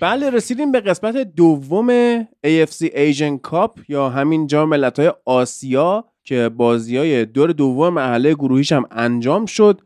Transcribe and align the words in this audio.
بله 0.00 0.30
رسیدیم 0.30 0.72
به 0.72 0.80
قسمت 0.80 1.16
دوم 1.16 2.22
AFC 2.22 2.86
Asian 2.86 3.50
Cup 3.50 3.80
یا 3.88 4.08
همین 4.08 4.46
جام 4.46 4.68
ملت‌های 4.68 5.12
آسیا 5.24 6.04
که 6.24 6.48
بازی 6.48 6.96
های 6.96 7.24
دور 7.24 7.52
دوم 7.52 7.94
مرحله 7.94 8.34
گروهیش 8.34 8.72
هم 8.72 8.84
انجام 8.90 9.46
شد. 9.46 9.80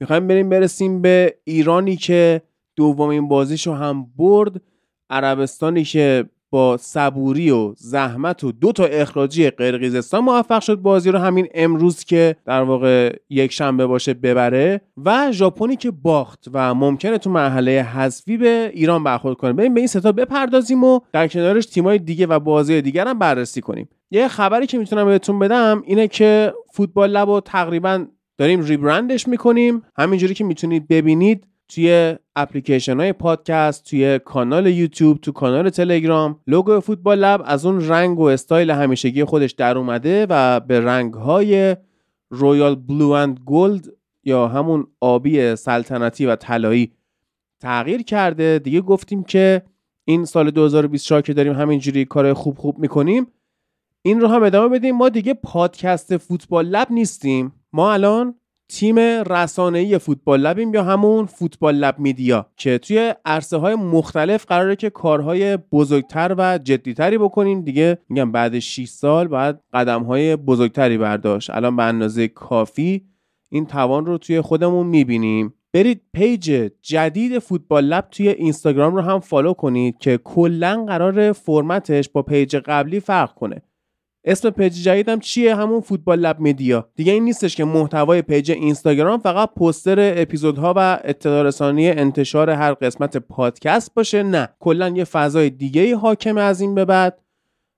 می‌خوایم 0.00 0.26
بریم 0.28 0.48
برسیم 0.48 1.02
به 1.02 1.38
ایرانی 1.44 1.96
که 1.96 2.42
دومین 2.76 3.28
بازیشو 3.28 3.74
هم 3.74 4.06
برد 4.16 4.62
عربستانی 5.10 5.84
که 5.84 6.24
با 6.50 6.76
صبوری 6.76 7.50
و 7.50 7.74
زحمت 7.76 8.44
و 8.44 8.52
دو 8.52 8.72
تا 8.72 8.84
اخراجی 8.84 9.50
قرقیزستان 9.50 10.24
موفق 10.24 10.60
شد 10.60 10.76
بازی 10.76 11.10
رو 11.10 11.18
همین 11.18 11.48
امروز 11.54 12.04
که 12.04 12.36
در 12.44 12.62
واقع 12.62 13.16
یک 13.30 13.52
شنبه 13.52 13.86
باشه 13.86 14.14
ببره 14.14 14.80
و 15.04 15.32
ژاپنی 15.32 15.76
که 15.76 15.90
باخت 15.90 16.44
و 16.52 16.74
ممکنه 16.74 17.18
تو 17.18 17.30
مرحله 17.30 17.82
حذفی 17.82 18.36
به 18.36 18.70
ایران 18.74 19.04
برخورد 19.04 19.36
کنه. 19.36 19.52
بریم 19.52 19.74
به 19.74 19.80
این 19.80 19.86
ستا 19.86 20.12
بپردازیم 20.12 20.84
و 20.84 21.00
در 21.12 21.28
کنارش 21.28 21.66
تیمای 21.66 21.98
دیگه 21.98 22.26
و 22.26 22.38
بازی 22.38 22.82
دیگر 22.82 23.08
هم 23.08 23.18
بررسی 23.18 23.60
کنیم. 23.60 23.88
یه 24.10 24.28
خبری 24.28 24.66
که 24.66 24.78
می‌تونم 24.78 25.06
بهتون 25.06 25.38
بدم 25.38 25.82
اینه 25.86 26.08
که 26.08 26.54
فوتبال 26.72 27.10
لب 27.10 27.28
و 27.28 27.40
تقریبا 27.40 28.06
داریم 28.38 28.62
rebrand 28.62 29.13
ش 29.13 29.28
می‌کنیم. 29.28 29.82
همینجوری 29.96 30.34
که 30.34 30.44
می‌تونید 30.44 30.88
ببینید 30.88 31.44
توی 31.68 32.16
اپلیکیشن 32.36 33.00
های 33.00 33.12
پادکست 33.12 33.84
توی 33.84 34.18
کانال 34.18 34.66
یوتیوب 34.66 35.18
تو 35.18 35.32
کانال 35.32 35.70
تلگرام. 35.70 36.40
لوگو 36.46 36.80
Football 36.80 37.18
Lab 37.18 37.42
از 37.44 37.66
اون 37.66 37.88
رنگ 37.88 38.18
و 38.18 38.22
استایل 38.22 38.70
همیشگی 38.70 39.24
خودش 39.24 39.52
در 39.52 39.78
اومده 39.78 40.26
و 40.30 40.60
به 40.60 40.80
رنگ 40.80 41.14
های 41.14 41.76
royal 42.30 42.74
blue 42.74 43.10
and 43.10 43.40
gold 43.46 43.88
یا 44.24 44.48
همون 44.48 44.86
آبی 45.00 45.56
سلطنتی 45.56 46.26
و 46.26 46.36
طلایی 46.36 46.92
تغییر 47.60 48.02
کرده. 48.02 48.58
دیگه 48.58 48.80
گفتیم 48.80 49.24
که 49.24 49.62
این 50.04 50.24
سال 50.24 50.50
2024 50.50 51.22
که 51.22 51.34
داریم 51.34 51.52
همینجوری 51.52 52.04
کار 52.04 52.34
خوب 52.34 52.58
خوب 52.58 52.78
می‌کنیم 52.78 53.26
این 54.02 54.20
رو 54.20 54.28
هم 54.28 54.42
ادامه 54.42 54.78
بدیم. 54.78 54.96
ما 54.96 55.08
دیگه 55.08 55.34
پادکست 55.34 56.16
Football 56.16 56.66
Lab 56.66 56.86
نیستیم. 56.90 57.52
ما 57.72 57.92
الان 57.92 58.34
تیم 58.68 58.98
رسانه‌ای 58.98 59.98
Football 59.98 60.40
Lab 60.40 60.60
یم 60.60 60.74
یا 60.74 60.82
همون 60.82 61.26
Football 61.26 61.74
Lab 61.74 61.98
Media 61.98 62.46
که 62.56 62.78
توی 62.78 63.14
عرصه 63.24 63.56
های 63.56 63.74
مختلف 63.74 64.46
قراره 64.46 64.76
که 64.76 64.90
کارهای 64.90 65.56
بزرگتر 65.56 66.34
و 66.38 66.58
جدیتری 66.58 67.18
بکنیم 67.18 67.60
دیگه 67.60 67.98
میگم 68.08 68.32
بعد 68.32 68.58
6 68.58 68.88
سال 68.88 69.28
بعد 69.28 69.62
قدم 69.72 70.02
های 70.02 70.36
بزرگتری 70.36 70.98
برداشت. 70.98 71.50
الان 71.50 71.76
به 71.76 71.82
اندازه 71.82 72.28
کافی 72.28 73.04
این 73.48 73.66
توان 73.66 74.06
رو 74.06 74.18
توی 74.18 74.40
خودمون 74.40 74.86
می‌بینیم. 74.86 75.54
برید 75.72 76.02
page 76.12 76.70
جدید 76.82 77.38
Football 77.38 77.84
Lab 77.84 78.08
توی 78.10 78.28
اینستاگرام 78.28 78.94
رو 78.94 79.02
هم 79.02 79.20
follow 79.20 79.52
کنید 79.52 79.98
که 79.98 80.18
کلا 80.18 80.84
قرار 80.88 81.32
فرمتش 81.32 82.08
با 82.08 82.22
page 82.22 82.56
قبلی 82.56 83.00
فرق 83.00 83.34
کنه. 83.34 83.62
اسم 84.24 84.50
page 84.50 84.82
جدیدم 84.84 85.18
چیه؟ 85.18 85.54
همون 85.54 85.80
Football 85.80 86.18
Lab 86.20 86.40
Media 86.40 86.88
دیگه 86.94 87.12
این 87.12 87.24
نیستش 87.24 87.56
که 87.56 87.64
محتوای 87.64 88.22
page 88.22 88.50
اینستاگرام 88.50 89.20
فقط 89.20 89.54
پستر 89.54 90.20
اپیزودها 90.22 90.74
و 90.76 91.00
اطلاع 91.04 91.52
انتشار 91.78 92.50
هر 92.50 92.74
قسمت 92.74 93.16
پادکست 93.16 93.94
باشه. 93.94 94.22
نه 94.22 94.48
کلا 94.60 94.88
یه 94.88 95.04
فضای 95.04 95.50
دیگه 95.50 95.96
حاکم 95.96 96.36
از 96.36 96.60
این 96.60 96.74
به 96.74 96.84
بعد. 96.84 97.18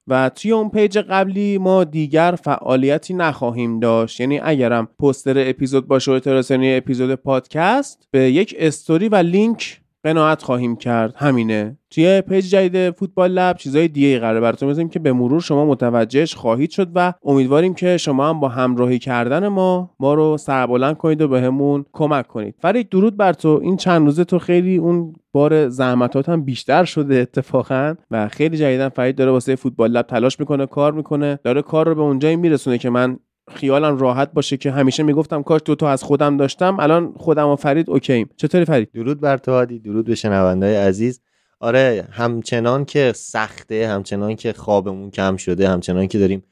و 0.06 0.28
توی 0.28 0.52
اون 0.52 0.70
page 0.70 0.98
قبلی 0.98 1.58
ما 1.58 1.84
دیگر 1.84 2.38
فعالیتی 2.44 3.14
نخواهیم 3.14 3.80
داشت. 3.80 4.20
یعنی 4.20 4.40
اگرم 4.42 4.88
پستر 4.98 5.48
اپیزود 5.48 5.88
باشه 5.88 6.10
و 6.10 6.14
اطلاع 6.14 6.42
اپیزود 6.76 7.14
پادکست 7.14 8.08
به 8.10 8.32
یک 8.32 8.54
استوری 8.58 9.08
و 9.08 9.16
لینک 9.16 9.80
قناعت 10.04 10.42
خواهیم 10.42 10.76
کرد. 10.76 11.14
همینه. 11.16 11.76
توی 11.90 12.20
page 12.20 12.50
جدید 12.50 12.90
Football 12.90 13.30
Lab 13.30 13.56
چیزای 13.56 13.88
دیگه 13.88 14.18
قراره 14.18 14.40
براتون 14.40 14.68
بزنیم 14.68 14.88
که 14.88 14.98
به 14.98 15.12
مرور 15.12 15.40
شما 15.40 15.66
متوجهش 15.66 16.34
خواهید 16.34 16.70
شد 16.70 16.88
و 16.94 17.12
امیدواریم 17.24 17.74
که 17.74 17.96
شما 17.96 18.28
هم 18.28 18.40
با 18.40 18.48
همراهی 18.48 18.98
کردن 18.98 19.48
ما 19.48 19.90
ما 20.00 20.14
رو 20.14 20.36
سربلند 20.36 20.96
کنید 20.96 21.22
و 21.22 21.28
بهمون 21.28 21.84
کمک 21.92 22.26
کنید. 22.26 22.54
فرید 22.58 22.88
درود 22.88 23.16
بر 23.16 23.32
تو. 23.32 23.60
این 23.62 23.76
چند 23.76 24.06
روزه 24.06 24.24
تو 24.24 24.38
خیلی 24.38 24.76
اون 24.76 25.14
بار 25.32 25.68
زحمتات 25.68 26.28
هم 26.28 26.44
بیشتر 26.44 26.84
شده 26.84 27.14
اتفاقا 27.14 27.94
و 28.10 28.28
خیلی 28.28 28.56
جدیدن 28.56 28.88
فرید 28.88 29.16
داره 29.16 29.30
واسه 29.30 29.56
Football 29.56 29.90
Lab 29.90 30.06
تلاش 30.06 30.40
می‌کنه 30.40 30.66
کار 30.66 30.92
می‌کنه 30.92 31.38
داره 31.44 31.62
کار 31.62 31.88
رو 31.88 31.94
به 31.94 32.00
اونجایی 32.02 32.36
میرسونه 32.36 32.78
که 32.78 32.90
من 32.90 33.18
خیالم 33.54 33.98
راحت 33.98 34.32
باشه 34.32 34.56
که 34.56 34.70
همیشه 34.70 35.02
می‌گفتم 35.02 35.42
کاش 35.42 35.60
دو 35.64 35.74
تا 35.74 35.90
از 35.90 36.02
خودم 36.02 36.36
داشتم 36.36 36.76
الان 36.80 37.12
خودم 37.16 37.48
و 37.48 37.56
فرید 37.56 37.90
OK 37.90 38.06
ییم 38.06 38.30
چطوری 38.36 38.64
فرید؟ 38.64 38.92
درود 38.92 39.20
بر 39.20 39.36
تو 39.36 39.52
هادی 39.52 39.78
درود 39.78 40.06
به 40.06 40.14
شنوندای 40.14 40.76
عزیز. 40.76 41.20
آره 41.60 42.08
همچنان 42.10 42.84
که 42.84 43.12
سخته 43.16 43.88
همچنان 43.88 44.36
که 44.36 44.52
خوابمون 44.52 45.10
کم 45.10 45.36
شده 45.36 45.68
همچنان 45.68 46.06
که 46.06 46.18
داریم 46.18 46.42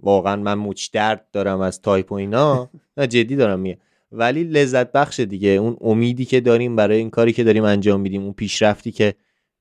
واقعا 0.00 0.36
من 0.36 0.54
مچ 0.54 0.90
درد 0.92 1.26
دارم 1.32 1.60
از 1.60 1.82
تایپ 1.82 2.12
و 2.12 2.14
اینا 2.14 2.70
نه 2.96 3.06
جدی 3.06 3.36
دارم 3.36 3.60
میگه 3.60 3.78
ولی 4.12 4.44
لذت 4.44 4.92
بخش 4.92 5.20
دیگه 5.20 5.48
اون 5.48 5.76
امیدی 5.80 6.24
که 6.24 6.40
داریم 6.40 6.76
برای 6.76 6.98
این 6.98 7.10
کاری 7.10 7.32
که 7.32 7.44
داریم 7.44 7.64
انجام 7.64 8.00
میدیم 8.00 8.22
اون 8.22 8.32
پیشرفتی 8.32 8.92
که 8.92 9.14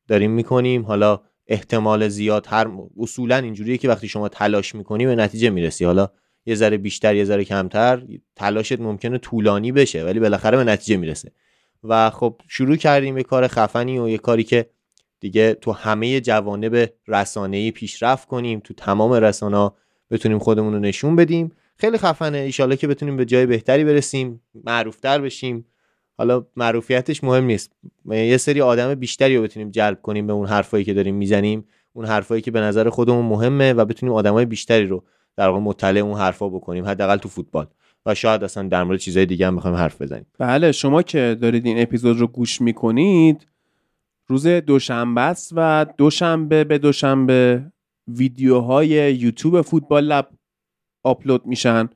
داریم 0.07 0.31
می‌کنیم 0.31 0.85
حالا 0.85 1.19
احتمال 1.47 2.07
زیاد 2.07 2.45
هر 2.49 2.67
اصولا 2.99 3.35
اینجوریه 3.35 3.77
که 3.77 3.89
وقتی 3.89 4.07
شما 4.07 4.29
تلاش 4.29 4.75
می‌کنی 4.75 5.05
به 5.05 5.15
نتیجه 5.15 5.49
می‌رسی. 5.49 5.85
حالا 5.85 6.09
یه 6.47 6.55
ذره 6.55 6.77
بیشتر 6.77 7.15
یه 7.15 7.25
ذره 7.25 7.43
کمتر 7.43 8.03
تلاشت 8.35 8.79
ممکنه 8.79 9.17
طولانی 9.17 9.71
بشه 9.71 10.03
ولی 10.03 10.19
بالاخره 10.19 10.57
به 10.57 10.63
نتیجه 10.63 10.97
می‌رسه. 10.97 11.31
و 11.83 12.09
خب 12.09 12.41
شروع 12.47 12.75
کردیم 12.75 13.17
یه 13.17 13.23
کار 13.23 13.47
خفنی 13.47 13.99
و 13.99 14.09
یه 14.09 14.17
کاری 14.17 14.43
که 14.43 14.69
دیگه 15.19 15.53
تو 15.53 15.71
همه 15.71 16.21
جوانب 16.21 16.89
رسانه‌ای 17.07 17.71
پیشرفت 17.71 18.27
کنیم 18.27 18.59
تو 18.59 18.73
تمام 18.73 19.13
رسانه 19.13 19.71
بتونیم 20.11 20.39
خودمون 20.39 20.73
رو 20.73 20.79
نشون 20.79 21.15
بدیم. 21.15 21.51
خیلی 21.77 21.97
خفنه 21.97 22.37
ایشالا 22.37 22.75
که 22.75 22.87
بتونیم 22.87 23.17
به 23.17 23.25
جای 23.25 23.45
بهتری 23.45 23.83
برسیم 23.83 24.41
معروفتر 24.63 25.21
بشیم. 25.21 25.65
حالا 26.17 26.45
معروفیتش 26.55 27.23
مهم 27.23 27.43
نیست. 27.43 27.71
یه 28.05 28.37
سری 28.37 28.61
آدم 28.61 28.95
بیشتری 28.95 29.37
رو 29.37 29.43
بتونیم 29.43 29.71
جلب 29.71 30.01
کنیم 30.01 30.27
به 30.27 30.33
اون 30.33 30.47
حرفایی 30.47 30.83
که 30.83 30.93
داریم 30.93 31.15
می‌زنیم. 31.15 31.65
اون 31.93 32.05
حرفایی 32.05 32.41
که 32.41 32.51
به 32.51 32.61
نظر 32.61 32.89
خودمون 32.89 33.25
مهمه 33.25 33.73
و 33.73 33.85
بتونیم 33.85 34.15
آدمای 34.15 34.45
بیشتری 34.45 34.85
رو 34.85 35.03
در 35.37 35.47
واقع 35.47 35.59
مطلع 35.59 35.99
اون 35.99 36.19
حرفا 36.19 36.49
بکنیم 36.49 36.85
حداقل 36.85 37.17
تو 37.17 37.29
فوتبال. 37.29 37.67
و 38.05 38.15
شاید 38.15 38.43
اصلا 38.43 38.67
در 38.67 38.83
مورد 38.83 38.99
چیزهای 38.99 39.25
دیگه 39.25 39.47
هم 39.47 39.55
بخوایم 39.55 39.77
حرف 39.77 40.01
بزنیم. 40.01 40.25
بله 40.39 40.71
شما 40.71 41.01
که 41.01 41.37
دارید 41.41 41.65
این 41.65 41.81
اپیزود 41.81 42.19
رو 42.19 42.27
گوش 42.27 42.61
می‌کنید 42.61 43.47
روز 44.27 44.47
دوشنبه 44.47 45.21
است 45.21 45.53
و 45.55 45.85
دوشنبه 45.97 46.63
به 46.63 46.77
دوشنبه 46.77 47.71
ویدیوهای 48.07 49.15
یوتیوب 49.15 49.61
فوتبال 49.61 50.03
لب 50.03 50.29
آپلود 51.03 51.45
میشن. 51.45 51.89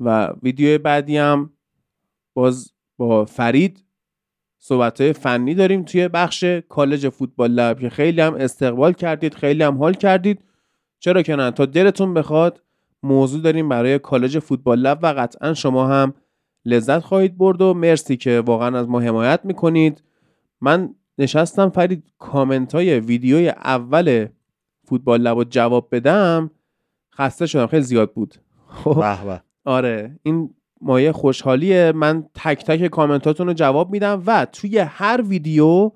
و 0.00 0.32
ویدیو 0.42 0.78
بعدی 0.78 1.16
هم 1.16 1.50
باز 2.34 2.72
با 2.96 3.24
فرید 3.24 3.84
صحبت 4.58 5.12
فنی 5.12 5.54
داریم 5.54 5.82
توی 5.82 6.08
بخش 6.08 6.44
کالج 6.44 7.08
فوتبال 7.08 7.50
لب 7.50 7.80
که 7.80 7.90
خیلی 7.90 8.20
هم 8.20 8.34
استقبال 8.34 8.92
کردید 8.92 9.34
خیلی 9.34 9.62
هم 9.62 9.78
حال 9.78 9.94
کردید. 9.94 10.44
چرا 11.04 11.22
که 11.22 11.36
نه؟ 11.36 11.50
تا 11.50 11.66
دلتون 11.66 12.14
بخواد 12.14 12.62
موضوع 13.02 13.42
داریم 13.42 13.68
برای 13.68 13.98
کالج 13.98 14.38
فوتبال 14.38 14.78
لب 14.78 14.98
و 15.02 15.06
قطعا 15.06 15.54
شما 15.54 15.86
هم 15.86 16.14
لذت 16.64 16.98
خواهید 16.98 17.38
برد 17.38 17.62
و 17.62 17.74
مرسی 17.74 18.16
که 18.16 18.42
واقعا 18.46 18.78
از 18.78 18.88
ما 18.88 19.00
حمایت 19.00 19.40
می‌کنید. 19.44 20.02
من 20.60 20.94
نشستم 21.18 21.68
فرید 21.68 22.12
کامنت 22.18 22.74
های 22.74 23.00
ویدیوی 23.00 23.48
اول 23.48 24.26
فوتبال 24.84 25.20
لب 25.20 25.36
رو 25.36 25.44
جواب 25.44 25.88
بدم. 25.92 26.50
خسته 27.14 27.46
شدم 27.46 27.66
خیلی 27.66 27.82
زیاد 27.82 28.12
بود. 28.12 28.34
خب 28.66 29.04
آره 29.64 30.18
این 30.22 30.54
مایه 30.80 31.12
خوشحالیه. 31.12 31.92
من 31.94 32.24
تک 32.34 32.64
تک 32.64 32.86
کامنتاتون 32.86 33.46
رو 33.46 33.52
جواب 33.52 33.90
میدم 33.90 34.22
و 34.26 34.46
توی 34.52 34.78
هر 34.78 35.22
ویدیو 35.28 35.90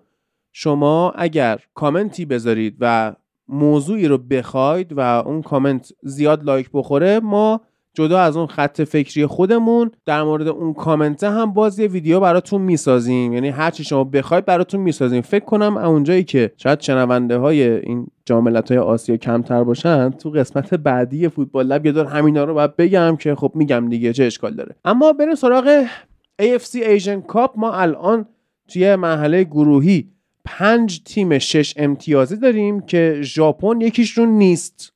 شما 0.52 1.10
اگر 1.10 1.60
کامنتی 1.74 2.24
بذارید 2.24 2.76
و 2.80 3.14
موضوعی 3.48 4.08
رو 4.08 4.18
بخواید 4.18 4.92
و 4.92 5.00
اون 5.00 5.42
کامنت 5.42 5.92
زیاد 6.02 6.44
لایک 6.44 6.70
بخوره 6.72 7.20
ما 7.20 7.60
جدا 7.94 8.20
از 8.20 8.36
اون 8.36 8.46
خط 8.46 8.82
فکری 8.82 9.26
خودمون 9.26 9.90
در 10.06 10.22
مورد 10.22 10.48
اون 10.48 10.74
کامنته 10.74 11.30
هم 11.30 11.52
باز 11.52 11.78
یه 11.78 11.88
ویدیو 11.88 12.20
براتون 12.20 12.60
می‌سازیم. 12.60 13.32
یعنی 13.32 13.48
هر 13.48 13.70
چی 13.70 13.84
شما 13.84 14.04
بخواید 14.04 14.44
براتون 14.44 14.80
می‌سازیم. 14.80 15.22
فکر 15.22 15.44
کنم 15.44 15.76
اونجایی 15.76 16.24
که 16.24 16.52
شاید 16.56 16.80
شنونده 16.80 17.38
های 17.38 17.62
این 17.62 18.06
جاملت 18.24 18.70
های 18.70 18.78
آسیا 18.78 19.16
کمتر 19.16 19.64
باشن 19.64 20.10
تو 20.10 20.30
قسمت 20.30 20.74
بعدی 20.74 21.28
فوتبال 21.28 21.66
لب 21.66 21.86
یه 21.86 21.92
دور 21.92 22.06
همینا 22.06 22.44
رو 22.44 22.54
باید 22.54 22.76
بگم 22.76 23.16
که 23.16 23.34
خب 23.34 23.52
میگم 23.54 23.88
دیگه 23.88 24.12
چه 24.12 24.24
اشکال 24.24 24.54
داره. 24.54 24.74
اما 24.84 25.12
بریم 25.12 25.34
سراغ 25.34 25.84
AFC 26.42 26.98
Asian 26.98 27.32
Cup. 27.32 27.50
ما 27.56 27.72
الان 27.72 28.26
توی 28.68 28.96
مرحله 28.96 29.44
گروهی 29.44 30.10
پنج 30.48 31.02
تیم 31.04 31.38
شش 31.38 31.74
امتیازی 31.76 32.36
داریم 32.36 32.80
که 32.80 33.18
ژاپن 33.22 33.80
یکیشون 33.80 34.28
نیست. 34.28 34.92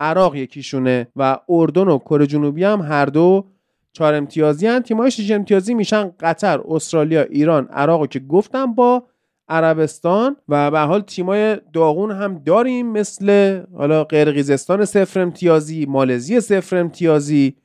عراق 0.00 0.36
یکیشونه 0.36 1.08
و 1.16 1.38
اردن 1.48 1.88
و 1.88 1.98
کره 1.98 2.26
جنوبی 2.26 2.64
هم 2.64 2.80
هر 2.80 3.06
دو 3.06 3.46
چهار 3.92 4.14
امتیازی 4.14 4.66
هن. 4.66 4.80
تیمای 4.80 5.10
شش 5.10 5.30
امتیازی 5.30 5.74
میشن 5.74 6.12
قطر 6.20 6.60
استرالیا 6.68 7.22
ایران. 7.22 7.66
عراق 7.66 8.08
که 8.08 8.18
گفتم 8.18 8.74
با 8.74 9.02
عربستان 9.48 10.36
و 10.48 10.70
به 10.70 10.78
حال 10.78 11.00
تیمای 11.00 11.56
داغون 11.72 12.10
هم 12.10 12.38
داریم 12.38 12.86
مثل 12.86 13.60
حالا 13.76 14.04
قرقیزستان 14.04 14.84
صفر 14.84 15.20
امتیازی 15.20 15.86
مالزی 15.86 16.40
صفر 16.40 16.76
امتیازی 16.76 17.56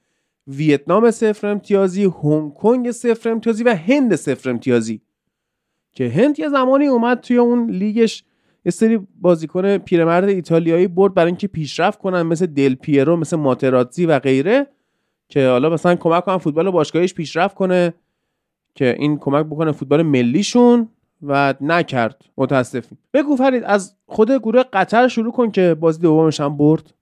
ویتنام 0.48 1.12
صفر 1.12 1.48
امتیازی 1.48 2.04
هنگ 2.24 2.54
کنگ 2.54 2.92
صفر 2.92 3.30
امتیازی 3.30 3.64
و 3.64 3.76
هند 3.76 4.16
صفر 4.16 4.50
امتیازی. 4.50 5.02
که 5.98 6.10
هند 6.10 6.40
یه 6.40 6.50
زمانی 6.50 6.88
اومد 6.88 7.20
توی 7.22 7.38
اون 7.38 7.70
لیگش 7.72 8.24
یه 8.66 8.72
سری 8.72 9.00
بازیکن 9.22 9.78
پیرمرد 9.78 10.30
ایتالیایی 10.30 10.88
برد 10.88 11.14
برای 11.14 11.28
اینکه 11.28 11.48
پیشرفت 11.48 12.00
کنن 12.00 12.22
مثل 12.22 12.46
دل 12.46 12.76
پیرو 12.76 13.16
مثل 13.16 13.38
ماتراتزی 13.38 14.06
و 14.06 14.20
غیره 14.20 14.68
که 15.30 15.48
حالا 15.48 15.70
مثلا 15.70 15.96
کمک 15.96 16.26
کنن 16.26 16.38
فوتبال 16.38 16.72
باشگاهیش 16.72 17.14
پیشرفت 17.14 17.56
کنه 17.56 17.94
که 18.76 18.96
این 19.00 19.18
کمک 19.18 19.46
بکنه 19.46 19.72
فوتبال 19.72 20.02
ملیشون 20.02 20.90
و 21.22 21.54
نکرد. 21.62 22.22
متاسفیم. 22.38 22.98
بگو 23.14 23.36
فرید 23.36 23.64
از 23.64 23.96
خود 24.08 24.32
گروه 24.32 24.64
قطر 24.74 25.08
شروع 25.08 25.32
کن 25.32 25.52
که 25.52 25.74
بازی 25.80 26.02
دومش 26.02 26.40
هم 26.40 26.58
برد. 26.58 26.94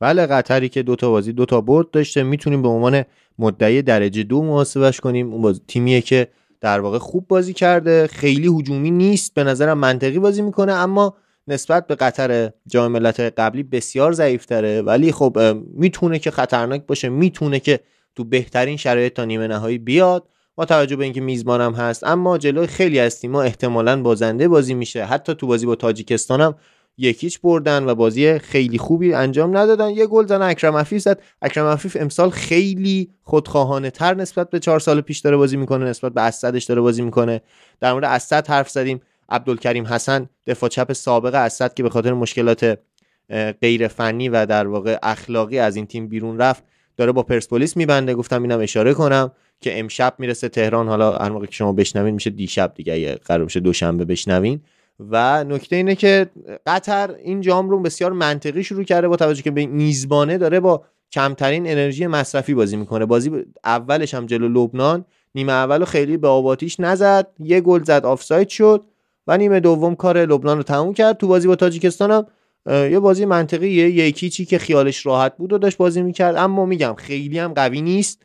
بله 0.00 0.26
قطری 0.26 0.68
که 0.68 0.82
دوتا 0.82 1.10
بازی 1.10 1.32
دوتا 1.32 1.60
برد 1.60 1.90
داشته. 1.90 2.22
می‌تونیم 2.22 2.62
به 2.62 2.68
عنوان 2.68 3.02
مدعی 3.38 3.82
درجه 3.82 4.22
دو 4.22 4.42
محاسبش 4.42 5.00
کنیم. 5.00 5.32
اون 5.32 5.42
بازی 5.42 5.60
تیمیه 5.68 6.00
که 6.00 6.28
در 6.60 6.80
واقع 6.80 6.98
خوب 6.98 7.28
بازی 7.28 7.52
کرده 7.52 8.06
خیلی 8.06 8.48
هجومی 8.58 8.90
نیست 8.90 9.34
به 9.34 9.44
نظرم 9.44 9.78
منطقی 9.78 10.18
بازی 10.18 10.42
می‌کنه 10.42 10.72
اما 10.72 11.16
نسبت 11.48 11.86
به 11.86 11.94
قطر 11.94 12.50
جام 12.66 12.92
ملت 12.92 13.20
قبلی 13.20 13.62
بسیار 13.62 14.12
ضعیفتره. 14.12 14.82
ولی 14.82 15.12
خب 15.12 15.38
می‌تونه 15.74 16.18
که 16.18 16.30
خطرناک 16.30 16.86
باشه 16.86 17.08
می‌تونه 17.08 17.60
که 17.60 17.80
تو 18.16 18.24
بهترین 18.24 18.76
شرایط 18.76 19.12
تا 19.12 19.24
نیمه 19.24 19.46
نهایی 19.46 19.78
بیاد. 19.78 20.28
با 20.54 20.64
توجه 20.64 20.96
به 20.96 21.04
اینکه 21.04 21.20
میزبانم 21.20 21.74
هست 21.74 22.04
اما 22.04 22.38
جلوی 22.38 22.66
خیلی 22.66 22.98
از 22.98 23.20
تیم‌ها 23.20 23.42
احتمالاً 23.42 24.02
بازنده 24.02 24.48
بازی 24.48 24.74
میشه. 24.74 25.04
حتی 25.04 25.34
تو 25.34 25.46
بازی 25.46 25.66
با 25.66 25.74
تاجیکستان 25.74 26.40
هم 26.40 26.54
یکیچ 27.00 27.40
بردن 27.40 27.84
و 27.84 27.94
بازی 27.94 28.38
خیلی 28.38 28.78
خوبی 28.78 29.14
انجام 29.14 29.56
ندادن. 29.56 29.90
یه 29.90 30.06
گل 30.06 30.26
زن 30.26 30.42
اکرم 30.42 30.76
عفیف 30.76 31.02
زد. 31.02 31.22
اکرم 31.42 31.66
عفیف 31.66 31.96
امسال 32.00 32.30
خیلی 32.30 33.10
خودخواهانه 33.22 33.90
تر 33.90 34.14
نسبت 34.14 34.50
به 34.50 34.58
چهار 34.58 34.80
سال 34.80 35.00
پیش 35.00 35.18
داره 35.18 35.36
بازی 35.36 35.56
می‌کنه 35.56 35.84
نسبت 35.84 36.12
به 36.12 36.20
اسدش 36.20 36.64
داره 36.64 36.80
بازی 36.80 37.02
می‌کنه. 37.02 37.40
در 37.80 37.92
مورد 37.92 38.04
اسد 38.04 38.48
حرف 38.48 38.70
زدیم. 38.70 39.00
عبدالکریم 39.28 39.86
حسن 39.86 40.28
دفاع 40.46 40.68
چپ 40.68 40.92
سابق 40.92 41.34
اسد 41.34 41.74
که 41.74 41.82
به 41.82 41.90
خاطر 41.90 42.12
مشکلات 42.12 42.78
غیر 43.62 43.88
فنی 43.88 44.28
و 44.28 44.46
در 44.46 44.66
واقع 44.66 44.98
اخلاقی 45.02 45.58
از 45.58 45.76
این 45.76 45.86
تیم 45.86 46.08
بیرون 46.08 46.38
رفت 46.38 46.64
داره 46.96 47.12
با 47.12 47.22
پرسپولیس 47.22 47.76
میبنده. 47.76 48.14
گفتم 48.14 48.42
اینم 48.42 48.60
اشاره 48.60 48.94
کنم 48.94 49.32
که 49.60 49.78
امشب 49.78 50.14
می‌رسه 50.18 50.48
تهران. 50.48 50.88
حالا 50.88 51.12
هر 51.12 51.28
موقع 51.28 51.46
که 51.46 51.52
شما 51.52 51.72
بشنوین 51.72 52.14
میشه 52.14 52.30
دیشب 52.30 52.72
دیگه 52.74 53.14
قرار 53.14 53.44
بشه 53.44 53.60
دوشنبه 53.60 54.04
بشنوین. 54.04 54.60
و 55.10 55.44
نکته 55.44 55.76
اینه 55.76 55.94
که 55.94 56.30
قطر 56.66 57.14
این 57.24 57.40
جام 57.40 57.70
رو 57.70 57.80
بسیار 57.80 58.12
منطقی 58.12 58.64
شروع 58.64 58.84
کرده 58.84 59.08
با 59.08 59.16
توجه 59.16 59.42
که 59.42 59.50
به 59.50 59.66
میزبانه 59.66 60.38
داره 60.38 60.60
با 60.60 60.84
کمترین 61.12 61.70
انرژی 61.70 62.06
مصرفی 62.06 62.54
بازی 62.54 62.76
می‌کنه. 62.76 63.06
بازی 63.06 63.30
اولش 63.64 64.14
هم 64.14 64.26
جلو 64.26 64.48
لبنان 64.48 65.04
نیمه 65.34 65.52
اول 65.52 65.84
خیلی 65.84 66.16
به 66.16 66.28
آباتیش 66.28 66.80
نزد 66.80 67.26
یه 67.38 67.60
گل 67.60 67.82
زد 67.82 68.04
آفساید 68.04 68.48
شد 68.48 68.84
و 69.26 69.38
نیمه 69.38 69.60
دوم 69.60 69.94
کار 69.94 70.18
لبنان 70.18 70.56
رو 70.56 70.62
تموم 70.62 70.94
کرد. 70.94 71.16
تو 71.16 71.26
بازی 71.28 71.48
با 71.48 71.56
تاجیکستان 71.56 72.10
هم 72.10 72.26
یه 72.66 72.98
بازی 72.98 73.24
منطقیه 73.24 73.90
یکی 73.90 74.30
چی 74.30 74.44
که 74.44 74.58
خیالش 74.58 75.06
راحت 75.06 75.36
بود 75.36 75.52
و 75.52 75.58
داشت 75.58 75.76
بازی 75.76 76.02
می‌کرد. 76.02 76.36
اما 76.36 76.66
میگم 76.66 76.94
خیلی 76.94 77.38
هم 77.38 77.52
قوی 77.52 77.82
نیست. 77.82 78.22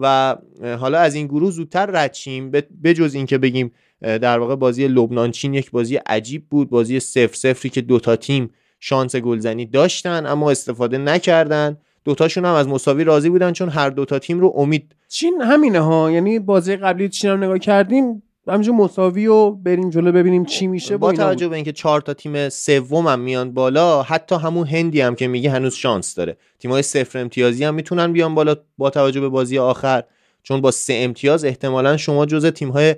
و 0.00 0.36
حالا 0.80 0.98
از 0.98 1.14
این 1.14 1.26
گروه 1.26 1.50
زودتر 1.50 1.86
ردشیم 1.86 2.50
بجز 2.84 3.14
اینکه 3.14 3.38
بگیم 3.38 3.72
در 4.00 4.38
واقع 4.38 4.56
بازی 4.56 4.88
لبنان 4.88 5.30
چین 5.30 5.54
یک 5.54 5.70
بازی 5.70 5.96
عجیب 5.96 6.48
بود. 6.50 6.70
بازی 6.70 7.00
سفر 7.00 7.34
سفری 7.34 7.70
که 7.70 7.80
دوتا 7.80 8.16
تیم 8.16 8.50
شانس 8.80 9.16
گلزنی 9.16 9.66
داشتن 9.66 10.26
اما 10.26 10.50
استفاده 10.50 10.98
نکردن. 10.98 11.76
دوتاشون 12.04 12.44
هم 12.44 12.54
از 12.54 12.68
مساوی 12.68 13.04
راضی 13.04 13.30
بودن 13.30 13.52
چون 13.52 13.68
هر 13.68 13.90
دوتا 13.90 14.18
تیم 14.18 14.40
رو 14.40 14.52
امید 14.56 14.94
چین 15.08 15.42
همینه 15.42 15.80
ها. 15.80 16.10
یعنی 16.10 16.38
بازی 16.38 16.76
قبلی 16.76 17.08
چین 17.08 17.30
هم 17.30 17.44
نگاه 17.44 17.58
کردیم 17.58 18.22
همینجور 18.48 18.74
مساوی 18.74 19.26
و 19.26 19.50
بریم 19.50 19.90
جلو 19.90 20.12
ببینیم 20.12 20.44
چی 20.44 20.66
میشه 20.66 20.96
با 20.96 21.12
توجه 21.12 21.48
به 21.48 21.56
اینکه 21.56 21.72
چهار 21.72 22.00
تا 22.00 22.14
تیم 22.14 22.48
سوم 22.48 23.06
هم 23.06 23.20
میان 23.20 23.54
بالا 23.54 24.02
حتی 24.02 24.34
همون 24.34 24.66
هندی 24.66 25.00
هم 25.00 25.14
که 25.14 25.28
میگه 25.28 25.50
هنوز 25.50 25.74
شانس 25.74 26.14
داره. 26.14 26.36
تیمای 26.58 26.82
صفر 26.82 27.18
امتیازی 27.18 27.64
هم 27.64 27.74
می‌تونن 27.74 28.12
بیان 28.12 28.34
بالا 28.34 28.56
با 28.78 28.90
توجه 28.90 29.20
به 29.20 29.28
بازی 29.28 29.58
آخر. 29.58 30.02
چون 30.42 30.60
با 30.60 30.70
سه 30.70 30.94
امتیاز 30.94 31.44
احتمالا 31.44 31.96
شما 31.96 32.26
جزء 32.26 32.50
تیم‌های 32.50 32.94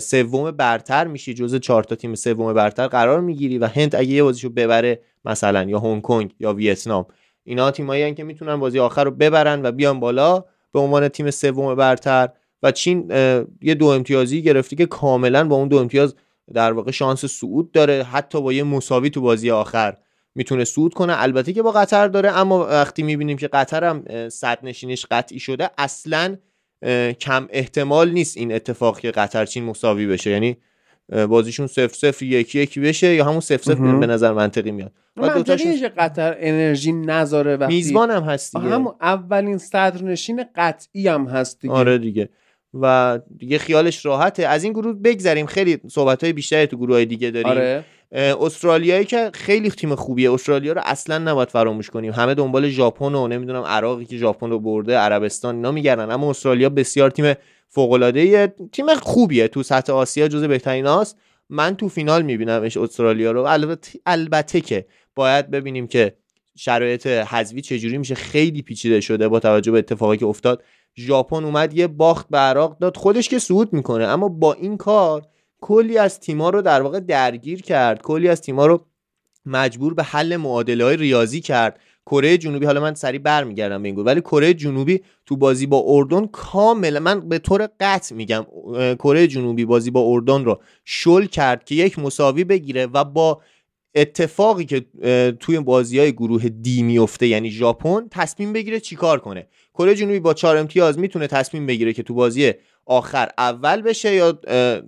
سوم 0.00 0.50
برتر 0.50 1.06
میشی 1.06 1.34
جزء 1.34 1.58
چهار 1.58 1.84
تا 1.84 1.94
تیم 1.94 2.14
سوم 2.14 2.52
برتر 2.52 2.86
قرار 2.86 3.20
می‌گیری 3.20 3.58
و 3.58 3.66
هند 3.66 3.96
اگه 3.96 4.10
یه 4.10 4.22
بازیشو 4.22 4.48
ببره 4.48 5.00
مثلا 5.24 5.62
یا 5.62 5.78
هنگ 5.78 6.02
کنگ 6.02 6.34
یا 6.40 6.54
ویتنام. 6.54 7.06
اینا 7.44 7.70
تیمایی 7.70 8.14
که 8.14 8.24
می‌تونن 8.24 8.56
بازی 8.56 8.78
آخر 8.78 9.04
رو 9.04 9.10
ببرن 9.10 9.66
و 9.66 9.72
بیان 9.72 10.00
بالا. 10.00 10.44
به 10.72 10.80
عنوان 10.80 11.08
تیم 11.08 11.30
سوم 11.30 11.74
برتر 11.74 12.28
و 12.62 12.72
چین 12.72 13.10
یه 13.62 13.74
دو 13.74 13.86
امتیازی 13.86 14.42
گرفتی 14.42 14.76
که 14.76 14.86
کاملا 14.86 15.48
با 15.48 15.56
اون 15.56 15.68
دو 15.68 15.76
امتیاز 15.76 16.14
در 16.54 16.72
واقع 16.72 16.90
شانس 16.90 17.24
صعود 17.24 17.72
داره. 17.72 18.02
حتی 18.02 18.42
با 18.42 18.52
یه 18.52 18.62
مساوی 18.62 19.10
تو 19.10 19.20
بازی 19.20 19.50
آخر 19.50 19.96
می‌تونه 20.34 20.64
صعود 20.64 20.94
کنه. 20.94 21.22
البته 21.22 21.52
که 21.52 21.62
با 21.62 21.72
قطر 21.72 22.08
داره 22.08 22.38
اما 22.38 22.66
وقتی 22.66 23.02
می‌بینیم 23.02 23.36
که 23.36 23.48
قطر 23.48 23.84
هم 23.84 24.28
صد 24.28 24.58
نشینش 24.62 25.06
قطعی 25.10 25.40
شده 25.40 25.70
اصلا 25.78 26.36
کم 27.20 27.48
احتمال 27.50 28.10
نیست 28.10 28.36
این 28.36 28.52
اتفاق 28.52 29.00
که 29.00 29.10
قطر 29.10 29.46
چین 29.46 29.64
مساوی 29.64 30.06
بشه. 30.06 30.30
یعنی 30.30 30.56
بازیشون 31.28 31.66
صفر 31.66 31.94
صفر 31.94 32.24
یکی 32.24 32.60
یکی 32.60 32.80
بشه 32.80 33.14
یا 33.14 33.24
همون 33.24 33.40
صفر 33.40 33.62
صفر 33.62 33.96
به 33.98 34.06
نظر 34.06 34.32
منطقی 34.32 34.70
میاد. 34.70 34.92
منطقی 35.16 35.88
قطر 35.88 36.36
انرژی 36.38 36.92
نذاره 36.92 37.56
وقتی 37.56 37.74
میزبان 37.74 38.10
هم 38.10 38.22
هست 38.22 38.56
دیگه. 38.56 38.68
همون 38.68 38.94
اولین 39.00 39.58
صدرنشین 39.58 40.44
قطعی 40.54 41.08
هم 41.08 41.26
هست 41.26 41.60
دیگه. 41.60 41.74
آره 41.74 41.98
دیگه. 41.98 42.28
و 42.74 43.18
دیگه 43.38 43.58
خیالش 43.58 44.06
راحته. 44.06 44.46
از 44.46 44.64
این 44.64 44.72
گروه 44.72 44.92
بگذریم. 44.92 45.46
خیلی 45.46 45.78
صحبت 45.90 46.24
های 46.24 46.32
بیشتری 46.32 46.66
تو 46.66 46.76
گروه 46.76 46.94
های 46.94 47.06
دیگه 47.06 47.30
داریم. 47.30 47.50
آره. 47.50 47.84
استرالیایی 48.12 49.04
که 49.04 49.30
خیلی 49.34 49.70
تیم 49.70 49.94
خوبیه. 49.94 50.32
استرالیا 50.32 50.72
رو 50.72 50.80
اصلا 50.84 51.18
نباید 51.18 51.48
فراموش 51.48 51.90
کنیم. 51.90 52.12
همه 52.12 52.34
دنبال 52.34 52.68
ژاپن 52.68 53.14
و 53.14 53.28
نمی‌دونم 53.28 53.62
عراقی 53.62 54.04
که 54.04 54.16
ژاپن 54.16 54.50
رو 54.50 54.58
برده 54.58 54.96
عربستان 54.96 55.54
اینا 55.54 55.72
میگردن. 55.72 56.10
اما 56.10 56.30
استرالیا 56.30 56.68
بسیار 56.68 57.10
تیم 57.10 57.34
فوق 57.68 57.92
العاده 57.92 58.54
تیم 58.72 58.94
خوبیه 58.94 59.48
تو 59.48 59.62
سطح 59.62 59.92
آسیا 59.92 60.28
جزو 60.28 60.48
بهتریناست 60.48 61.16
من 61.48 61.76
تو 61.76 61.88
فینال 61.88 62.22
میبینمش 62.22 62.76
استرالیا 62.76 63.32
رو. 63.32 63.42
البته 63.42 63.98
البته 64.06 64.60
که 64.60 64.86
باید 65.14 65.50
ببینیم 65.50 65.86
که 65.86 66.14
شرایط 66.56 67.06
حذفی 67.06 67.60
چجوری 67.60 67.98
میشه. 67.98 68.14
خیلی 68.14 68.62
پیچیده 68.62 69.00
شده 69.00 69.28
با 69.28 69.40
توجه 69.40 69.72
به 69.72 69.78
اتفاقی 69.78 70.16
که 70.16 70.26
افتاد. 70.26 70.62
ژاپن 70.98 71.44
اومد 71.44 71.74
یه 71.74 71.86
باخت 71.86 72.28
به 72.28 72.38
عراق 72.38 72.78
داد. 72.78 72.96
خودش 72.96 73.28
که 73.28 73.38
صعود 73.38 73.72
می‌کنه. 73.72 74.04
اما 74.04 74.28
با 74.28 74.52
این 74.52 74.76
کار 74.76 75.22
کلی 75.60 75.98
از 75.98 76.20
تیما 76.20 76.50
رو 76.50 76.62
در 76.62 76.82
واقع 76.82 77.00
درگیر 77.00 77.62
کرد. 77.62 78.02
کلی 78.02 78.28
از 78.28 78.40
تیما 78.40 78.66
رو 78.66 78.86
مجبور 79.46 79.94
به 79.94 80.02
حل 80.02 80.36
معادله 80.36 80.84
های 80.84 80.96
ریاضی 80.96 81.40
کرد. 81.40 81.80
کره 82.10 82.38
جنوبی 82.38 82.66
حالا 82.66 82.80
من 82.80 82.94
سریع 82.94 83.20
برمیگردم 83.20 83.82
به 83.82 83.88
این 83.88 83.98
ولی 83.98 84.20
کره 84.20 84.54
جنوبی 84.54 85.00
تو 85.26 85.36
بازی 85.36 85.66
با 85.66 85.84
اردن 85.86 86.26
کاملا 86.26 87.00
من 87.00 87.28
به 87.28 87.38
طور 87.38 87.68
قطع 87.80 88.14
میگم 88.14 88.46
کره 88.94 89.26
جنوبی 89.26 89.64
بازی 89.64 89.90
با 89.90 90.00
اردن 90.00 90.44
رو 90.44 90.60
شل 90.84 91.24
کرد 91.24 91.64
که 91.64 91.74
یک 91.74 91.98
مساوی 91.98 92.44
بگیره 92.44 92.86
و 92.86 93.04
با 93.04 93.40
اتفاقی 93.94 94.64
که 94.64 94.86
توی 95.40 95.60
بازی 95.60 95.98
های 95.98 96.12
گروه 96.12 96.48
دی 96.48 96.82
میفته 96.82 97.26
یعنی 97.26 97.50
ژاپن 97.50 98.08
تصمیم 98.10 98.52
بگیره 98.52 98.80
چیکار 98.80 99.18
کنه. 99.20 99.46
کره 99.78 99.94
جنوبی 99.94 100.20
با 100.20 100.34
چهار 100.34 100.56
امتیاز 100.56 100.98
می‌تونه 100.98 101.26
تصمیم 101.26 101.66
بگیره 101.66 101.92
که 101.92 102.02
تو 102.02 102.14
بازی 102.14 102.52
آخر 102.86 103.28
اول 103.38 103.82
بشه 103.82 104.14
یا 104.14 104.32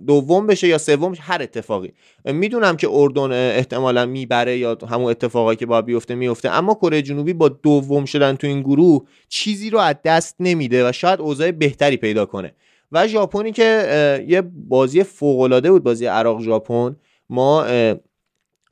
دوم 0.07 0.47
بشه 0.47 0.67
یا 0.67 0.77
سوم 0.77 1.13
هر 1.19 1.41
اتفاقی. 1.41 1.93
می‌دونم 2.25 2.77
که 2.77 2.87
اردن 2.91 3.31
احتمالا 3.31 4.05
می‌بره 4.05 4.57
یا 4.57 4.77
همون 4.89 5.11
اتفاقی 5.11 5.55
که 5.55 5.65
باید 5.65 5.85
بیفته 5.85 6.15
میفته 6.15 6.49
اما 6.49 6.73
کره 6.73 7.01
جنوبی 7.01 7.33
با 7.33 7.49
دوم 7.49 8.05
شدن 8.05 8.35
تو 8.35 8.47
این 8.47 8.61
گروه 8.61 9.07
چیزی 9.29 9.69
رو 9.69 9.79
از 9.79 9.95
دست 10.05 10.35
نمیده 10.39 10.89
و 10.89 10.91
شاید 10.91 11.21
اوضاع 11.21 11.51
بهتری 11.51 11.97
پیدا 11.97 12.25
کنه. 12.25 12.53
و 12.91 13.07
ژاپنی 13.07 13.51
که 13.51 14.25
یه 14.27 14.41
بازی 14.41 15.03
فوق 15.03 15.67
بود 15.69 15.83
بازی 15.83 16.05
عراق 16.05 16.41
ژاپن 16.41 16.95
ما 17.29 17.65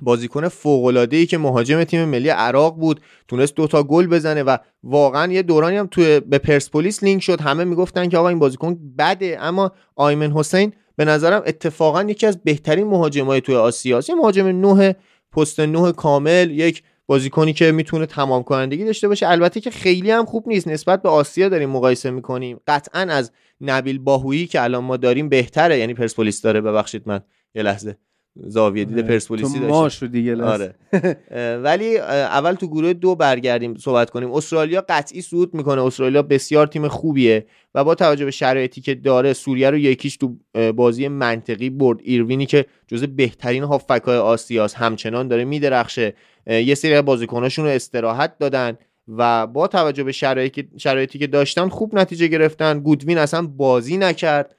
بازیکن 0.02 0.48
فوق 0.48 1.08
ای 1.12 1.26
که 1.26 1.38
مهاجم 1.38 1.84
تیم 1.84 2.06
ملی 2.06 2.30
عراق 2.30 2.76
بود 2.76 3.02
تونست 3.28 3.56
دوتا 3.56 3.84
گل 3.84 4.08
بزنه 4.08 4.44
و 4.44 4.58
واقعا 4.84 5.34
یه 5.34 5.42
دورانی 5.42 5.78
هم 5.78 5.88
توی 5.88 6.20
به 6.20 6.38
پرسپولیس 6.38 7.04
لینک 7.04 7.24
شد. 7.24 7.42
همه 7.42 7.64
می‌گفتن 7.64 8.10
که 8.10 8.18
آقا 8.18 8.30
این 8.30 8.40
بازیکن 8.40 8.80
بده. 8.98 9.38
اما 9.42 9.72
آیمن 9.96 10.32
حسین 10.32 10.74
به 10.96 11.06
نظرم 11.06 11.44
اتفاقا 11.46 12.04
یکی 12.04 12.28
از 12.28 12.44
بهترین 12.44 12.88
مهاجمای 12.88 13.42
توی 13.42 13.56
آسیا 13.56 14.02
یه 14.10 14.16
مهاجم 14.16 14.48
نه 14.48 14.96
پست 15.32 15.60
نه 15.60 15.92
کامل 15.92 16.52
یک 16.52 16.84
بازیکنی 17.08 17.54
که 17.54 17.72
می‌تونه 17.72 18.06
تمام 18.06 18.44
کنندگی 18.44 18.86
داشته 18.86 19.08
باشه. 19.08 19.28
البته 19.28 19.60
که 19.62 19.72
خیلی 19.72 20.12
هم 20.12 20.26
خوب 20.26 20.48
نیست. 20.48 20.68
نسبت 20.68 21.02
به 21.02 21.10
آسیا 21.10 21.50
داریم 21.50 21.70
مقایسه 21.70 22.12
می‌کنیم. 22.12 22.60
قطعا 22.68 23.02
از 23.02 23.32
نبیل 23.62 24.00
باهویی 24.00 24.48
که 24.48 24.64
الان 24.64 24.84
ما 24.84 24.98
داریم 24.98 25.30
بهتره. 25.30 25.80
یعنی 25.80 25.94
پرسپولیس 25.94 26.42
داره. 26.42 26.62
ببخشید 26.62 27.04
من 27.06 27.20
یه 27.56 27.64
لحظه. 27.64 27.98
زاویه 28.36 28.86
دید 28.86 29.00
آره. 29.00 29.08
پرسپولیسی 29.08 29.60
داشت 29.60 30.04
دیگه 30.04 30.44
آره. 30.44 30.76
ولی 31.64 31.98
اول 31.98 32.54
تو 32.54 32.68
گروه 32.68 32.94
دو 32.94 33.16
برگردیم 33.16 33.76
صحبت 33.76 34.10
کنیم. 34.10 34.32
استرالیا 34.32 34.86
قطعی 34.90 35.22
صعود 35.22 35.54
می‌کنه. 35.54 35.84
استرالیا 35.84 36.22
بسیار 36.22 36.68
تیم 36.68 36.88
خوبیه 36.88 37.46
و 37.76 37.84
با 37.84 37.96
توجه 37.96 38.26
به 38.26 38.32
شرایطی 38.32 38.82
که 38.82 38.96
داره 38.96 39.34
سوریه 39.34 39.70
رو 39.70 39.78
یکیش 39.78 40.18
تو 40.18 40.38
بازی 40.76 41.08
منطقی 41.08 41.70
برد. 41.70 42.00
ایروینی 42.04 42.46
که 42.46 42.66
جزو 42.88 43.08
بهترین 43.08 43.64
هافبک 43.64 44.02
های 44.02 44.18
آسیاس 44.18 44.74
همچنان 44.74 45.28
داره 45.28 45.46
میدرخشه. 45.46 46.14
یه 46.48 46.76
سری 46.76 47.02
بازیکناشون 47.02 47.66
رو 47.66 47.72
استراحت 47.72 48.38
دادن 48.38 48.78
و 49.08 49.48
با 49.48 49.68
توجه 49.68 50.04
به 50.04 50.12
شرایطی, 50.12 50.70
شرایطی 50.78 51.20
که 51.20 51.28
داشتن 51.28 51.70
خوب 51.70 51.96
نتیجه 51.96 52.28
گرفتن. 52.28 52.80
گودوین 52.80 53.18
اصلا 53.18 53.48
بازی 53.48 53.98
نکرد 53.98 54.56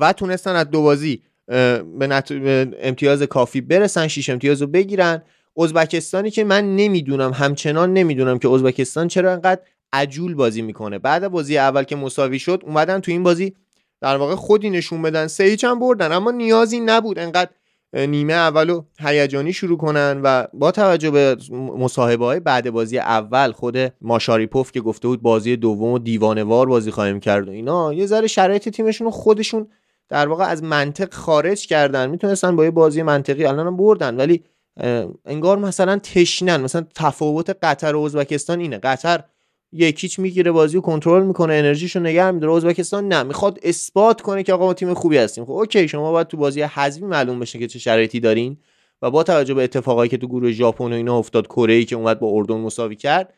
و 0.00 0.12
تونستن 0.12 0.56
از 0.56 0.70
دو 0.70 0.82
بازی 0.82 1.22
به 1.46 2.24
امتیاز 2.80 3.22
کافی 3.22 3.60
برسن 3.60 4.08
شیش 4.08 4.30
امتیاز 4.30 4.62
رو 4.62 4.66
بگیرن. 4.66 5.22
ازبکستانی 5.56 6.30
که 6.30 6.44
من 6.44 6.76
نمی‌دونم 6.76 7.32
همچنان 7.32 7.92
نمی‌دونم 7.92 8.38
که 8.38 8.48
ازبکستان 8.48 9.08
چرا 9.08 9.32
انقدر 9.32 9.60
عجول 9.92 10.34
بازی 10.34 10.62
می‌کنه. 10.62 10.98
بعد 10.98 11.28
بازی 11.28 11.58
اول 11.58 11.82
که 11.82 11.96
مساوی 11.96 12.38
شد 12.38 12.62
اومدن 12.66 13.00
تو 13.00 13.10
این 13.10 13.22
بازی 13.22 13.54
در 14.00 14.16
واقع 14.16 14.34
خودی 14.34 14.70
نشون 14.70 15.02
بدن. 15.02 15.26
سه 15.26 15.44
هیچ 15.44 15.64
هم 15.64 15.78
بردن 15.78 16.12
اما 16.12 16.30
نیازی 16.30 16.80
نبود 16.80 17.18
انقدر 17.18 17.50
نیمه 17.94 18.32
اولو 18.32 18.82
هیجانی 19.00 19.52
شروع 19.52 19.78
کنن 19.78 20.20
و 20.24 20.46
با 20.54 20.70
توجه 20.70 21.10
به 21.10 21.36
مصاحبه 21.78 22.24
های 22.24 22.40
بعد 22.40 22.70
بازی 22.70 22.98
اول 22.98 23.52
خود 23.52 23.76
ماشاریپوف 24.00 24.72
که 24.72 24.80
گفته 24.80 25.08
بود 25.08 25.22
بازی 25.22 25.56
دوم 25.56 25.92
و 25.92 25.98
دیوانوار 25.98 26.66
بازی 26.66 26.90
خواهیم 26.90 27.20
کرد 27.20 27.48
و 27.48 27.50
اینا 27.50 27.92
یه 27.92 28.06
ذره 28.06 28.26
شرایط 28.26 28.68
تیمشون 28.68 29.10
خودشون 29.10 29.68
در 30.08 30.28
واقع 30.28 30.44
از 30.44 30.62
منطق 30.62 31.14
خارج 31.14 31.66
کردن. 31.66 32.10
می‌تونستن 32.10 32.56
با 32.56 32.64
یه 32.64 32.70
بازی 32.70 33.02
منطقی 33.02 33.44
الان 33.44 33.76
بردن 33.76 34.16
ولی 34.16 34.44
انگار 35.24 35.58
مثلا 35.58 35.98
تشنن. 35.98 36.60
مثلا 36.60 36.86
تفاوت 36.94 37.56
قطر 37.62 37.94
و 37.94 38.00
ازبکستان 38.00 38.60
اینه. 38.60 38.78
قطر 38.78 39.24
یکیچ 39.72 40.18
می‌گیره 40.18 40.52
بازی 40.52 40.78
و 40.78 40.80
کنترل 40.80 41.26
می‌کنه 41.26 41.54
انرژیشو 41.54 42.00
نگه 42.00 42.30
میداره. 42.30 42.54
ازبکستان 42.54 43.08
نه 43.08 43.22
می‌خواد 43.22 43.58
اثبات 43.62 44.20
کنه 44.20 44.42
که 44.42 44.52
آقا 44.52 44.66
ما 44.66 44.74
تیم 44.74 44.94
خوبی 44.94 45.16
هستیم. 45.16 45.44
خب 45.44 45.50
اوکی 45.50 45.88
شما 45.88 46.12
باید 46.12 46.26
تو 46.26 46.36
بازی 46.36 46.62
حذفی 46.62 47.04
معلوم 47.04 47.40
بشه 47.40 47.58
که 47.58 47.66
چه 47.66 47.78
شرایطی 47.78 48.20
دارین 48.20 48.56
و 49.02 49.10
با 49.10 49.22
توجه 49.22 49.54
به 49.54 49.64
اتفاقایی 49.64 50.10
که 50.10 50.16
تو 50.16 50.26
گروه 50.26 50.52
ژاپن 50.52 50.92
و 50.92 50.96
اینا 50.96 51.18
افتاد 51.18 51.46
کره 51.46 51.84
که 51.84 51.96
اومد 51.96 52.18
با 52.18 52.28
اردن 52.28 52.54
مساوی 52.54 52.96
کرد 52.96 53.34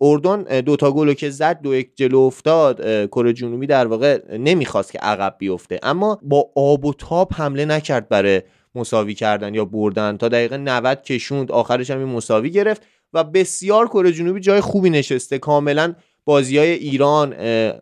اردن 0.00 0.42
دوتا 0.60 0.92
گل 0.92 1.12
که 1.12 1.30
زد 1.30 1.60
دو 1.60 1.74
یک 1.74 1.90
جلو 1.96 2.18
افتاد 2.18 3.06
کره 3.06 3.32
جنوبی 3.32 3.66
در 3.66 3.86
واقع 3.86 4.36
نمی‌خواست 4.38 4.92
که 4.92 4.98
عقب 4.98 5.36
بیفته. 5.38 5.80
اما 5.82 6.18
با 6.22 6.50
آب 6.56 6.84
و 6.84 6.94
تاب 6.94 7.32
حمله 7.32 7.64
نکرد 7.64 8.08
برای 8.08 8.42
مساوی 8.74 9.14
کردن 9.14 9.54
یا 9.54 9.64
بردن. 9.64 10.16
تا 10.16 10.28
دقیقه 10.28 10.56
90 10.56 11.02
کشوند 11.02 11.52
آخرش 11.52 11.90
هم 11.90 12.04
مساوی 12.04 12.50
گرفت 12.50 12.82
و 13.12 13.24
بسیار 13.24 13.88
کره 13.88 14.12
جنوبی 14.12 14.40
جای 14.40 14.60
خوبی 14.60 14.90
نشسته. 14.90 15.38
کاملا 15.38 15.94
بازی 16.24 16.58
های 16.58 16.70
ایران 16.70 17.32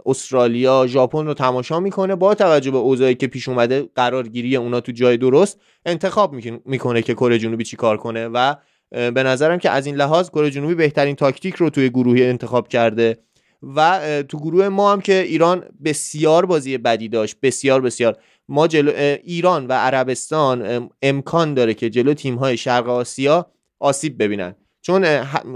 استرالیا 0.07 0.87
ژاپن 0.87 1.27
رو 1.27 1.35
تماشا 1.35 1.81
می‌کنه. 1.81 2.15
با 2.15 2.35
توجه 2.35 2.71
به 2.71 2.79
اوضاعی 2.79 3.15
که 3.15 3.27
پیش 3.27 3.49
اومده 3.49 3.89
قرارگیری 3.95 4.57
اونا 4.57 4.81
تو 4.81 4.93
جای 4.93 5.17
درست 5.17 5.61
انتخاب 5.87 6.35
می‌کنه 6.65 7.03
که 7.03 7.15
کره 7.15 7.39
جنوبی 7.39 7.65
چیکار 7.65 7.97
کنه 7.97 8.29
و 8.29 8.55
به 8.91 9.23
نظرم 9.23 9.59
که 9.59 9.71
از 9.71 9.87
این 9.87 9.97
لحاظ 9.97 10.29
کره 10.29 10.51
جنوبی 10.51 10.75
بهترین 10.75 11.17
تاکتیک 11.17 11.55
رو 11.55 11.71
توی 11.71 11.91
گروهی 11.91 12.27
انتخاب 12.27 12.69
کرده 12.69 13.19
و 13.77 14.01
تو 14.29 14.39
گروه 14.39 14.69
ما 14.69 14.93
هم 14.93 15.01
که 15.01 15.23
ایران 15.23 15.65
بسیار 15.85 16.47
بازی 16.47 16.79
بدی 16.79 17.09
داشت 17.09 17.37
بسیار 17.43 17.81
بسیار. 17.81 18.17
ما 18.49 18.67
جلو 18.67 18.93
ایران 19.25 19.67
و 19.67 19.73
عربستان 19.73 20.89
امکان 21.03 21.55
داره 21.55 21.75
که 21.75 21.91
جلو 21.91 22.15
تیم 22.15 22.35
های 22.35 22.57
شرق 22.57 22.89
آسیا 22.89 23.47
آسیب 23.81 24.23
ببینن. 24.23 24.55
چون 24.81 25.03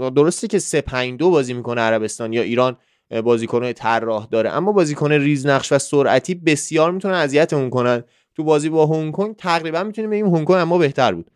درسته 0.09 0.47
که 0.47 0.59
3 0.59 0.81
5 0.81 1.19
2 1.19 1.29
بازی 1.29 1.53
می‌کنه 1.53 1.81
عربستان 1.81 2.33
یا 2.33 2.41
ایران 2.41 2.77
بازیکن 3.23 3.71
طراح 3.71 4.27
داره 4.31 4.49
اما 4.49 4.71
بازیکن 4.71 5.11
ریزنقش 5.11 5.71
و 5.71 5.79
سرعتی 5.79 6.35
بسیار 6.35 6.91
می‌تونن 6.91 7.13
اذیتمون 7.13 7.69
کنن. 7.69 8.03
تو 8.35 8.43
بازی 8.43 8.69
با 8.69 8.85
هنگ 8.85 9.13
کنگ 9.13 9.35
تقریبا 9.35 9.83
می‌تونیم 9.83 10.09
بگیم 10.09 10.35
هنگ 10.35 10.47
کنگ 10.47 10.57
اما 10.57 10.77
بهتر 10.77 11.13
بود. 11.13 11.31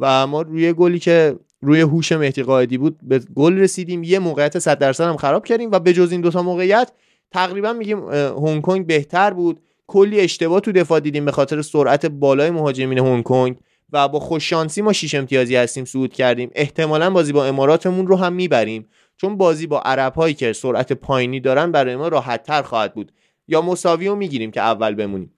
و 0.00 0.26
ما 0.26 0.42
روی 0.42 0.72
گلی 0.72 0.98
که 0.98 1.36
روی 1.60 1.80
هوش 1.80 2.12
مهدی 2.12 2.42
قائدی 2.42 2.78
بود 2.78 2.98
به 3.02 3.18
گل 3.18 3.58
رسیدیم. 3.58 4.02
یه 4.02 4.18
موقعیت 4.18 4.58
100 4.58 4.78
درصد 4.78 5.04
هم 5.04 5.16
خراب 5.16 5.44
کردیم 5.44 5.70
و 5.70 5.78
به 5.78 5.92
جز 5.92 6.12
این 6.12 6.20
دوتا 6.20 6.42
موقعیت 6.42 6.92
تقریبا 7.30 7.72
میگیم 7.72 8.10
هنگ 8.12 8.62
کنگ 8.62 8.86
بهتر 8.86 9.30
بود. 9.30 9.60
کلی 9.86 10.20
اشتباه 10.20 10.60
تو 10.60 10.72
دفاع 10.72 11.00
دیدیم 11.00 11.24
به 11.24 11.32
خاطر 11.32 11.62
سرعت 11.62 12.06
بالای 12.06 12.50
مهاجمین 12.50 12.98
هنگ 12.98 13.24
کنگ 13.24 13.56
و 13.92 14.08
با 14.08 14.20
خوششانسی 14.20 14.82
ما 14.82 14.92
شیش 14.92 15.14
امتیازی 15.14 15.56
هستیم 15.56 15.84
صعود 15.84 16.12
کردیم. 16.12 16.50
احتمالا 16.54 17.10
بازی 17.10 17.32
با 17.32 17.46
اماراتمون 17.46 18.06
رو 18.06 18.16
هم 18.16 18.32
می‌بریم. 18.32 18.86
چون 19.16 19.36
بازی 19.36 19.66
با 19.66 19.80
عرب 19.80 20.14
هایی 20.14 20.34
که 20.34 20.52
سرعت 20.52 20.92
پایینی 20.92 21.40
دارن 21.40 21.72
برای 21.72 21.96
ما 21.96 22.08
راحت 22.08 22.42
تر 22.42 22.62
خواهد 22.62 22.94
بود. 22.94 23.12
یا 23.48 23.62
مساوی 23.62 24.08
رو 24.08 24.16
می‌گیریم 24.16 24.50
که 24.50 24.60
اول 24.60 24.94
بمونیم. 24.94 25.32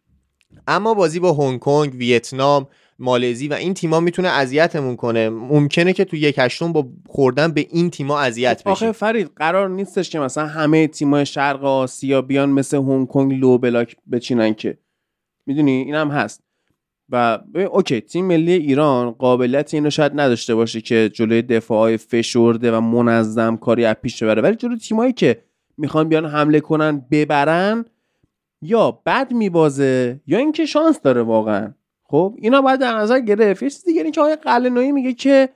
اما 0.67 0.95
بازی 0.95 1.21
با 1.21 1.33
هنگ 1.33 1.61
کنگ 1.61 1.95
ویتنام 1.95 2.67
مالزی 2.99 3.49
و 3.49 3.55
این 3.55 3.75
تیما 3.75 4.01
می‌تونه 4.01 4.29
اذیتمون 4.29 4.97
کنه. 4.97 5.29
ممکنه 5.29 5.93
که 5.93 6.05
تو 6.05 6.17
یک 6.17 6.35
هشتم 6.39 6.73
با 6.73 6.89
خوردن 7.09 7.53
به 7.53 7.67
این 7.71 7.91
تیما 7.91 8.21
اذیت 8.21 8.61
بشه 8.63 8.71
آخه 8.71 8.93
فرید 8.93 9.31
قرار 9.37 9.69
نیستش 9.69 10.11
که 10.11 10.19
مثلا 10.19 10.47
همه 10.47 10.87
تیمای 10.87 11.27
شرق 11.27 11.65
آسیا 11.65 12.23
بیان 12.23 12.49
مثل 12.49 12.77
هنگ 12.77 13.09
کنگ 13.09 13.33
لو 13.33 13.59
بلاک 13.59 13.97
بچینن 14.13 14.55
که. 14.55 14.79
می‌دونی؟ 15.47 15.73
این 15.73 15.95
هم 15.95 16.09
هست. 16.09 16.41
و 17.09 17.39
اوکی 17.71 18.01
تیم 18.01 18.25
ملی 18.25 18.53
ایران 18.53 19.11
قابلیت 19.11 19.75
اینو 19.75 19.91
شاید 19.91 20.13
نداشته 20.15 20.55
باشه 20.55 20.81
که 20.81 21.11
جلوی 21.15 21.43
دفاعهای 21.43 21.97
فشرده 21.97 22.73
و 22.73 22.81
منظم 22.81 23.57
کاری 23.57 23.85
از 23.85 23.97
پیش 24.03 24.23
ببره. 24.23 24.43
ولی 24.43 24.57
جلوی 24.57 24.79
تیمایی 24.79 25.13
که 25.13 25.43
می‌خوان 25.79 26.09
بیان 26.09 26.27
حمله 26.27 26.61
کنن 26.61 27.07
ببرن 27.11 27.85
یا 28.63 28.91
بد 29.07 29.33
میبازه 29.33 30.21
یا 30.27 30.39
اینکه 30.39 30.67
شانس 30.67 31.01
داره 31.01 31.23
واقعا. 31.23 31.75
خب 32.15 32.35
اینا 32.39 32.63
باید 32.63 32.81
در 32.81 32.97
نظر 32.97 33.21
گرفت. 33.21 33.63
یه 33.63 33.71
چیز 33.71 33.85
دیگه 33.85 34.11
که 34.11 34.21
آقای 34.21 34.93
میگه 34.93 35.13
که 35.13 35.49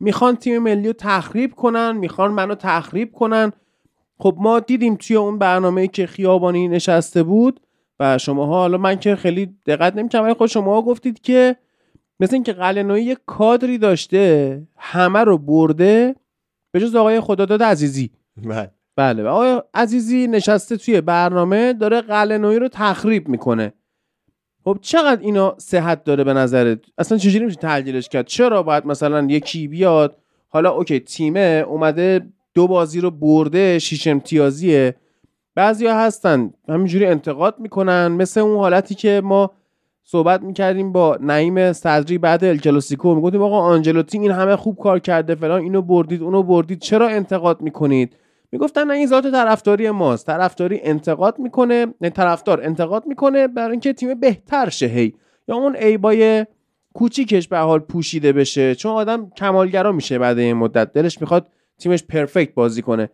می‌خوان 0.00 0.36
تیم 0.36 0.58
ملی 0.58 0.86
رو 0.86 0.92
تخریب 0.92 1.54
کنن 1.54 1.92
می‌خوان 1.96 2.30
منو 2.30 2.54
تخریب 2.54 3.12
کنن. 3.12 3.52
خب 4.18 4.36
ما 4.38 4.60
دیدیم 4.60 4.96
توی 4.96 5.16
اون 5.16 5.38
برنامه 5.38 5.88
که 5.88 6.06
خیابانی 6.06 6.68
نشسته 6.68 7.22
بود 7.22 7.60
و 8.00 8.18
شماها 8.18 8.52
حالا 8.52 8.78
من 8.78 8.98
که 8.98 9.16
خیلی 9.16 9.56
دقت 9.66 9.96
نمی‌کنم 9.96 10.22
ولی 10.22 10.34
خود 10.34 10.48
شما 10.48 10.82
گفتید 10.82 11.20
که 11.20 11.56
مثل 12.20 12.34
اینکه 12.34 12.52
قلنویی 12.52 13.04
یه 13.04 13.16
کادری 13.26 13.78
داشته 13.78 14.62
همه 14.76 15.20
رو 15.20 15.38
برده 15.38 16.14
به 16.72 16.80
جز 16.80 16.94
آقای 16.94 17.20
خداداد 17.20 17.62
عزیزی. 17.62 18.10
بله. 18.44 18.70
بله 18.96 19.24
آقای 19.24 19.62
عزیزی 19.74 20.26
نشسته 20.26 20.76
توی 20.76 21.00
برنامه 21.00 21.72
داره 21.72 22.00
قلنویی 22.00 22.58
رو 22.58 22.68
تخریب 22.68 23.28
می‌کنه. 23.28 23.72
خب 24.64 24.78
چقدر 24.80 25.20
اینا 25.20 25.54
صحت 25.58 26.04
داره 26.04 26.24
به 26.24 26.32
نظرت؟ 26.32 26.78
اصلا 26.98 27.18
چجوری 27.18 27.44
میشه 27.44 27.56
تحلیلش 27.56 28.08
کرد؟ 28.08 28.26
چرا 28.26 28.62
باید 28.62 28.86
مثلا 28.86 29.26
یکی 29.30 29.68
بیاد؟ 29.68 30.16
حالا 30.48 30.70
اوکی 30.70 31.00
تیمه 31.00 31.64
اومده 31.68 32.20
دو 32.54 32.66
بازی 32.66 33.00
رو 33.00 33.10
برده 33.10 33.78
شیش 33.78 34.06
امتیازیه. 34.06 34.94
بعضیا 35.54 35.94
هستن 35.94 36.52
همینجوری 36.68 37.06
انتقاد 37.06 37.54
می‌کنن. 37.58 38.08
مثل 38.08 38.40
اون 38.40 38.56
حالتی 38.58 38.94
که 38.94 39.20
ما 39.24 39.50
صحبت 40.04 40.42
می‌کردیم 40.42 40.92
با 40.92 41.18
نعیم 41.20 41.72
صدری 41.72 42.18
بعد 42.18 42.44
الکلاسیکو. 42.44 43.14
می‌گفتیم 43.14 43.42
آقا 43.42 43.60
آنجلوتی 43.60 44.18
این 44.18 44.30
همه 44.30 44.56
خوب 44.56 44.78
کار 44.78 44.98
کرده 44.98 45.34
فلان 45.34 45.60
اینو 45.60 45.82
بردید 45.82 46.22
اونو 46.22 46.42
بردید. 46.42 46.78
چرا 46.78 47.08
انتقاد 47.08 47.60
می‌کنید؟ 47.60 48.16
می‌گفتن 48.52 48.84
نه 48.86 48.94
این 48.94 49.06
ذات 49.06 49.26
طرفداری 49.26 49.90
ماست. 49.90 50.26
طرفداری 50.26 50.80
انتقاد 50.82 51.38
می‌کنه 51.38 51.86
نه 52.00 52.10
طرفدار 52.10 52.64
انتقاد 52.64 53.06
می‌کنه 53.06 53.48
برای 53.48 53.70
اینکه 53.70 53.92
تیم 53.92 54.20
بهتر 54.20 54.68
شه. 54.68 54.86
هی 54.86 55.14
یا 55.48 55.54
اون 55.56 55.76
ایبای 55.76 56.46
کوچیکش 56.94 57.48
به 57.48 57.58
حال 57.58 57.78
پوشیده 57.78 58.32
بشه. 58.32 58.74
چون 58.74 58.92
آدم 58.92 59.30
کمالگرا 59.36 59.92
میشه 59.92 60.18
بعد 60.18 60.38
این 60.38 60.56
مدت. 60.56 60.92
دلش 60.92 61.20
می‌خواد 61.20 61.46
تیمش 61.78 62.04
پرفکت 62.04 62.54
بازی 62.54 62.82
کنه. 62.82 63.10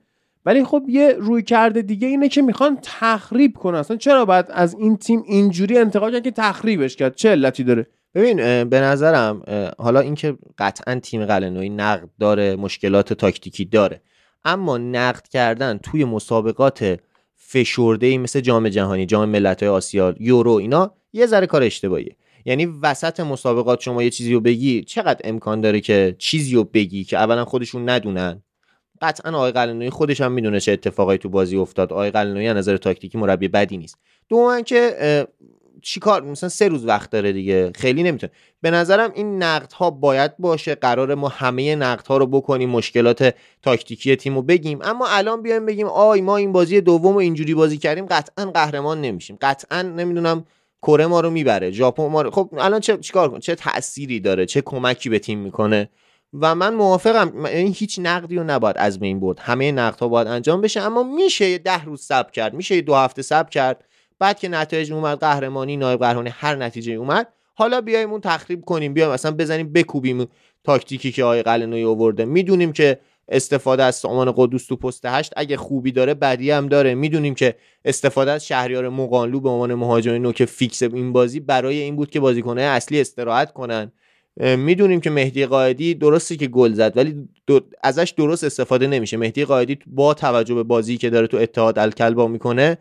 ولی 0.47 0.65
خب 0.65 0.83
یه 0.89 1.13
روی 1.19 1.43
کرده 1.43 1.83
دیگه 1.83 2.09
اینه 2.09 2.29
که 2.29 2.43
می‌خوان 2.43 2.79
تخریب 2.83 3.57
کنن. 3.57 3.79
اصلا 3.79 3.97
چرا 3.97 4.25
باید 4.25 4.47
از 4.49 4.75
این 4.75 4.97
تیم 4.97 5.23
اینجوری 5.27 5.79
انتقاد 5.79 6.13
کرد 6.13 6.23
که 6.23 6.31
تخریبش 6.31 6.97
کرد؟ 6.97 7.15
چه 7.15 7.31
علتی 7.31 7.65
داره؟ 7.65 7.87
ببین 8.15 8.65
به 8.65 8.81
نظرم 8.81 9.43
حالا 9.79 10.01
اینکه 10.01 10.39
قطعا 10.59 10.95
تیم 10.95 11.27
قلنوی 11.27 11.69
نقد 11.69 12.09
داره 12.21 12.57
مشکلات 12.57 13.13
تاکتیکی 13.13 13.65
داره. 13.65 14.03
اما 14.45 14.79
نقد 14.79 15.29
کردن 15.29 15.79
توی 15.79 16.05
مسابقات 16.05 17.01
فشرده 17.37 18.07
ای 18.07 18.19
مثل 18.19 18.41
جام 18.41 18.69
جهانی 18.69 19.07
جام 19.07 19.29
ملت‌های 19.29 19.69
آسیا 19.73 20.15
یورو 20.21 20.53
اینا 20.53 20.95
یه 21.13 21.27
ذره 21.27 21.47
کار 21.47 21.63
اشتباهیه. 21.63 22.17
یعنی 22.45 22.67
وسط 22.67 23.21
مسابقات 23.21 23.81
شما 23.81 24.03
یه 24.03 24.11
چیزی 24.11 24.35
رو 24.35 24.41
بگی 24.41 24.85
چقدر 24.85 25.21
امکان 25.25 25.61
داره 25.61 25.81
که 25.81 26.17
چیزی 26.19 26.55
رو 26.55 26.65
بگی 26.65 27.05
که 27.05 27.17
اولا 27.17 27.45
خودشون 27.45 27.89
ندونن؟ 27.89 28.43
قطعا 29.03 29.37
آقای 29.37 29.53
قلنوی 29.53 29.91
خودش 29.91 30.21
هم 30.21 30.33
می‌دونه 30.33 30.61
چه 30.61 30.73
اتفاقایی 30.73 31.19
تو 31.19 31.29
بازی 31.29 31.57
افتاد. 31.57 31.93
آقای 31.93 32.11
قلنوی 32.11 32.49
از 32.49 32.57
نظر 32.57 32.77
تاکتیکی 32.77 33.19
مربی 33.19 33.49
بدی 33.49 33.77
نیست. 33.77 33.99
دوم 34.29 34.63
که 34.63 35.27
چیکار 35.83 36.23
مثلا 36.23 36.49
سه 36.49 36.69
روز 36.69 36.87
وقت 36.87 37.11
داره 37.11 37.33
دیگه. 37.33 37.73
خیلی 37.75 38.03
نمی‌تونه. 38.03 38.33
به 38.63 38.71
نظرم 38.71 39.11
این 39.15 39.43
نقد 39.43 39.73
ها 39.73 39.91
باید 39.91 40.37
باشه. 40.39 40.75
قرار 40.75 41.15
ما 41.15 41.29
همه 41.29 41.77
نقد 41.77 42.07
ها 42.07 42.17
رو 42.17 42.27
بکنیم 42.27 42.71
مشکلات 42.71 43.35
تاکتیکی 43.63 44.17
تیم 44.17 44.35
رو 44.35 44.43
بگیم. 44.43 44.79
اما 44.83 45.07
الان 45.09 45.43
بیایم 45.43 45.67
بگیم 45.67 45.87
آی 45.87 46.21
ما 46.21 46.37
این 46.37 46.53
بازی 46.53 46.81
دوم 46.81 47.13
رو 47.13 47.19
اینجوری 47.19 47.55
بازی 47.55 47.79
کردیم 47.79 48.07
قطعا 48.07 48.51
قهرمان 48.51 49.01
نمیشیم. 49.01 49.39
قطعا 49.41 49.83
نمی‌دونم 49.83 50.45
کره 50.83 51.07
ما 51.07 51.21
رو 51.21 51.31
می‌بره 51.31 51.71
ژاپن 51.71 52.07
ما 52.07 52.23
رو. 52.23 52.31
خب 52.31 52.51
الان 52.59 52.81
چه 52.81 52.97
چیکار 52.97 53.31
کن 53.31 53.39
چه 53.39 53.55
تأثیری 53.55 54.21
داره؟ 54.21 54.47
چه 54.47 54.61
کمکی 54.61 55.09
به 55.09 55.19
تیم 55.19 55.39
می‌کنه؟ 55.39 55.89
و 56.41 56.55
من 56.55 56.75
موافقم. 56.75 57.45
این 57.45 57.75
هیچ 57.77 57.99
نقدی 58.03 58.37
رو 58.37 58.45
نباید 58.45 58.77
از 58.79 59.01
بین 59.01 59.21
برد. 59.21 59.39
همه 59.39 59.73
نقد 59.73 60.01
ها 60.01 60.09
باید 60.09 60.27
انجام 60.27 60.61
بشه. 60.61 60.81
اما 60.81 61.03
میشه 61.03 61.59
ده 61.59 61.85
روز 61.85 62.01
صبر 62.01 62.31
کرد. 62.31 62.55
میشه 62.55 62.81
دو 62.81 62.95
هفته 62.95 63.23
صبر 63.23 63.49
کرد. 63.49 63.85
بعد 64.19 64.39
که 64.39 64.49
نتایج 64.49 64.93
اومد 64.93 65.19
قهرمانی 65.19 65.77
نایب 65.77 66.01
قهرمانی 66.01 66.31
هر 66.33 66.57
نتیجه 66.57 66.93
اومد 66.93 67.29
حالا 67.55 67.81
بیایم 67.81 68.11
اون 68.11 68.21
تخریب 68.21 68.65
کنیم 68.65 68.95
بیایم 68.95 69.11
مثلا 69.11 69.31
بزنیم 69.31 69.73
بکوبیم 69.73 70.27
تاکتیکی 70.65 71.13
که 71.13 71.25
آقای 71.25 71.43
قلنوی 71.43 71.85
آورده. 71.85 72.25
می‌دونیم 72.25 72.73
که 72.73 73.01
استفاده 73.29 73.83
از 73.83 73.95
سامان 73.95 74.33
قدوس 74.37 74.67
تو 74.67 74.77
پست 74.77 75.05
هشت 75.05 75.33
اگه 75.37 75.57
خوبی 75.57 75.93
داره 75.93 76.15
بدی 76.15 76.51
هم 76.51 76.69
داره. 76.69 76.95
می‌دونیم 76.95 77.35
که 77.35 77.55
استفاده 77.85 78.31
از 78.31 78.47
شهریار 78.47 78.89
مقانلو 78.89 79.41
به 79.41 79.49
عنوان 79.49 79.75
مهاجم 79.75 80.13
نوک 80.13 80.45
فیکس 80.45 80.83
این 80.83 81.13
بازی 81.13 81.41
برای 81.41 81.79
این 81.79 81.97
بود 81.97 82.11
که 82.11 82.21
بازیکنهای 82.21 82.67
اصلی 82.67 83.01
استراحت 83.01 83.53
کنن. 83.53 83.93
می‌دونیم 84.41 85.01
که 85.01 85.11
مهدی 85.11 85.47
قائدی 85.47 85.95
درسته 85.95 86.37
که 86.37 86.47
گل 86.47 86.73
زد 86.73 86.97
ولی 86.97 87.29
ازش 87.83 88.15
درست 88.17 88.45
استفاده 88.45 88.87
نمیشه. 88.87 89.17
مهدی 89.17 89.45
قائدی 89.45 89.79
با 89.87 90.15
توجه 90.15 90.55
به 90.55 90.63
بازی 90.63 90.97
که 90.97 91.11
داره 91.11 91.27
تو 91.27 91.37
اتحاد 91.37 91.79
الکلبا 91.79 92.27
می‌کنه 92.27 92.79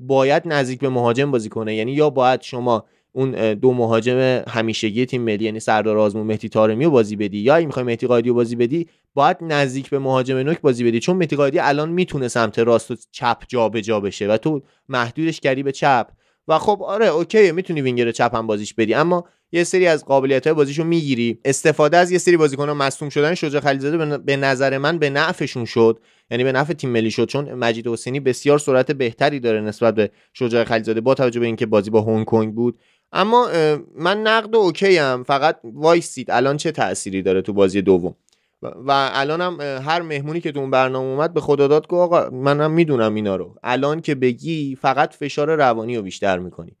باید 0.00 0.42
نزدیک 0.46 0.80
به 0.80 0.88
مهاجم 0.88 1.30
بازی 1.30 1.48
کنه. 1.48 1.74
یعنی 1.74 1.92
یا 1.92 2.10
باید 2.10 2.42
شما 2.42 2.84
اون 3.12 3.54
دو 3.54 3.72
مهاجم 3.72 4.42
همیشگی 4.48 5.06
تیم 5.06 5.22
ملی 5.22 5.44
یعنی 5.44 5.60
سردار 5.60 5.98
آزمون 5.98 6.26
مهدی 6.26 6.48
طارمی 6.48 6.84
رو 6.84 6.90
بازی 6.90 7.16
بدی 7.16 7.38
یا 7.38 7.58
می‌خوای 7.58 7.84
مهدی 7.84 8.06
قائدی 8.06 8.28
رو 8.28 8.34
بازی 8.34 8.56
بدی 8.56 8.88
باید 9.14 9.36
نزدیک 9.40 9.90
به 9.90 9.98
مهاجم 9.98 10.36
نوک 10.36 10.60
بازی 10.60 10.84
بدی. 10.84 11.00
چون 11.00 11.16
مهدی 11.16 11.36
قائدی 11.36 11.58
الان 11.58 11.88
می‌تونه 11.88 12.28
سمت 12.28 12.58
راست 12.58 12.90
و 12.90 12.96
چپ 13.12 13.42
جابجا 13.48 13.80
جا 13.80 14.00
بشه 14.00 14.28
و 14.28 14.36
تو 14.36 14.62
محدودش 14.88 15.40
کردی 15.40 15.62
به 15.62 15.72
چپ. 15.72 16.06
و 16.48 16.58
خب 16.58 16.82
آره 16.82 17.06
اوکی 17.06 17.52
می‌تونی 17.52 17.82
وینگر 17.82 18.12
چپ 18.12 18.34
هم 18.34 18.46
بازیش 18.46 18.74
بدی. 18.74 18.94
اما 18.94 19.24
یه 19.52 19.64
سری 19.64 19.86
از 19.86 20.04
قابلیت 20.04 20.46
های 20.46 20.54
بازیشو 20.54 20.84
می‌گیری. 20.84 21.38
استفاده 21.44 21.96
از 21.96 22.10
یه 22.10 22.18
سری 22.18 22.36
بازیکن 22.36 22.70
مصدوم 22.70 23.08
شدن 23.08 23.34
شجاع 23.34 23.60
خلیزاده 23.60 24.18
به 24.18 24.36
نظر 24.36 24.78
من 24.78 24.98
به 24.98 25.10
نفعشون 25.10 25.64
شد. 25.64 26.00
یعنی 26.30 26.44
به 26.44 26.52
نفع 26.52 26.72
تیم 26.72 26.90
ملی 26.90 27.10
شد 27.10 27.26
چون 27.26 27.54
مجید 27.54 27.88
حسینی 27.88 28.20
بسیار 28.20 28.58
سرعت 28.58 28.92
بهتری 28.92 29.40
داره 29.40 29.60
نسبت 29.60 29.94
به 29.94 30.10
شجاع 30.32 30.64
خلیزاده 30.64 31.00
با 31.00 31.14
توجه 31.14 31.40
به 31.40 31.46
اینکه 31.46 31.66
بازی 31.66 31.90
با 31.90 32.02
هنگ 32.02 32.24
کنگ 32.24 32.54
بود. 32.54 32.78
اما 33.12 33.48
من 33.94 34.22
نقد 34.22 34.54
و 34.54 34.58
اوکی 34.58 34.98
ام 34.98 35.22
فقط 35.22 35.60
وایسید. 35.64 36.30
الان 36.30 36.56
چه 36.56 36.72
تأثیری 36.72 37.22
داره 37.22 37.42
تو 37.42 37.52
بازی 37.52 37.82
دوم؟ 37.82 38.14
و 38.62 39.10
الان 39.12 39.40
هم 39.40 39.60
هر 39.60 40.02
مهمونی 40.02 40.40
که 40.40 40.52
تو 40.52 40.60
اون 40.60 40.70
برنامه 40.70 41.08
اومد 41.08 41.34
به 41.34 41.40
خدا 41.40 41.68
داد 41.68 41.88
گفت 41.88 42.12
آقا 42.12 42.30
منم 42.30 42.70
می‌دونم 42.70 43.14
اینا 43.14 43.36
رو. 43.36 43.54
الان 43.62 44.00
که 44.00 44.14
بگی 44.14 44.78
فقط 44.80 45.14
فشار 45.14 45.56
روانی 45.56 45.96
رو 45.96 46.02
بیشتر 46.02 46.38
می‌کنی. 46.38 46.76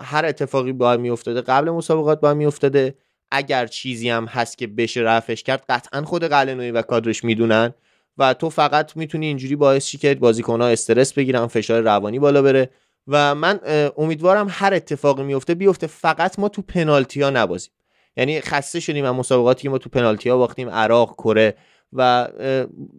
هر 0.00 0.24
اتفاقی 0.24 0.72
باید 0.72 1.00
میافتاده 1.00 1.40
قبل 1.40 1.70
مسابقات 1.70 2.20
باید 2.20 2.36
میافتاده. 2.36 2.94
اگر 3.30 3.66
چیزی 3.66 4.08
هم 4.08 4.24
هست 4.24 4.58
که 4.58 4.66
بشه 4.66 5.00
رفش 5.00 5.42
کرد 5.42 5.64
قطعا 5.68 6.02
خود 6.02 6.24
قلنوی 6.24 6.70
و 6.70 6.82
کادرش 6.82 7.24
می‌دونن. 7.24 7.74
و 8.18 8.34
تو 8.34 8.50
فقط 8.50 8.96
می‌تونی 8.96 9.26
اینجوری 9.26 9.56
باعث 9.56 9.86
چی 9.86 9.98
که 9.98 10.14
بازیکن‌ها 10.14 10.68
استرس 10.68 11.12
بگیرن 11.12 11.46
فشار 11.46 11.82
روانی 11.82 12.18
بالا 12.18 12.42
بره. 12.42 12.70
و 13.06 13.34
من 13.34 13.60
امیدوارم 13.96 14.46
هر 14.50 14.74
اتفاقی 14.74 15.22
میفته 15.22 15.54
بیفته. 15.54 15.86
فقط 15.86 16.38
ما 16.38 16.48
تو 16.48 16.62
پنالتی 16.62 17.22
ها 17.22 17.30
نبازیم. 17.30 17.72
یعنی 18.16 18.40
خسته 18.40 18.80
شدیم 18.80 19.04
از 19.04 19.14
مسابقاتی 19.14 19.62
که 19.62 19.70
ما 19.70 19.78
تو 19.78 19.90
پنالتی 19.90 20.28
ها 20.28 20.36
باختیم 20.36 20.70
عراق 20.70 21.14
کره 21.14 21.54
و 21.92 22.28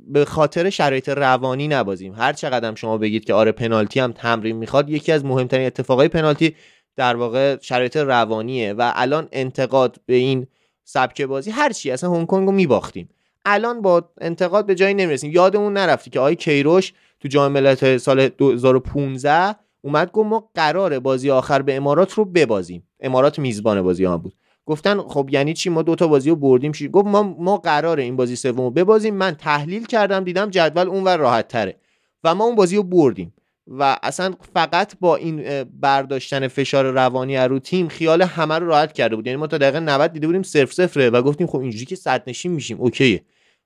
به 0.08 0.26
خاطر 0.26 0.70
شرایط 0.70 1.10
روانی 1.10 1.68
نبازیم. 1.68 2.14
هر 2.14 2.34
چقدر 2.34 2.76
شما 2.76 2.98
بگید 2.98 3.26
که 3.26 3.34
آره 3.34 3.52
پنالتی 3.52 4.00
هم 4.00 4.12
تمرین 4.12 4.56
می‌خواد 4.56 4.90
یکی 4.90 5.12
از 5.12 5.26
مهمترین 5.26 5.68
اتفاقای 5.68 6.08
پنالتی 6.08 6.56
در 6.96 7.16
واقع 7.16 7.58
شرایط 7.62 7.98
روانیه. 7.98 8.74
و 8.74 8.92
الان 8.96 9.28
انتقاد 9.32 9.98
به 10.06 10.14
این 10.14 10.48
سبک 10.84 11.22
بازی 11.22 11.52
هر 11.52 11.72
چی 11.72 11.92
اصلا 11.92 12.12
هنگ 12.12 12.28
کنگ 12.28 12.46
رو 12.46 12.52
میباختیم. 12.52 13.10
الان 13.46 13.82
با 13.82 14.10
انتقاد 14.22 14.66
به 14.66 14.76
جایی 14.76 14.94
نمی‌رسیم. 14.94 15.32
یادمون 15.32 15.74
نرفتی 15.74 16.10
که 16.10 16.20
آقای 16.20 16.36
کیروش 16.36 16.94
تو 17.20 17.28
جام 17.28 17.52
ملت 17.52 17.98
سال 17.98 18.28
2015 18.28 19.56
اومد 19.82 20.12
گفت 20.12 20.30
ما 20.30 20.50
قرار 20.56 21.00
بازی 21.00 21.32
آخر 21.32 21.62
به 21.62 21.76
امارات 21.76 22.14
رو 22.14 22.26
ببازیم. 22.26 22.88
امارات 23.00 23.40
میزبان 23.40 23.82
بازی 23.82 24.04
ها 24.04 24.18
بود. 24.18 24.34
گفتن 24.66 25.02
خب 25.02 25.30
یعنی 25.32 25.54
چی؟ 25.54 25.70
ما 25.70 25.82
دوتا 25.82 26.08
بازی 26.08 26.30
رو 26.30 26.36
بردیم. 26.36 26.72
چی؟ 26.72 26.88
گفت 26.88 27.08
ما 27.08 27.24
ما 27.24 27.58
قراره 27.58 28.04
این 28.04 28.16
بازی 28.16 28.36
سوم 28.36 28.62
رو 28.62 28.72
ببازیم. 28.72 29.16
من 29.16 29.32
تحلیل 29.32 29.86
کردم 29.86 30.24
دیدم 30.24 30.50
جدول 30.50 30.88
اونور 30.88 31.18
راحت 31.18 31.48
تره. 31.48 31.76
و 32.24 32.36
ما 32.36 32.44
اون 32.44 32.56
بازی 32.56 32.76
رو 32.76 32.84
بردیم. 32.84 33.34
و 33.68 33.98
اصلا 34.04 34.34
فقط 34.54 34.94
با 35.00 35.16
این 35.16 35.64
برداشتن 35.64 36.48
فشار 36.48 36.86
روانی 36.86 37.38
رو 37.38 37.60
تیم 37.60 37.88
خیال 37.88 38.22
همه 38.22 38.60
رو 38.60 38.68
راحت 38.68 38.94
کرده 38.94 39.16
بود. 39.16 39.28
یعنی 39.28 39.38
ما 39.38 39.48
تا 39.48 39.58
دقیقه 39.58 39.80
90 39.80 40.12
دیده 40.12 40.28
بودیم 40.28 40.44
صفر 40.44 40.72
صفره 40.72 41.10
و 41.10 41.22
گفتیم 41.22 41.48
خب 41.48 41.60
اینجوری 41.60 41.86
که 41.86 41.96
صد 41.96 42.24
نشین 42.28 42.52
میشیم. 42.52 42.78
اوکیه. 42.82 43.22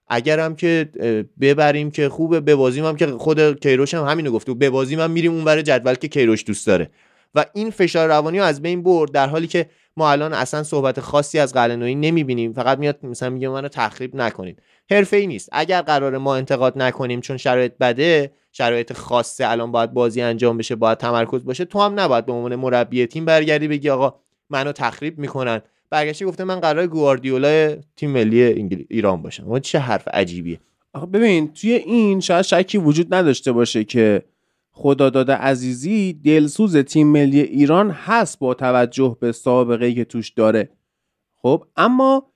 اگرم 0.10 0.56
که 0.56 0.90
ببریم 1.42 1.92
که 1.92 2.10
خوبه 2.10 2.40
ببازیم 2.40 2.86
هم 2.86 2.96
که 2.96 3.08
خود 3.08 3.60
کیروش 3.60 3.94
هم 3.94 4.06
همینو 4.06 4.32
گفته 4.32 4.54
ببازیم 4.54 5.00
هم 5.00 5.12
میریم 5.12 5.34
اونور 5.34 5.62
جدول 5.62 5.94
که 5.94 6.08
کیروش 6.08 6.46
دوست 6.48 6.68
داره. 6.68 6.90
و 7.36 7.46
این 7.54 7.70
فشار 7.70 8.08
روانی 8.08 8.40
رو 8.40 8.46
از 8.46 8.62
بین 8.62 8.84
برد 8.84 9.12
در 9.12 9.28
حالی 9.28 9.48
که 9.48 9.70
ما 9.98 10.12
الان 10.12 10.34
اصلا 10.34 10.64
صحبت 10.64 11.00
خاصی 11.00 11.40
از 11.40 11.54
قلنویی 11.54 11.96
نمی‌بینیم. 11.96 12.54
فقط 12.54 12.80
میاد 12.80 13.00
مثلا 13.04 13.30
میگه 13.30 13.50
منو 13.50 13.68
تخریب 13.68 14.16
نکنید. 14.16 14.62
حرفه 14.92 15.18
ای 15.18 15.28
نیست. 15.28 15.50
اگر 15.52 15.82
قرار 15.82 16.18
ما 16.18 16.36
انتقاد 16.36 16.74
نکنیم 16.78 17.22
چون 17.22 17.38
شرایط 17.38 17.72
بده 17.80 18.32
شرایط 18.52 18.94
خاصه 18.94 19.50
الان 19.50 19.72
باید 19.72 19.94
بازی 19.94 20.22
انجام 20.22 20.58
بشه 20.58 20.76
باید 20.76 20.98
تمرکز 20.98 21.46
باشه 21.46 21.66
تو 21.66 21.80
هم 21.80 22.00
نباید 22.00 22.26
به 22.26 22.32
عنوان 22.32 22.56
مربی 22.56 23.06
تیم 23.06 23.26
برگردی 23.26 23.68
بگی 23.68 23.90
آقا 23.90 24.20
منو 24.50 24.72
تخریب 24.72 25.20
می‌کنن. 25.20 25.62
برگشته 25.90 26.26
گفته 26.26 26.44
من 26.44 26.60
قرار 26.60 26.88
گواردیولا 26.88 27.76
تیم 27.96 28.12
ملی 28.12 28.42
ایران 28.90 29.22
باشم. 29.22 29.52
و 29.52 29.60
چه 29.60 29.80
حرف 29.80 30.08
عجیبیه. 30.08 30.60
آخه 30.94 31.06
ببین 31.06 31.54
توی 31.54 31.72
این 31.72 32.20
شاید 32.20 32.42
شکی 32.46 32.78
وجود 32.78 33.14
نداشته 33.14 33.52
باشه 33.52 33.84
که 33.84 34.24
خدا 34.72 35.10
داده 35.10 35.34
عزیزی 35.34 36.14
دلسوز 36.14 36.78
تیم 36.78 37.08
ملی 37.08 37.40
ایران 37.42 37.92
هست 37.92 38.40
با 38.40 38.54
توجه 38.54 39.18
به 39.20 39.32
سابقه 39.32 39.94
که 39.94 40.06
توش 40.06 40.30
داره. 40.30 40.70
خب 41.36 41.66
اما 41.76 42.32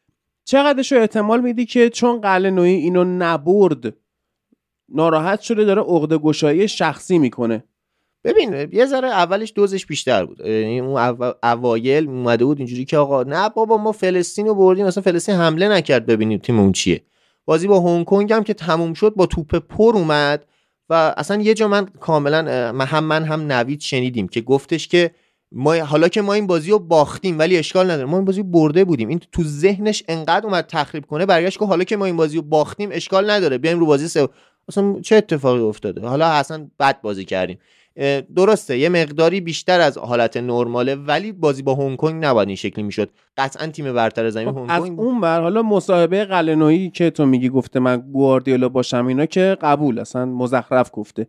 چقدرش 0.45 0.91
رو 0.91 0.99
احتمال 0.99 1.41
میدی 1.41 1.65
که 1.65 1.89
چون 1.89 2.21
قله 2.21 2.49
نوعی 2.49 2.73
اینو 2.73 3.03
نبرد 3.03 3.93
ناراحت 4.89 5.41
شده 5.41 5.65
داره 5.65 5.81
عقده 5.81 6.17
گشایی 6.17 6.67
شخصی 6.67 7.17
می‌کنه؟ 7.17 7.63
ببین 8.23 8.69
یه 8.71 8.85
ذره 8.85 9.07
اولش 9.07 9.53
دوزش 9.55 9.85
بیشتر 9.85 10.25
بود. 10.25 10.39
یعنی 10.39 10.79
اون 10.79 11.15
اوایل 11.43 12.07
اومده 12.07 12.45
بود 12.45 12.57
اینجوری 12.57 12.85
که 12.85 12.97
آقا 12.97 13.23
نه 13.23 13.49
بابا 13.49 13.77
ما 13.77 13.91
فلسطین 13.91 14.47
رو 14.47 14.55
بردیم 14.55 14.85
مثلا 14.85 15.03
فلسطین 15.03 15.35
حمله 15.35 15.67
نکرد 15.67 16.05
ببینیم 16.05 16.39
تیم 16.39 16.59
اون 16.59 16.71
چیه. 16.71 17.01
بازی 17.45 17.67
با 17.67 17.79
هنگ 17.79 18.05
کنگ 18.05 18.33
هم 18.33 18.43
که 18.43 18.53
تموم 18.53 18.93
شد 18.93 19.13
با 19.15 19.25
توپ 19.25 19.55
پر 19.55 19.93
اومد 19.95 20.45
و 20.89 21.13
اصلا 21.17 21.41
یه 21.41 21.53
جا 21.53 21.67
من 21.67 21.85
کاملا 21.85 22.37
هم 22.85 23.03
من 23.03 23.23
هم 23.23 23.51
نوید 23.51 23.81
شنیدیم 23.81 24.27
که 24.27 24.41
گفتش 24.41 24.87
که 24.87 25.11
ما 25.51 25.73
حالا 25.73 26.07
که 26.07 26.21
ما 26.21 26.33
این 26.33 26.47
بازی 26.47 26.71
رو 26.71 26.79
باختیم 26.79 27.39
ولی 27.39 27.57
اشکال 27.57 27.91
نداره. 27.91 28.05
ما 28.05 28.17
این 28.17 28.25
بازی 28.25 28.43
برده 28.43 28.85
بودیم. 28.85 29.09
این 29.09 29.21
تو 29.31 29.43
ذهنش 29.43 30.03
انقدر 30.07 30.45
اومد 30.45 30.65
تخریب 30.67 31.05
کنه 31.05 31.25
برگشت 31.25 31.59
که 31.59 31.65
حالا 31.65 31.83
که 31.83 31.97
ما 31.97 32.05
این 32.05 32.17
بازی 32.17 32.35
رو 32.35 32.41
باختیم 32.41 32.89
اشکال 32.91 33.29
نداره. 33.29 33.57
بیایم 33.57 33.79
رو 33.79 33.85
بازی 33.85 34.07
سه 34.07 34.27
اصلا 34.67 34.99
چه 35.01 35.15
اتفاقی 35.15 35.59
افتاده؟ 35.61 36.07
حالا 36.07 36.27
اصلا 36.27 36.67
بد 36.79 37.01
بازی 37.01 37.25
کردیم. 37.25 37.59
درسته 38.35 38.77
یه 38.77 38.89
مقداری 38.89 39.41
بیشتر 39.41 39.79
از 39.79 39.97
حالت 39.97 40.37
نرماله 40.37 40.95
ولی 40.95 41.31
بازی 41.31 41.61
با 41.61 41.75
هنگ 41.75 41.97
کنگ 41.97 42.25
نباید 42.25 42.47
این 42.47 42.55
شکلی 42.55 42.83
می‌شد. 42.83 43.09
قطعا 43.37 43.67
تیم 43.67 43.93
برتر 43.93 44.29
زمین 44.29 44.51
خب 44.51 44.57
هنگ 44.57 44.69
از 44.69 44.81
کنگ 44.83 44.99
اون 44.99 45.21
بر 45.21 45.41
حالا 45.41 45.61
مصاحبه 45.61 46.25
قلنویی 46.25 46.89
که 46.89 47.09
تو 47.09 47.25
میگی 47.25 47.49
گفته 47.49 47.79
من 47.79 48.03
گواردیولا 48.13 48.69
باشم 48.69 49.05
اینا 49.07 49.25
که 49.25 49.57
قبول 49.61 49.99
اصلا 49.99 50.25
مزخرف 50.25 50.89
گفته. 50.93 51.27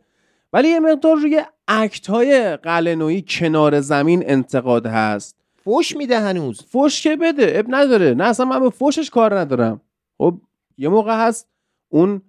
ولی 0.53 0.68
یه 0.68 0.81
مقدار 0.81 1.16
روی 1.16 1.42
اکت 1.68 2.07
های 2.07 2.57
قلنویی 2.57 3.24
کنار 3.29 3.81
زمین 3.81 4.22
انتقاد 4.27 4.87
هست. 4.87 5.37
فوش 5.64 5.96
میده 5.96 6.20
هنوز. 6.20 6.62
فوش 6.62 7.03
که 7.03 7.16
بده 7.16 7.59
اب 7.59 7.66
نداره. 7.68 8.14
نه 8.14 8.24
اصلا 8.24 8.46
من 8.46 8.61
به 8.61 8.70
فوشش 8.70 9.11
کار 9.11 9.38
ندارم. 9.38 9.81
خب 10.18 10.35
یه 10.79 10.88
موقع 10.88 11.27
هست 11.27 11.48
اون 11.88 12.22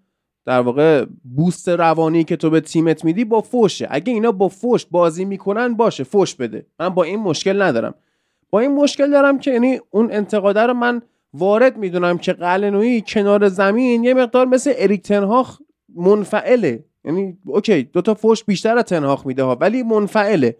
در 0.45 0.59
واقع 0.59 1.05
بوست 1.35 1.69
روانی 1.69 2.23
که 2.23 2.35
تو 2.35 2.49
به 2.49 2.61
تیمت 2.61 3.05
میدی 3.05 3.25
با 3.25 3.41
فوشه. 3.41 3.87
اگه 3.89 4.13
اینا 4.13 4.31
با 4.31 4.47
فوش 4.47 4.85
بازی 4.85 5.25
می‌کنن 5.25 5.73
باشه 5.73 6.03
فوش 6.03 6.35
بده. 6.35 6.65
من 6.79 6.89
با 6.89 7.03
این 7.03 7.19
مشکل 7.19 7.61
ندارم. 7.61 7.95
با 8.49 8.59
این 8.59 8.75
مشکل 8.75 9.11
دارم 9.11 9.39
که 9.39 9.51
یعنی 9.51 9.79
اون 9.91 10.11
انتقاده 10.11 10.61
رو 10.61 10.73
من 10.73 11.01
وارد 11.33 11.77
می‌دونم 11.77 12.17
که 12.17 12.33
قلنویی 12.33 13.03
کنار 13.07 13.47
زمین 13.47 14.03
یه 14.03 14.13
مقدار 14.13 14.45
مثل 14.45 14.73
اریک 14.77 15.01
تنهاخ 15.01 15.59
منفعله. 15.95 16.83
یعنی 17.05 17.37
اوکی 17.45 17.83
دو 17.83 18.01
تا 18.01 18.13
فوش 18.13 18.43
بیشتر 18.43 18.77
از 18.77 18.83
تنهاخ 18.83 19.25
میده 19.25 19.43
ها 19.43 19.55
ولی 19.55 19.83
منفعله. 19.83 20.57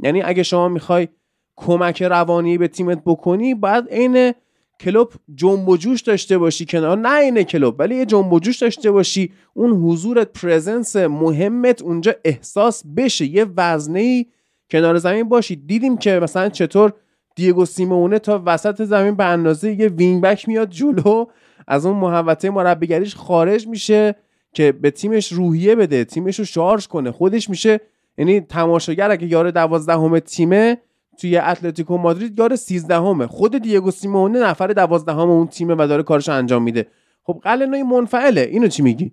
یعنی 0.00 0.22
اگه 0.22 0.42
شما 0.42 0.68
می‌خوای 0.68 1.08
کمک 1.56 2.02
روانی 2.02 2.58
به 2.58 2.68
تیمت 2.68 3.02
بکنی 3.06 3.54
بعد 3.54 3.88
عین 3.88 4.32
کلوپ 4.80 5.12
جنب 5.34 5.68
و 5.68 5.76
جوش 5.76 6.00
داشته 6.00 6.38
باشی 6.38 6.66
کنار. 6.66 6.98
نه 6.98 7.18
اینکه 7.18 7.44
کلوپ 7.44 7.74
ولی 7.78 7.96
یه 7.96 8.06
جنب 8.06 8.32
و 8.32 8.40
جوش 8.40 8.58
داشته 8.58 8.90
باشی. 8.90 9.32
اون 9.54 9.70
حضورت 9.70 10.32
presence 10.32 10.96
مهمت 10.96 11.82
اونجا 11.82 12.14
احساس 12.24 12.82
بشه. 12.96 13.26
یه 13.26 13.46
وزنه 13.56 14.00
ای 14.00 14.26
کنار 14.70 14.98
زمین 14.98 15.28
باشی. 15.28 15.56
دیدیم 15.56 15.96
که 15.96 16.20
مثلا 16.22 16.48
چطور 16.48 16.92
دیگو 17.36 17.64
سیمئونه 17.64 18.18
تا 18.18 18.42
وسط 18.46 18.82
زمین 18.82 19.14
به 19.14 19.24
اندازه 19.24 19.72
یه 19.72 19.88
wing 19.88 20.22
back 20.22 20.48
میاد 20.48 20.70
جلو. 20.70 21.26
از 21.68 21.86
اون 21.86 21.96
محوطه 21.96 22.50
مربیگریش 22.50 23.14
خارج 23.14 23.66
میشه 23.66 24.16
که 24.52 24.72
به 24.72 24.90
تیمش 24.90 25.32
روحیه 25.32 25.74
بده 25.74 26.04
تیمش 26.04 26.38
رو 26.38 26.44
شارژ 26.44 26.86
کنه 26.86 27.12
خودش 27.12 27.50
میشه. 27.50 27.80
یعنی 28.18 28.40
تماشاگر 28.40 29.10
اگه 29.10 29.26
یار 29.26 29.50
دوازدهم 29.50 30.18
تیمه 30.18 30.78
توی 31.18 31.36
اتلتیکو 31.36 31.98
مادرید 31.98 32.38
یار 32.38 32.56
13 32.56 32.94
همه 32.94 33.26
خود 33.26 33.58
دیگو 33.58 33.90
سیمونه 33.90 34.38
نفر 34.38 34.66
12 34.66 35.12
همه 35.12 35.22
اون 35.22 35.46
تیمه 35.46 35.74
و 35.78 35.86
داره 35.88 36.02
کارش 36.02 36.28
انجام 36.28 36.62
میده. 36.62 36.86
خب 37.24 37.40
قلنوی 37.42 37.82
منفعله. 37.82 38.40
اینو 38.40 38.68
چی 38.68 38.82
میگی؟ 38.82 39.12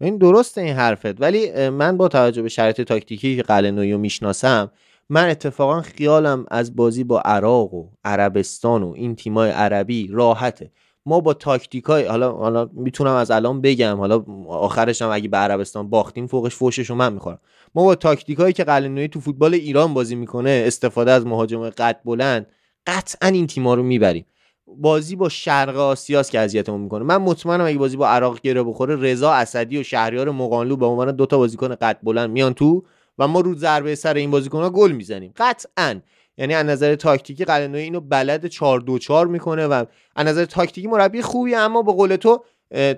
این 0.00 0.16
درسته 0.16 0.60
این 0.60 0.74
حرفت 0.74 1.20
ولی 1.20 1.68
من 1.68 1.96
با 1.96 2.08
توجه 2.08 2.42
به 2.42 2.48
شرایط 2.48 2.80
تاکتیکی 2.80 3.36
که 3.36 3.42
قلنوی 3.42 3.92
رو 3.92 3.98
می‌شناسم 3.98 4.70
من 5.08 5.28
اتفاقا 5.28 5.80
خیالم 5.80 6.46
از 6.50 6.76
بازی 6.76 7.04
با 7.04 7.20
عراق 7.20 7.74
و 7.74 7.88
عربستان 8.04 8.82
و 8.82 8.92
این 8.96 9.16
تیمای 9.16 9.50
عربی 9.50 10.08
راحته. 10.10 10.70
ما 11.06 11.20
با 11.20 11.34
تاکتیک 11.34 11.84
های 11.84 12.04
حالا 12.04 12.32
حالا 12.32 12.70
می‌تونم 12.72 13.14
از 13.14 13.30
الان 13.30 13.60
بگم. 13.60 13.96
حالا 13.96 14.24
آخرش 14.48 15.02
هم 15.02 15.10
اگه 15.10 15.28
به 15.28 15.36
عربستان 15.36 15.90
باختیم 15.90 16.26
فوقش 16.26 16.54
فوشش 16.54 16.90
رو 16.90 16.96
من 16.96 17.12
می‌خورم. 17.12 17.38
ما 17.74 17.84
با 17.84 17.94
تاکتیک 17.94 18.38
هایی 18.38 18.52
که 18.52 18.64
قلنوی 18.64 19.08
تو 19.08 19.20
فوتبال 19.20 19.54
ایران 19.54 19.94
بازی 19.94 20.14
می‌کنه 20.14 20.64
استفاده 20.66 21.10
از 21.10 21.26
مهاجم 21.26 21.70
قد 21.70 22.00
بلند 22.04 22.46
قطعا 22.86 23.28
این 23.28 23.46
تیما 23.46 23.74
رو 23.74 23.82
می‌بریم. 23.82 24.26
بازی 24.66 25.16
با 25.16 25.28
شرق 25.28 25.76
آسیاست 25.76 26.30
که 26.30 26.40
اذیتمون 26.40 26.80
می‌کنه. 26.80 27.04
من 27.04 27.16
مطمئنم 27.16 27.64
اگه 27.64 27.78
بازی 27.78 27.96
با 27.96 28.08
عراق 28.08 28.40
گره 28.40 28.62
بخوره 28.62 28.96
رضا 28.96 29.32
اسدی 29.32 29.78
و 29.78 29.82
شهریار 29.82 30.30
مقانلو 30.30 30.76
به 30.76 30.86
عنوان 30.86 31.16
دو 31.16 31.26
تا 31.26 31.38
بازیکن 31.38 31.74
قد 31.74 31.98
بلند 32.02 32.30
میان 32.30 32.54
تو 32.54 32.84
و 33.18 33.28
ما 33.28 33.40
رو 33.40 33.54
ضربه 33.54 33.94
سر 33.94 34.14
این 34.14 34.30
بازیکن‌ها 34.30 34.70
گل 34.70 34.92
می‌زنیم. 34.92 35.32
قطعا. 35.36 36.00
یعنی 36.36 36.54
از 36.54 36.66
نظر 36.66 36.94
تاکتیکی 36.94 37.44
قلنوی 37.44 37.82
اینو 37.82 38.00
بلد 38.00 38.46
4 38.46 38.80
2 38.80 38.98
4 38.98 39.26
می‌کنه 39.26 39.66
و 39.66 39.84
از 40.16 40.26
نظر 40.26 40.44
تاکتیکی 40.44 40.86
مربی 40.86 41.22
خوبی 41.22 41.54
اما 41.54 41.82
به 41.82 41.92
قول 41.92 42.16
تو 42.16 42.44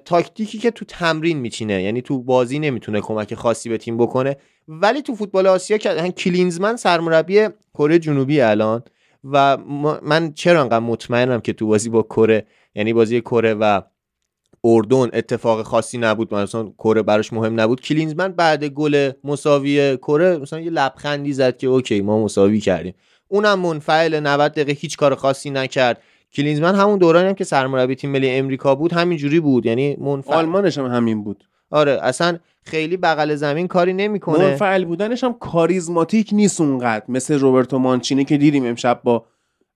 تاکتیکی 0.05 0.59
که 0.59 0.71
تو 0.71 0.85
تمرین 0.85 1.39
میچینه 1.39 1.83
یعنی 1.83 2.03
تو 2.03 2.23
بازی 2.23 2.59
نمی‌تونه 2.59 3.01
کمک 3.01 3.35
خاصی 3.35 3.69
به 3.69 3.79
تیم 3.79 3.97
بکنه. 3.97 4.37
ولی 4.69 5.03
تو 5.03 5.15
فوتبال 5.15 5.47
آسیا 5.47 5.79
که 5.79 6.13
کلینزمن 6.13 6.77
سرمربی 6.77 7.49
کره 7.75 7.99
جنوبی 7.99 8.41
الان 8.41 8.83
و 9.25 9.57
من 10.03 10.33
چرا 10.33 10.61
انقدر 10.61 10.79
مطمئنم 10.79 11.41
که 11.41 11.53
تو 11.53 11.67
بازی 11.67 11.89
با 11.89 12.03
کره 12.03 12.47
یعنی 12.75 12.93
بازی 12.93 13.21
کره 13.21 13.55
و 13.55 13.81
اردن 14.65 15.11
اتفاق 15.13 15.63
خاصی 15.63 15.99
نبود 15.99 16.35
مثلا 16.35 16.73
کره 16.79 17.03
براش 17.03 17.33
مهم 17.33 17.61
نبود. 17.61 17.81
کلینزمن 17.81 18.29
بعد 18.29 18.65
گل 18.65 19.11
مساوی 19.25 19.97
کره 19.97 20.37
مثلا 20.37 20.61
یه 20.61 20.71
لبخندی 20.71 21.33
زد 21.33 21.57
که 21.57 21.67
اوکی 21.67 22.01
ما 22.01 22.25
مساوی 22.25 22.61
کردیم. 22.61 22.95
اونم 23.35 23.59
منفعل 23.59 24.21
90 24.21 24.53
دقیقه 24.53 24.73
هیچ 24.73 24.97
کار 24.97 25.15
خاصی 25.15 25.51
نکرد. 25.51 26.03
کلینزمن 26.33 26.75
همون 26.75 26.99
دورانی 26.99 27.29
هم 27.29 27.35
که 27.35 27.45
سرمربی 27.45 27.95
تیم 27.95 28.11
ملی 28.11 28.31
امریکا 28.31 28.75
بود 28.75 28.93
همین 28.93 29.19
جوری 29.19 29.41
بود. 29.41 29.67
یعنی 29.67 29.97
منفعل. 30.01 30.37
آلمانش 30.37 30.79
هم 30.79 30.87
همین 30.87 31.25
بود. 31.25 31.45
آره 31.71 31.99
اصلا 32.03 32.39
خیلی 32.65 32.97
بغل 32.97 33.35
زمین 33.35 33.69
کاری 33.69 33.93
نمی‌کنه. 33.93 34.39
منفعل 34.39 34.85
بودنش 34.85 35.25
هم 35.25 35.33
کاریزماتیک 35.33 36.29
نیست 36.33 36.61
اونقدر. 36.61 37.05
مثل 37.09 37.39
روبرتو 37.39 37.79
مانچینی 37.79 38.25
که 38.25 38.37
دیدیم 38.37 38.67
امشب 38.67 39.01
با 39.05 39.25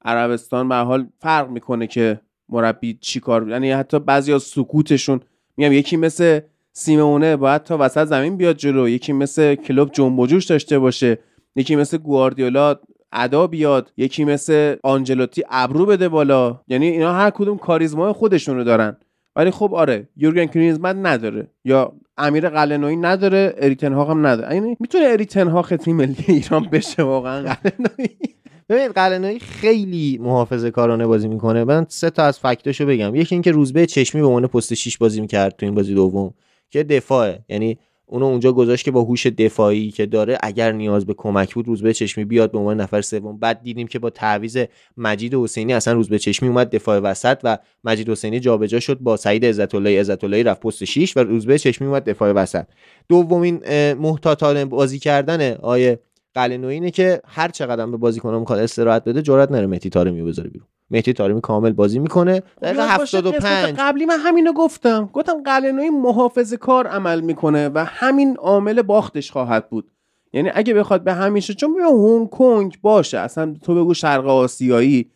عربستان. 0.04 0.68
به 0.68 0.74
حال 0.74 1.06
فرق 1.18 1.48
می‌کنه 1.48 1.86
که 1.86 2.20
مربی 2.48 2.98
چی 3.00 3.20
کار 3.20 3.48
یعنی 3.48 3.70
حتی 3.70 3.98
بعضی 3.98 4.32
از 4.32 4.42
سکوتشون 4.42 5.20
میگم 5.56 5.72
یکی 5.72 5.96
مثل 5.96 6.40
سیمونه 6.72 7.36
باید 7.36 7.62
تا 7.62 7.76
وسط 7.80 8.04
زمین 8.04 8.36
بیاد 8.36 8.56
جلو. 8.56 8.88
یکی 8.88 9.12
مثل 9.12 9.54
کلوب 9.54 9.92
جنب 9.92 10.26
جوش 10.26 10.44
داشته 10.44 10.78
باشه. 10.78 11.18
یکی 11.56 11.76
مثل 11.76 11.98
گواردیولا 11.98 12.76
ادا 13.12 13.46
بیاد 13.46 13.92
یکی 13.96 14.24
مثل 14.24 14.76
آنجلوتی 14.82 15.42
ابرو 15.50 15.86
بده 15.86 16.08
بالا. 16.08 16.60
یعنی 16.68 16.86
اینا 16.86 17.12
هر 17.12 17.30
کدوم 17.30 17.58
کاریزما 17.58 18.12
خودشونو 18.12 18.64
دارن. 18.64 18.96
ولی 19.36 19.50
خب 19.50 19.74
آره 19.74 20.08
یورگن 20.16 20.46
کلینزمن 20.46 21.06
نداره. 21.06 21.50
یا 21.64 21.92
امیر 22.16 22.48
قلنوی 22.48 22.96
نداره 22.96 23.54
اریتن 23.58 23.92
هم 23.92 24.26
نداره. 24.26 24.54
یعنی 24.54 24.76
می‌تونه 24.80 25.04
اریتن 25.06 25.48
ها 25.48 25.62
تیم 25.62 25.96
ملی 25.96 26.16
ایران 26.28 26.68
بشه 26.72 27.02
واقعا؟ 27.02 27.42
قلنوی 27.42 28.08
ببینید 28.68 28.92
قلنوی 28.92 29.38
خیلی 29.38 30.18
محافظه 30.22 30.70
کارانه 30.70 31.06
بازی 31.06 31.28
می‌کنه. 31.28 31.64
من 31.64 31.86
سه 31.88 32.10
تا 32.10 32.22
از 32.22 32.38
فکتاشو 32.38 32.86
بگم. 32.86 33.14
یکی 33.14 33.34
اینکه 33.34 33.50
روزبه 33.50 33.86
چشمی 33.86 34.20
به 34.20 34.26
عنوان 34.26 34.46
پست 34.46 34.74
6 34.74 34.98
بازی 34.98 35.20
می‌کرد 35.20 35.56
تو 35.56 35.66
این 35.66 35.74
بازی 35.74 35.94
دوم 35.94 36.34
که 36.70 36.82
دفاعه. 36.82 37.44
یعنی 37.48 37.78
اونو 38.10 38.26
اونجا 38.26 38.52
گذاشت 38.52 38.84
که 38.84 38.90
با 38.90 39.02
هوش 39.02 39.26
دفاعی 39.26 39.90
که 39.90 40.06
داره 40.06 40.38
اگر 40.42 40.72
نیاز 40.72 41.06
به 41.06 41.14
کمک 41.14 41.54
بود 41.54 41.68
روز 41.68 41.82
به 41.82 41.92
چشمی 41.94 42.24
بیاد 42.24 42.52
به 42.52 42.58
عنوان 42.58 42.80
نفر 42.80 43.00
سوم. 43.00 43.38
بعد 43.38 43.62
دیدیم 43.62 43.86
که 43.86 43.98
با 43.98 44.10
تعویض 44.10 44.64
مجید 44.96 45.34
حسینی 45.34 45.72
اصلا 45.74 45.94
روز 45.94 46.08
به 46.08 46.18
چشمی 46.18 46.48
اومد 46.48 46.70
دفاع 46.70 46.98
وسط 46.98 47.40
و 47.44 47.58
مجید 47.84 48.10
حسینی 48.10 48.40
جابجا 48.40 48.80
شد 48.80 48.98
با 48.98 49.16
سعید 49.16 49.44
عزت 49.44 49.74
الله 49.74 50.00
عزت 50.00 50.24
الله 50.24 50.42
رفت 50.42 50.60
پست 50.60 50.84
6 50.84 51.16
و 51.16 51.20
روز 51.20 51.46
به 51.46 51.58
چشمی 51.58 51.86
اومد 51.86 52.04
دفاع 52.04 52.32
وسط. 52.32 52.64
دومین 53.08 53.62
محتاطانه 53.94 54.64
بازی 54.64 54.98
کردن 54.98 55.52
آیه 55.52 56.00
قلنوی 56.34 56.74
اینه 56.74 56.90
که 56.90 57.20
هر 57.26 57.48
چقدر 57.48 57.86
به 57.86 57.96
بازیکنام 57.96 58.40
می‌خواد 58.40 58.58
استراحت 58.58 59.04
بده 59.04 59.22
جرئت 59.22 59.50
نره 59.50 59.66
مهدی 59.66 59.90
طارمی 59.90 60.22
بذاره 60.22 60.50
بیرون. 60.50 60.68
مهدی 60.90 61.12
طارمی 61.12 61.40
کامل 61.40 61.72
بازی 61.72 61.98
می‌کنه. 61.98 62.42
دقیقه 62.62 62.88
75 62.88 63.74
قبلی 63.78 64.06
من 64.06 64.18
همینو 64.18 64.52
گفتم. 64.52 65.10
گفتم 65.12 65.42
قلنوی 65.42 65.90
محافظه 65.90 66.56
کار 66.56 66.86
عمل 66.86 67.20
می‌کنه 67.20 67.68
و 67.68 67.84
همین 67.88 68.36
عامل 68.36 68.82
باختش 68.82 69.30
خواهد 69.30 69.70
بود. 69.70 69.90
یعنی 70.32 70.50
اگه 70.54 70.74
بخواد 70.74 71.04
به 71.04 71.12
همیشه 71.12 71.54
چون 71.54 71.74
به 71.74 71.82
هنگ 71.82 72.30
کنگ 72.30 72.78
باشه. 72.82 73.18
اصلا 73.18 73.54
تو 73.62 73.74
بگو 73.74 73.94
شرق 73.94 74.26
آسیایی 74.26 75.10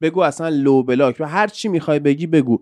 بگو 0.00 0.20
اصلا 0.20 0.48
لو 0.48 0.82
بلاک. 0.82 1.16
و 1.20 1.24
هر 1.24 1.46
چی 1.46 1.68
می‌خوای 1.68 1.98
بگی 1.98 2.26
بگو. 2.26 2.58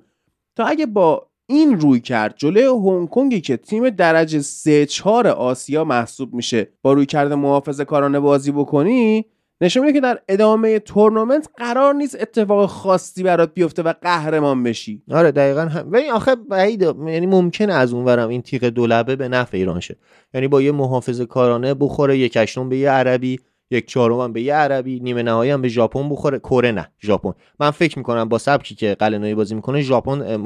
تا 0.56 0.64
اگه 0.64 0.86
با 0.86 1.26
این 1.46 1.80
روی 1.80 2.00
کرد 2.00 2.34
جلوی 2.36 2.64
هنگ 2.64 3.08
کنگی 3.08 3.40
که 3.40 3.56
تیم 3.56 3.90
درجه 3.90 4.40
3 4.40 4.86
4 4.86 5.26
آسیا 5.26 5.84
محسوب 5.84 6.34
میشه 6.34 6.68
با 6.82 6.92
روی 6.92 7.06
کرده 7.06 7.34
محافظه 7.34 7.84
کارانه 7.84 8.20
بازی 8.20 8.52
بکنی 8.52 9.26
نشون 9.62 9.84
میده 9.84 9.92
که 9.92 10.00
در 10.00 10.20
ادامه 10.28 10.78
تورنمنت 10.78 11.48
قرار 11.56 11.94
نیست 11.94 12.16
اتفاق 12.20 12.66
خاصی 12.66 13.22
برات 13.22 13.54
بیفته 13.54 13.82
و 13.82 13.92
قهرمان 14.02 14.62
بشی. 14.62 15.02
آره 15.10 15.30
دقیقا 15.30 15.60
هم. 15.60 15.88
ولی 15.90 16.10
آخه 16.10 16.34
بعید 16.34 16.82
یعنی 16.82 17.26
ممکنه 17.26 17.72
از 17.72 17.92
اونورم 17.92 18.28
این 18.28 18.42
تیغ 18.42 18.64
دولبه 18.64 19.16
به 19.16 19.28
نفع 19.28 19.56
ایران 19.56 19.80
شه. 19.80 19.96
یعنی 20.34 20.48
با 20.48 20.62
یه 20.62 20.72
محافظه 20.72 21.26
کارانه 21.26 21.74
بخوره 21.74 22.18
یک 22.18 22.36
هشتم 22.36 22.68
به 22.68 22.76
یه 22.76 22.90
عربی 22.90 23.40
یک 23.70 23.86
چهارم 23.86 24.32
به 24.32 24.42
یه 24.42 24.54
عربی 24.54 25.00
نیمه 25.00 25.22
نهایی 25.22 25.50
هم 25.50 25.62
به 25.62 25.68
ژاپن 25.68 26.08
بخوره. 26.08 26.38
کره 26.38 26.72
نه 26.72 26.88
ژاپن. 27.02 27.32
من 27.60 27.70
فکر 27.70 27.98
می‌کنم 27.98 28.28
با 28.28 28.38
سبکی 28.38 28.74
که 28.74 28.96
قلنوی 28.98 29.34
بازی 29.34 29.54
می‌کنه 29.54 29.80
ژاپن 29.80 30.42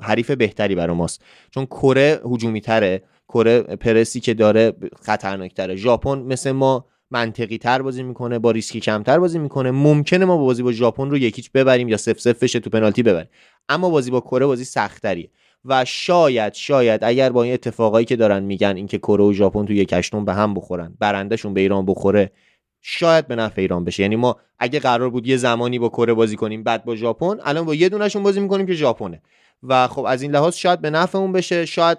حریف 0.00 0.30
بهتری 0.30 0.74
برای 0.74 0.96
ماست. 0.96 1.22
چون 1.50 1.66
کره 1.66 2.20
هجومی 2.32 2.60
تره 2.60 3.02
کره 3.28 3.62
پرسی 3.62 4.20
که 4.20 4.34
داره 4.34 4.72
خطرناک 5.02 5.54
تره 5.54 5.76
ژاپن 5.76 6.18
مثل 6.18 6.52
ما 6.52 6.86
منطقی 7.12 7.58
تر 7.58 7.82
بازی 7.82 8.02
می‌کنه 8.02 8.38
با 8.38 8.50
ریسکی 8.50 8.80
کمتر 8.80 9.18
بازی 9.18 9.38
می‌کنه. 9.38 9.70
ممکنه 9.70 10.24
ما 10.24 10.36
بازی 10.36 10.62
با 10.62 10.72
ژاپن 10.72 11.10
رو 11.10 11.18
یکیچ 11.18 11.50
ببریم 11.52 11.88
یا 11.88 11.96
سف 11.96 12.20
سف 12.20 12.42
بشه 12.42 12.60
تو 12.60 12.70
پنالتی 12.70 13.02
ببریم. 13.02 13.28
اما 13.68 13.90
بازی 13.90 14.10
با 14.10 14.20
کره 14.20 14.46
بازی 14.46 14.64
سختریه 14.64 15.30
و 15.64 15.84
شاید 15.84 16.54
شاید 16.54 17.04
اگر 17.04 17.30
با 17.30 17.42
این 17.42 17.52
اتفاقایی 17.52 18.06
که 18.06 18.16
دارن 18.16 18.42
میگن 18.42 18.76
اینکه 18.76 18.98
کره 18.98 19.24
و 19.24 19.32
ژاپن 19.32 19.66
تو 19.66 19.72
یک 19.72 19.92
هشتم 19.92 20.24
به 20.24 20.34
هم 20.34 20.54
بخورن 20.54 20.94
برندشون 20.98 21.54
به 21.54 21.60
ایران 21.60 21.86
بخوره 21.86 22.32
شاید 22.80 23.26
به 23.26 23.36
نفع 23.36 23.60
ایران 23.60 23.84
بشه. 23.84 24.02
یعنی 24.02 24.16
ما 24.16 24.36
اگه 24.58 24.80
قرار 24.80 25.10
بود 25.10 25.26
یه 25.26 25.36
زمانی 25.36 25.78
با 25.78 25.88
کره 25.88 26.14
بازی 26.14 26.36
کنیم 26.36 26.62
بعد 26.62 26.84
با 26.84 26.96
ژاپن 26.96 27.36
الان 27.44 27.64
با 27.64 27.74
یه 27.74 27.88
دونشون 27.88 28.22
بازی 28.22 28.40
می‌کنیم 28.40 28.66
که 28.66 28.72
ژاپنه. 28.74 29.22
و 29.62 29.88
خب 29.88 30.04
از 30.04 30.22
این 30.22 30.30
لحاظ 30.30 30.56
شاید 30.56 30.80
به 30.80 30.90
نفعمون 30.90 31.32
بشه 31.32 31.66
شاید 31.66 31.98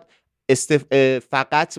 استف... 0.50 0.84
فقط 1.32 1.78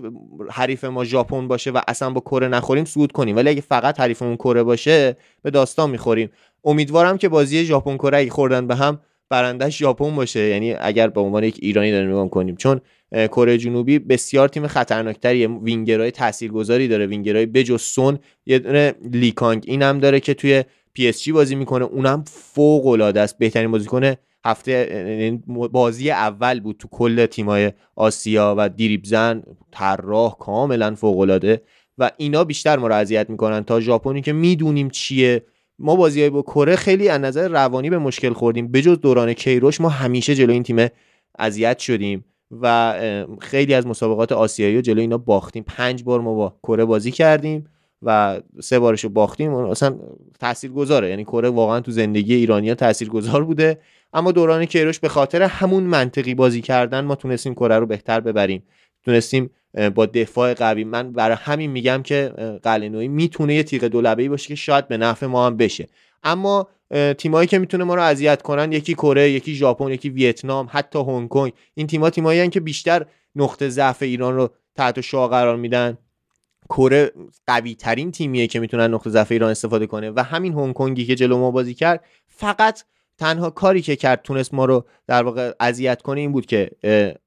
حریف 0.50 0.85
ما 0.85 1.05
ژاپن 1.05 1.48
باشه 1.48 1.70
و 1.70 1.81
اصلا 1.88 2.11
با 2.11 2.20
کره 2.20 2.48
نخوریم 2.48 2.85
سود 2.85 3.12
کنیم. 3.12 3.37
ولی 3.37 3.50
اگه 3.50 3.61
فقط 3.61 4.00
حریفمون 4.00 4.37
کره 4.37 4.62
باشه 4.62 5.16
به 5.42 5.50
داستان 5.50 5.90
می‌خوریم. 5.90 6.31
امیدوارم 6.64 7.18
که 7.18 7.29
بازی 7.29 7.64
ژاپن 7.64 7.96
کره 7.96 8.18
اگه 8.18 8.31
خوردن 8.31 8.66
به 8.66 8.74
هم 8.74 9.00
برندش 9.31 9.79
ژاپن 9.79 10.16
باشه. 10.16 10.40
یعنی 10.40 10.72
اگر 10.72 11.09
به 11.09 11.20
عنوان 11.20 11.44
یک 11.44 11.59
ایرانی 11.62 11.90
داریم 11.90 12.11
نگاه 12.11 12.31
کنیم 12.31 12.57
چون 12.57 12.81
کره 13.12 13.59
جنوبی 13.59 13.98
بسیار 13.98 14.48
تیم 14.48 14.66
خطرناکتریه. 14.66 15.48
وینگرهای 15.48 16.11
تاثیرگذاری 16.11 16.88
داره. 16.88 17.07
وینگرهای 17.07 17.46
بجز 17.46 17.83
سون 17.83 18.18
یه 18.46 18.59
دونه 18.59 18.94
لی 19.12 19.30
کانگ 19.30 19.64
اینم 19.66 19.98
داره 19.98 20.20
که 20.20 20.35
توی 20.35 20.64
PSG 20.92 21.33
بازی 21.33 21.55
می‌کنه. 21.55 21.85
اونم 21.85 22.24
فوق 22.27 22.87
العاده 22.87 23.20
است. 23.20 23.38
بهترین 23.38 23.70
بازیکن 23.70 24.14
هفته 24.44 24.72
یعنی 25.20 25.42
بازی 25.72 26.11
اول 26.11 26.61
بود 26.61 26.76
تو 26.78 26.88
کل 26.88 27.26
تیمای 27.26 27.72
آسیا 27.96 28.54
و 28.59 28.68
دریبل 28.68 29.04
زن 29.04 29.42
طراح 29.72 30.37
کاملا 30.38 30.94
فوق 30.94 31.18
العاده 31.18 31.62
و 31.98 32.11
اینا 32.16 32.44
بیشتر 32.44 32.78
ما 32.78 32.87
رو 32.87 32.94
اذیت 32.94 33.30
می‌کنن 33.30 33.64
تا 33.64 33.80
ژاپنی 33.80 34.20
که 34.20 34.33
می‌دونیم 34.33 34.90
چیه. 34.90 35.42
ما 35.78 35.96
بازی 35.96 36.30
با 36.30 36.42
کره 36.42 36.76
خیلی 36.76 37.09
از 37.09 37.20
نظر 37.20 37.48
روانی 37.48 37.90
به 37.90 37.98
مشکل 37.98 38.33
خوردیم. 38.33 38.72
بجز 38.72 39.00
دوران 39.00 39.33
کیروش 39.33 39.80
ما 39.80 39.88
همیشه 39.88 40.35
جلو 40.35 40.52
این 40.52 40.62
تیم 40.62 40.88
اذیت 41.38 41.78
شدیم 41.78 42.24
و 42.61 42.94
خیلی 43.40 43.74
از 43.74 43.87
مسابقات 43.87 44.33
آسیایی 44.33 44.78
و 44.78 44.80
جلو 44.80 45.00
اینا 45.00 45.18
باختیم. 45.18 45.64
پنج 45.66 46.02
بار 46.02 46.20
ما 46.20 46.35
با 46.35 46.57
کره 46.62 46.85
بازی 46.85 47.11
کردیم. 47.11 47.64
و 48.04 48.40
سه 48.62 48.78
بارشو 48.78 49.08
باختیم 49.08 49.54
اصلا 49.54 49.98
تاثیرگذاره. 50.40 51.10
یعنی 51.10 51.24
کره 51.24 51.48
واقعا 51.48 51.80
تو 51.80 51.90
زندگی 51.90 52.34
ایرانیا 52.34 52.74
تاثیرگذار 52.74 53.44
بوده. 53.44 53.78
اما 54.12 54.32
دوران 54.32 54.64
کیروش 54.64 54.98
به 54.98 55.08
خاطر 55.08 55.42
همون 55.42 55.82
منطقی 55.82 56.34
بازی 56.34 56.60
کردن 56.60 57.00
ما 57.00 57.14
تونستیم 57.14 57.54
کره 57.54 57.78
رو 57.78 57.86
بهتر 57.86 58.20
ببریم. 58.20 58.62
تونستیم 59.04 59.50
با 59.94 60.06
دفاع 60.06 60.54
قوی. 60.54 60.84
من 60.84 61.12
برای 61.12 61.36
همین 61.40 61.70
میگم 61.70 62.02
که 62.02 62.32
قلنوی 62.62 63.08
می‌تونه 63.08 63.54
یه 63.54 63.62
تیغ 63.62 63.84
دولبه 63.84 64.28
باشه 64.28 64.48
که 64.48 64.54
شاید 64.54 64.88
به 64.88 64.96
نفع 64.96 65.26
ما 65.26 65.46
هم 65.46 65.56
بشه. 65.56 65.88
اما 66.22 66.68
تیمایی 67.18 67.48
که 67.48 67.58
می‌تونه 67.58 67.84
ما 67.84 67.94
رو 67.94 68.02
اذیت 68.02 68.42
کنن 68.42 68.72
یکی 68.72 68.94
کره 68.94 69.30
یکی 69.30 69.54
ژاپن 69.54 69.88
یکی 69.88 70.10
ویتنام 70.10 70.68
حتی 70.70 70.98
هنگ 70.98 71.28
کنگ 71.28 71.52
این 71.74 71.86
تیم‌ها 71.86 72.10
تیمایی 72.10 72.48
که 72.48 72.60
بیشتر 72.60 73.06
نقطه 73.36 73.68
ضعف 73.68 74.02
ایران 74.02 74.34
رو 74.36 74.50
تحت 74.76 75.00
شعا 75.00 75.28
قرار 75.28 75.56
میدن. 75.56 75.98
کره 76.68 77.12
قوی 77.46 77.74
ترین 77.74 78.12
تیمیه 78.12 78.46
که 78.46 78.61
می‌تونن 78.61 78.94
نقطه 78.94 79.11
ضعف 79.11 79.33
ایران 79.33 79.50
استفاده 79.50 79.87
کنه. 79.87 80.11
و 80.11 80.20
همین 80.20 80.53
هنگ 80.53 80.74
کنگی 80.74 81.07
که 81.07 81.14
جلو 81.14 81.38
ما 81.38 81.50
بازی 81.50 81.74
کرد 81.74 82.05
فقط 82.29 82.83
تنها 83.18 83.50
کاری 83.50 83.83
که 83.83 83.96
کرد 83.96 84.22
تونست 84.22 84.55
ما 84.55 84.64
رو 84.64 84.87
در 85.07 85.22
واقع 85.22 85.53
اذیت 85.61 86.03
کنه 86.03 86.20
این 86.20 86.33
بود 86.33 86.46
که 86.46 86.70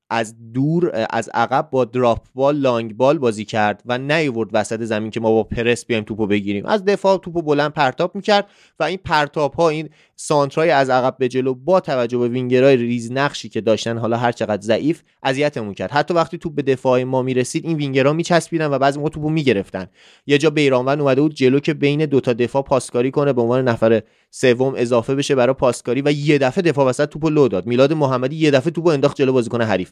از 0.10 0.36
دور 0.54 1.08
از 1.10 1.30
عقب 1.34 1.70
با 1.72 1.86
drop 1.86 2.26
ball 2.36 2.56
long 2.58 2.98
ball 2.98 3.18
بازی 3.18 3.46
کرد 3.46 3.82
و 3.86 3.98
نیورد 3.98 4.50
وسط 4.54 4.82
زمین 4.82 5.12
که 5.12 5.20
ما 5.20 5.32
با 5.32 5.44
پرس 5.44 5.86
بیایم 5.86 6.04
توپو 6.04 6.28
بگیریم. 6.28 6.66
از 6.66 6.86
دفاع 6.86 7.18
توپو 7.18 7.42
بلند 7.42 7.74
پرتاب 7.74 8.16
می‌کرد 8.16 8.48
و 8.80 8.84
این 8.84 9.00
پرتاب 9.06 9.54
ها 9.54 9.70
این 9.70 9.90
سانترای 10.16 10.70
از 10.70 10.90
عقب 10.90 11.16
به 11.20 11.28
جلو 11.28 11.54
با 11.54 11.80
توجه 11.80 12.18
به 12.18 12.28
وینگرای 12.28 12.78
ریز 12.78 13.12
نقشی 13.12 13.50
که 13.50 13.62
داشتن 13.62 13.98
حالا 13.98 14.18
هر 14.18 14.32
چقدر 14.32 14.62
ضعیف 14.62 15.02
اذیتمون 15.24 15.74
کرد. 15.74 15.92
حتی 15.92 16.14
وقتی 16.14 16.38
توپ 16.38 16.56
به 16.56 16.62
دفاع 16.62 17.04
ما 17.04 17.22
می‌رسید 17.22 17.66
این 17.66 17.78
وینگرها 17.78 18.14
میچسبیدن 18.14 18.68
و 18.72 18.80
بعضی 18.80 19.00
موقع 19.00 19.10
توپو 19.10 19.30
می‌گرفتن. 19.30 19.88
یه 20.26 20.38
جا 20.38 20.50
بیرانوند 20.50 21.02
اومده 21.02 21.22
بود 21.22 21.34
جلو 21.34 21.60
که 21.60 21.74
بین 21.74 22.06
دوتا 22.06 22.34
دفاع 22.34 22.62
پاسکاری 22.62 23.12
کنه 23.12 23.34
به 23.34 23.42
عنوان 23.42 23.68
نفر 23.68 24.02
سوم 24.32 24.74
اضافه 24.78 25.16
بشه 25.16 25.36
برای 25.36 25.54
پاسکاری 25.54 26.02
و 26.02 26.12
یه 26.12 26.38
دفعه 26.38 26.62
دفاع 26.62 26.86
وسط 26.86 27.10
توپو 27.10 27.30
لو 27.30 27.48
داد. 27.48 27.66
میلاد 27.66 27.94
محمدی 27.94 28.36
یه 28.36 28.52
دفعه 28.52 28.72
توپو 28.72 28.90
انداخت 28.90 29.18
جلو 29.18 29.34
بازیکن 29.34 29.62
حریف. 29.62 29.92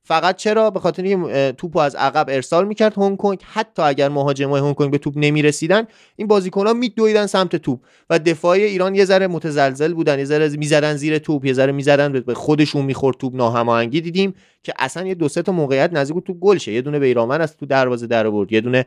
فقط 0.03 0.35
چرا؟ 0.35 0.69
به 0.69 0.79
خاطر 0.79 1.03
اینکه 1.03 1.53
توپو 1.57 1.79
از 1.79 1.95
عقب 1.95 2.25
ارسال 2.29 2.67
می‌کرد 2.67 2.97
هنگ 2.97 3.17
کنگ 3.17 3.39
حتی 3.53 3.81
اگر 3.81 4.09
مهاجمای 4.09 4.61
هنگ 4.61 4.75
کنگ 4.75 4.91
به 4.91 4.97
توپ 4.97 5.13
نمی‌رسیدن 5.17 5.87
این 6.15 6.27
بازیکن‌ها 6.27 6.73
میدویدن 6.73 7.25
سمت 7.25 7.55
توپ. 7.55 7.79
و 8.09 8.19
دفاع 8.19 8.51
ایران 8.51 8.95
یه 8.95 9.05
ذره 9.05 9.27
متزلزل 9.27 9.93
بودن 9.93 10.19
یه 10.19 10.25
ذره 10.25 10.49
می‌زدن 10.49 10.95
زیر 10.95 11.17
توپ 11.17 11.45
یه 11.45 11.53
ذره 11.53 11.71
می‌زدن 11.71 12.11
به 12.11 12.33
خودشون 12.33 12.85
می‌خورد 12.85 13.17
توپ 13.17 13.35
ناهماهنگی 13.35 14.01
دیدیم 14.01 14.33
که 14.63 14.73
اصلا 14.79 15.07
یه 15.07 15.15
دو 15.15 15.27
سه 15.27 15.41
تا 15.41 15.51
موقعیت 15.51 15.93
نزدیک 15.93 16.13
بود 16.13 16.23
تو 16.23 16.33
گل 16.33 16.57
شه. 16.57 16.71
یه 16.71 16.81
دونه 16.81 16.99
بیرامن 16.99 17.41
از 17.41 17.57
تو 17.57 17.65
دروازه 17.65 18.07
در 18.07 18.27
آورد 18.27 18.51
یه 18.51 18.61
دونه 18.61 18.85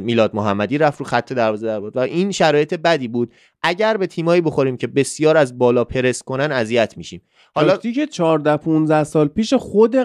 میلاد 0.00 0.34
محمدی 0.34 0.78
رفت 0.78 1.00
رو 1.00 1.06
خط 1.06 1.32
دروازه 1.32 1.66
در 1.66 1.76
آورد. 1.76 1.96
و 1.96 2.00
این 2.00 2.30
شرایط 2.30 2.74
بدی 2.74 3.08
بود. 3.08 3.32
اگر 3.62 3.96
به 3.96 4.06
تیمایی 4.06 4.40
بخوریم 4.40 4.76
که 4.76 4.86
بسیار 4.86 5.36
از 5.36 5.58
بالا 5.58 5.84
پرس 5.84 6.22
کنن 6.22 6.52
اذیت 6.52 6.94
میشیم. 6.96 7.22
حالا 7.54 7.76
که 7.76 8.06
14 8.06 8.56
15 8.56 9.04
سال 9.04 9.28
پیش 9.28 9.54
خود 9.54 9.96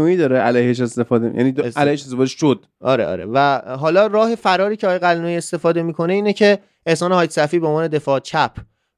قلنویی 0.00 0.16
داره 0.16 0.38
علیهش 0.38 0.80
استفاده 0.80 1.32
یعنی 1.36 1.54
علیهش 1.76 2.02
استفاده 2.02 2.26
شد. 2.26 2.66
آره 2.80 3.06
آره. 3.06 3.26
و 3.32 3.60
حالا 3.76 4.06
راه 4.06 4.34
فراری 4.34 4.76
که 4.76 4.86
آقای 4.86 4.98
قلنویی 4.98 5.36
استفاده 5.36 5.82
می‌کنه 5.82 6.12
اینه 6.12 6.32
که 6.32 6.58
احسان 6.86 7.12
حاج 7.12 7.30
صفی 7.30 7.58
به 7.58 7.66
عنوان 7.66 7.88
دفاع 7.88 8.20
چپ 8.20 8.50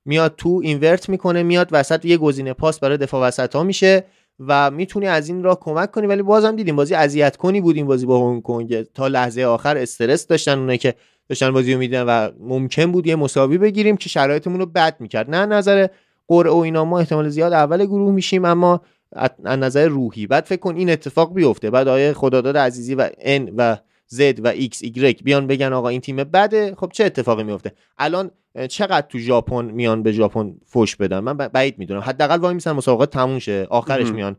میاد 0.05 0.35
تو 0.37 0.61
اینورت 0.65 1.09
می‌کنه 1.09 1.43
میاد 1.43 1.69
وسط 1.73 2.05
یه 2.05 2.17
گزینه 2.17 2.53
پاس 2.53 2.81
برای 2.81 2.97
دفاع 2.97 3.29
وسط 3.29 3.57
ها 3.57 3.63
میشه 3.63 4.05
و 4.47 4.71
می‌تونی 4.71 5.07
از 5.07 5.29
این 5.29 5.43
راه 5.43 5.61
کمک 5.61 5.91
کنی. 5.91 6.07
ولی 6.07 6.23
بازم 6.23 6.57
دیدیم 6.57 6.77
بازی 6.77 6.95
اذیت 6.95 7.37
کنی 7.37 7.61
بود 7.61 7.77
این 7.77 7.87
بازی 7.87 8.07
با 8.07 8.31
هنگ 8.31 8.43
کنگ. 8.43 8.83
تا 8.83 9.09
لحظه 9.09 9.43
آخر 9.43 9.77
استرس 9.77 10.27
داشتن 10.27 10.59
اونه 10.59 10.79
که 10.79 10.95
داشتن 11.29 11.51
بازی 11.51 11.73
رو 11.73 11.79
میدن 11.79 12.03
و 12.03 12.29
ممکن 12.41 12.93
بود 12.93 13.07
یه 13.07 13.17
مساوی 13.17 13.59
بگیریم 13.59 13.97
که 13.97 14.09
شرایطمون 14.09 14.61
رو 14.61 14.67
بد 14.67 14.97
می‌کرد. 15.01 15.31
نه 15.31 15.47
نظر 15.47 15.87
قرعه 16.29 16.53
و 16.53 16.57
اینا 16.57 16.85
ما 16.85 16.99
احتمال 16.99 17.29
زیاد 17.29 17.53
اول 17.53 17.85
گروه 17.85 18.13
میشیم 18.13 18.45
اما 18.45 18.81
از 19.17 19.31
نظر 19.45 19.89
روحی. 19.89 20.27
بعد 20.27 20.45
فکر 20.45 20.61
کن 20.61 20.77
این 20.77 20.91
اتفاق 20.91 21.35
بیفته. 21.35 21.71
بعد 21.71 21.89
آیه 21.89 22.13
خداداد 22.13 22.57
عزیزی 22.57 22.95
و 22.95 23.11
ان 23.19 23.53
و 23.57 23.77
Z 24.15 24.21
و 24.45 24.53
X 24.53 24.77
Y 24.85 25.23
بیان 25.23 25.47
بگن 25.47 25.73
آقا 25.73 25.89
این 25.89 26.01
تیم 26.01 26.17
بده. 26.17 26.75
خب 26.75 26.91
چه 26.93 27.05
اتفاقی 27.05 27.43
میفته؟ 27.43 27.73
الان 27.99 28.31
چقدر 28.69 29.07
تو 29.09 29.19
ژاپن 29.19 29.65
میان 29.65 30.03
به 30.03 30.13
ژاپن 30.13 30.55
فوش 30.67 30.97
بدن؟ 30.97 31.19
من 31.19 31.37
بعید 31.37 31.79
می‌دونم. 31.79 32.01
حداقل 32.01 32.39
وای 32.39 32.55
میسن 32.55 32.73
مسابقات 32.73 33.11
تموم 33.11 33.39
شه. 33.39 33.67
آخرش 33.71 34.09
میان 34.09 34.37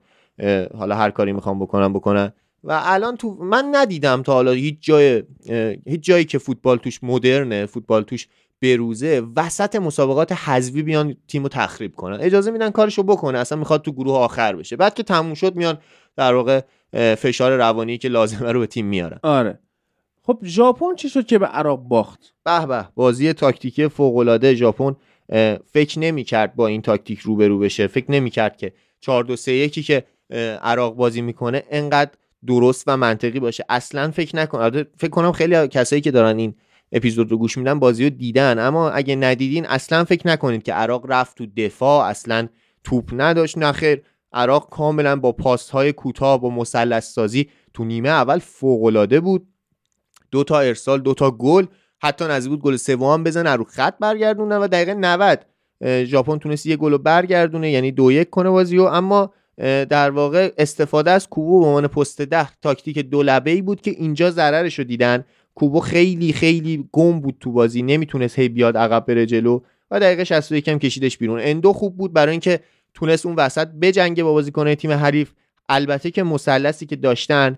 حالا 0.78 0.96
هر 0.96 1.12
کاری 1.12 1.32
می‌خوام 1.32 1.60
بکنم 1.60 1.94
بکنن. 1.94 2.34
و 2.64 2.82
الان 2.84 3.18
تو 3.18 3.38
من 3.42 3.70
ندیدم 3.72 4.22
تا 4.24 4.34
حالا 4.34 4.52
هیچ 4.52 4.78
جای 4.82 5.24
هیچ 5.88 6.02
جایی 6.02 6.26
که 6.26 6.38
فوتبال 6.38 6.78
توش 6.78 7.04
مدرنه 7.04 7.66
فوتبال 7.66 8.04
توش 8.04 8.28
بروزه 8.64 9.22
وسط 9.36 9.76
مسابقات 9.76 10.32
حذفی 10.32 10.84
بیان 10.84 11.16
تیمو 11.28 11.50
تخریب 11.50 11.96
کنن. 11.96 12.18
اجازه 12.22 12.52
میدن 12.52 12.70
کارشو 12.70 13.04
بکنه 13.04 13.38
اصلا 13.38 13.58
می‌خواد 13.58 13.82
تو 13.82 13.92
گروه 13.92 14.18
آخر 14.18 14.56
بشه. 14.56 14.76
بعد 14.76 14.94
که 14.94 15.04
تموم 15.04 15.34
شد 15.34 15.56
میان 15.56 15.78
در 16.16 16.34
واقع 16.34 16.62
فشار 17.16 17.58
روانی 17.58 17.98
که 17.98 18.08
لازمه 18.08 18.52
رو 18.52 18.60
به 18.60 18.68
تیم 18.68 18.86
میارن. 18.86 19.20
آره. 19.24 19.60
خب 20.22 20.40
ژاپن 20.44 20.96
چی 20.96 21.10
شد 21.10 21.26
که 21.26 21.40
به 21.40 21.46
عراق 21.46 21.80
باخت؟ 21.80 22.34
به 22.46 22.66
به 22.66 22.88
بازی 22.96 23.34
تاکتیکی 23.34 23.88
فوق 23.88 24.18
العاده 24.18 24.56
ژاپن 24.56 24.96
فکر 25.72 26.00
نمی‌کرد 26.00 26.56
با 26.56 26.68
این 26.68 26.82
تاکتیک 26.82 27.20
روبرو 27.20 27.60
بشه. 27.60 27.88
فکر 27.88 28.12
نمی‌کرد 28.12 28.58
که 28.58 28.74
4 29.00 29.24
2 29.24 29.36
3 29.36 29.52
1 29.52 29.86
که 29.86 30.04
عراق 30.62 30.96
بازی 30.96 31.22
می‌کنه 31.22 31.64
انقدر 31.70 32.12
درست 32.48 32.84
و 32.88 32.98
منطقی 32.98 33.40
باشه. 33.40 33.66
اصلا 33.70 34.12
فکر 34.12 34.36
نکن 34.36 34.84
فکر 34.98 35.10
کنم 35.10 35.32
خیلی 35.32 35.68
کسایی 35.68 36.02
که 36.02 36.12
دارن 36.12 36.38
این 36.38 36.56
اپیزود 36.94 37.32
رو 37.32 37.38
گوش 37.38 37.58
میدن 37.58 37.80
بازی 37.80 38.04
رو 38.04 38.10
دیدن. 38.10 38.60
اما 38.60 38.90
اگه 38.90 39.16
ندیدین 39.16 39.66
اصلا 39.66 40.04
فکر 40.04 40.28
نکنید 40.28 40.64
که 40.64 40.74
عراق 40.74 41.06
رفت 41.12 41.38
تو 41.38 41.46
دفاع. 41.46 42.06
اصلا 42.06 42.48
توپ 42.84 43.10
نداشت. 43.14 43.58
نخیر 43.58 44.02
عراق 44.34 44.70
کاملا 44.70 45.16
با 45.16 45.32
پاست 45.32 45.70
های 45.70 45.94
کوتاه 45.94 46.42
با 46.42 46.50
مثلث 46.50 47.14
سازی 47.14 47.50
تو 47.74 47.86
نیمه 47.86 48.10
اول 48.10 48.40
فوق 48.40 48.84
العاده 48.84 49.20
بود. 49.20 49.48
دو 50.32 50.44
تا 50.44 50.60
ارسال 50.60 51.02
دو 51.02 51.14
تا 51.14 51.32
گل. 51.32 51.66
حتی 52.02 52.26
نزدیک 52.26 52.50
بود 52.50 52.62
گل 52.62 52.76
سوم 52.76 53.24
بزنه 53.24 53.52
رو 53.52 53.64
خط 53.64 53.98
برگردونه 54.00 54.58
و 54.58 54.68
دقیقه 54.68 54.94
90 54.94 55.46
ژاپن 56.06 56.38
تونست 56.38 56.66
یه 56.66 56.76
گل 56.76 56.98
برگردونه 56.98 57.72
یعنی 57.72 57.92
دو 57.92 58.12
یک 58.12 58.30
کنه 58.30 58.50
بازی 58.50 58.78
و 58.78 58.84
اما 58.84 59.34
در 59.90 60.12
واقع 60.12 60.52
استفاده 60.58 61.12
از 61.12 61.30
کوبو 61.30 61.60
به 61.60 61.66
عنوان 61.66 61.88
پست 61.88 62.22
ده 62.22 62.50
تاکتیک 62.62 63.00
دو 63.00 63.42
ای 63.46 63.62
بود 63.62 63.82
که 63.82 63.92
اینجا 63.92 64.32
ضررش 64.32 64.80
رو 64.80 64.86
دیدن. 64.86 65.26
کوبو 65.56 65.80
خیلی 65.80 66.34
خیلی 66.34 66.90
گم 66.92 67.20
بود 67.20 67.38
تو 67.40 67.52
بازی. 67.52 67.82
نمی‌تونست 67.82 68.40
هی 68.40 68.50
بیاد 68.50 68.78
عقب 68.78 69.06
بره 69.06 69.26
جلو 69.26 69.60
و 69.92 70.00
دقیقه 70.00 70.24
61 70.24 70.68
هم 70.68 70.80
کشیدش 70.80 71.18
بیرون. 71.18 71.40
اندو 71.44 71.74
خوب 71.74 71.98
بود 71.98 72.14
برای 72.14 72.32
اینکه 72.32 72.60
تونست 72.94 73.26
اون 73.26 73.36
وسط 73.36 73.68
بجنگه 73.68 74.24
با 74.24 74.34
بازیکن‌های 74.34 74.76
تیم 74.76 74.92
حریف. 74.92 75.32
البته 75.70 76.12
که 76.12 76.24
مثلثی 76.24 76.86
که 76.86 76.96
داشتن 76.96 77.58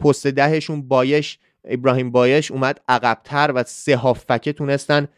پست 0.00 0.26
دهشون 0.26 0.88
بایش 0.88 1.38
ابراهیم 1.64 2.10
بایش 2.10 2.50
اومد 2.50 2.80
عقبتر 2.88 3.52
و 3.54 3.64
سه 3.66 3.96
هافکه 3.96 4.52
تونستن 4.52 5.08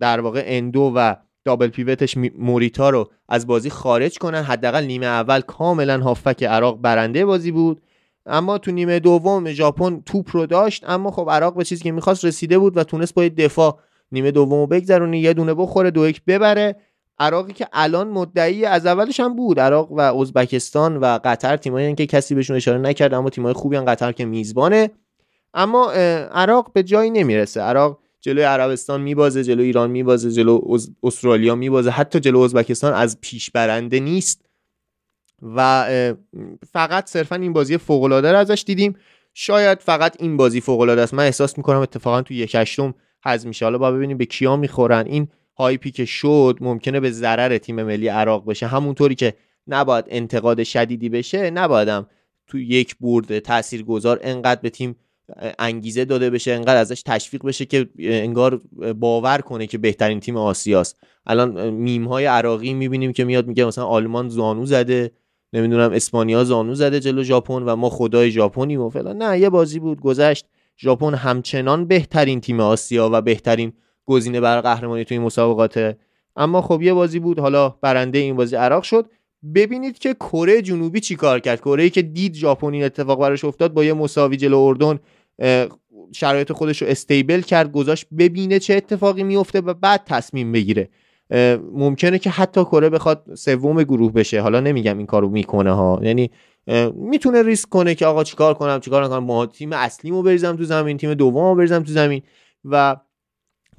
در 0.00 0.20
واقع 0.20 0.42
اندو 0.46 0.92
و 0.96 1.14
دابل 1.44 1.68
پیوتش 1.68 2.16
موریتا 2.38 2.90
رو 2.90 3.10
از 3.28 3.46
بازی 3.46 3.70
خارج 3.70 4.18
کنن. 4.18 4.42
حداقل 4.42 4.84
نیمه 4.84 5.06
اول 5.06 5.40
کاملا 5.40 6.00
هافک 6.00 6.42
عراق 6.42 6.80
برنده 6.80 7.24
بازی 7.24 7.50
بود. 7.50 7.82
اما 8.28 8.58
تو 8.58 8.70
نیمه 8.70 8.98
دوم 8.98 9.52
ژاپن 9.52 10.02
توپ 10.06 10.36
رو 10.36 10.46
داشت 10.46 10.84
اما 10.86 11.10
خب 11.10 11.28
عراق 11.30 11.56
به 11.56 11.64
چیزی 11.64 11.84
که 11.84 11.92
می‌خواست 11.92 12.24
رسیده 12.24 12.58
بود 12.58 12.76
و 12.76 12.84
تونست 12.84 13.14
با 13.14 13.28
دفاع 13.28 13.78
نیمه 14.12 14.30
دومو 14.30 14.66
بگذرونه 14.66 15.18
یه 15.18 15.32
دونه 15.32 15.54
بخوره 15.54 15.90
دو 15.90 16.08
یک 16.08 16.22
ببره. 16.26 16.76
عراقی 17.18 17.52
که 17.52 17.66
الان 17.72 18.08
مدعی 18.08 18.64
از 18.64 18.86
اولش 18.86 19.20
هم 19.20 19.36
بود 19.36 19.60
عراق 19.60 19.92
و 19.92 20.00
ازبکستان 20.00 20.96
و 20.96 21.18
قطر 21.24 21.56
تیمایی 21.56 21.94
که 21.94 22.06
کسی 22.06 22.34
بهشون 22.34 22.56
اشاره 22.56 22.78
نکرد 22.78 23.14
اما 23.14 23.30
تیمای 23.30 23.52
خوبی 23.52 23.76
هم 23.76 23.84
قطر 23.84 24.12
که 24.12 24.24
میزبانه. 24.24 24.90
اما 25.54 25.92
عراق 26.32 26.72
به 26.72 26.82
جایی 26.82 27.10
نمی‌رسه. 27.10 27.60
عراق 27.60 27.98
جلوی 28.20 28.44
عربستان 28.44 29.00
میبازه 29.00 29.44
جلو 29.44 29.62
ایران 29.62 29.90
میبازه 29.90 30.32
جلو 30.32 30.78
استرالیا 31.02 31.54
میبازه. 31.54 31.90
حتی 31.90 32.20
جلو 32.20 32.38
ازبکستان 32.38 32.94
از 32.94 33.20
پیش 33.20 33.50
برنده 33.50 34.00
نیست. 34.00 34.47
و 35.42 35.86
فقط 36.72 37.06
صرفا 37.06 37.36
این 37.36 37.52
بازی 37.52 37.78
فوق 37.78 38.02
العاده 38.02 38.32
رو 38.32 38.38
ازش 38.38 38.64
دیدیم. 38.66 38.96
شاید 39.34 39.78
فقط 39.78 40.22
این 40.22 40.36
بازی 40.36 40.60
فوق 40.60 40.80
العاده 40.80 41.02
است. 41.02 41.14
من 41.14 41.24
احساس 41.24 41.58
می‌کنم 41.58 41.78
اتفاقا 41.78 42.22
تو 42.22 42.34
یک 42.34 42.54
هشتم 42.54 42.94
حذف 43.24 43.46
میشه. 43.46 43.64
حالا 43.64 43.78
با 43.78 43.92
ببینیم 43.92 44.18
به 44.18 44.24
کیا 44.24 44.56
می‌خورن. 44.56 45.06
این 45.06 45.28
هایپی 45.58 45.90
که 45.90 46.04
شد 46.04 46.58
ممکنه 46.60 47.00
به 47.00 47.10
ضرر 47.10 47.58
تیم 47.58 47.82
ملی 47.82 48.08
عراق 48.08 48.50
بشه. 48.50 48.66
همونطوری 48.66 49.14
که 49.14 49.34
نباید 49.66 50.04
انتقاد 50.08 50.62
شدیدی 50.62 51.08
بشه 51.08 51.50
نبایدم 51.50 52.06
تو 52.46 52.58
یک 52.58 52.96
برد 53.00 53.38
تاثیرگذار 53.38 54.20
انقدر 54.22 54.60
به 54.60 54.70
تیم 54.70 54.96
انگیزه 55.58 56.04
داده 56.04 56.30
بشه 56.30 56.52
انقدر 56.52 56.76
ازش 56.76 57.02
تشویق 57.02 57.46
بشه 57.46 57.64
که 57.64 57.88
انگار 57.98 58.60
باور 58.96 59.38
کنه 59.38 59.66
که 59.66 59.78
بهترین 59.78 60.20
تیم 60.20 60.36
آسیاست. 60.36 61.00
الان 61.26 61.70
میم 61.70 62.04
های 62.04 62.24
عراقی 62.24 62.74
می‌بینیم 62.74 63.12
که 63.12 63.24
میاد 63.24 63.46
میگه 63.46 63.64
مثلا 63.64 63.84
آلمان 63.84 64.28
زانو 64.28 64.66
زده. 64.66 65.10
نمی‌دونم 65.52 65.92
اسپانیا 65.92 66.44
زانو 66.44 66.74
زده 66.74 67.00
جلو 67.00 67.22
ژاپن 67.22 67.62
و 67.62 67.76
ما 67.76 67.90
خدای 67.90 68.30
ژاپنیم 68.30 68.80
و 68.80 68.88
فلان. 68.90 69.22
نه 69.22 69.38
یه 69.38 69.50
بازی 69.50 69.78
بود 69.78 70.00
گذشت. 70.00 70.46
ژاپن 70.78 71.14
همچنان 71.14 71.84
بهترین 71.84 72.40
تیم 72.40 72.60
آسیا 72.60 73.10
و 73.12 73.22
بهترین 73.22 73.72
گزینه 74.06 74.40
برای 74.40 74.62
قهرمانی 74.62 75.04
توی 75.04 75.18
مسابقات 75.18 75.96
اما 76.36 76.62
خب 76.62 76.82
یه 76.82 76.94
بازی 76.94 77.18
بود 77.18 77.38
حالا 77.38 77.68
برنده 77.68 78.18
این 78.18 78.36
بازی 78.36 78.56
عراق 78.56 78.82
شد. 78.82 79.06
ببینید 79.54 79.98
که 79.98 80.14
کره 80.14 80.62
جنوبی 80.62 81.00
چیکار 81.00 81.40
کرد؟ 81.40 81.60
کره 81.60 81.90
که 81.90 82.02
دید 82.02 82.34
ژاپن 82.34 82.72
این 82.72 82.84
اتفاق 82.84 83.20
براش 83.20 83.44
افتاد 83.44 83.72
با 83.72 83.84
یه 83.84 83.92
مساوی 83.92 84.36
جلو 84.36 84.58
اردن 84.58 84.98
شرایط 86.12 86.52
خودش 86.52 86.82
رو 86.82 86.88
استیبل 86.88 87.40
کرد 87.40 87.72
گذاشت 87.72 88.06
ببینه 88.18 88.58
چه 88.58 88.74
اتفاقی 88.74 89.22
میفته 89.22 89.60
و 89.60 89.74
بعد 89.74 90.02
تصمیم 90.06 90.52
بگیره. 90.52 90.88
ممکنه 91.72 92.18
که 92.18 92.30
حتی 92.30 92.64
کره 92.64 92.90
بخواد 92.90 93.34
سوم 93.34 93.82
گروه 93.82 94.12
بشه. 94.12 94.40
حالا 94.40 94.60
نمیگم 94.60 94.98
این 94.98 95.06
کارو 95.06 95.28
می‌کنه 95.28 95.72
ها. 95.72 96.00
یعنی 96.02 96.30
می‌تونه 96.94 97.42
ریسک 97.42 97.68
کنه 97.68 97.94
که 97.94 98.06
آقا 98.06 98.24
چیکار 98.24 98.54
کنم 98.54 98.80
چیکار 98.80 99.04
نکنم. 99.04 99.24
ما 99.24 99.46
تیم 99.46 99.72
اصلیمو 99.72 100.22
بریزم 100.22 100.56
تو 100.56 100.64
زمین 100.64 100.96
تیم 100.96 101.14
دوممو 101.14 101.54
بریزم 101.54 101.82
تو 101.82 101.92
زمین. 101.92 102.22
و 102.64 102.96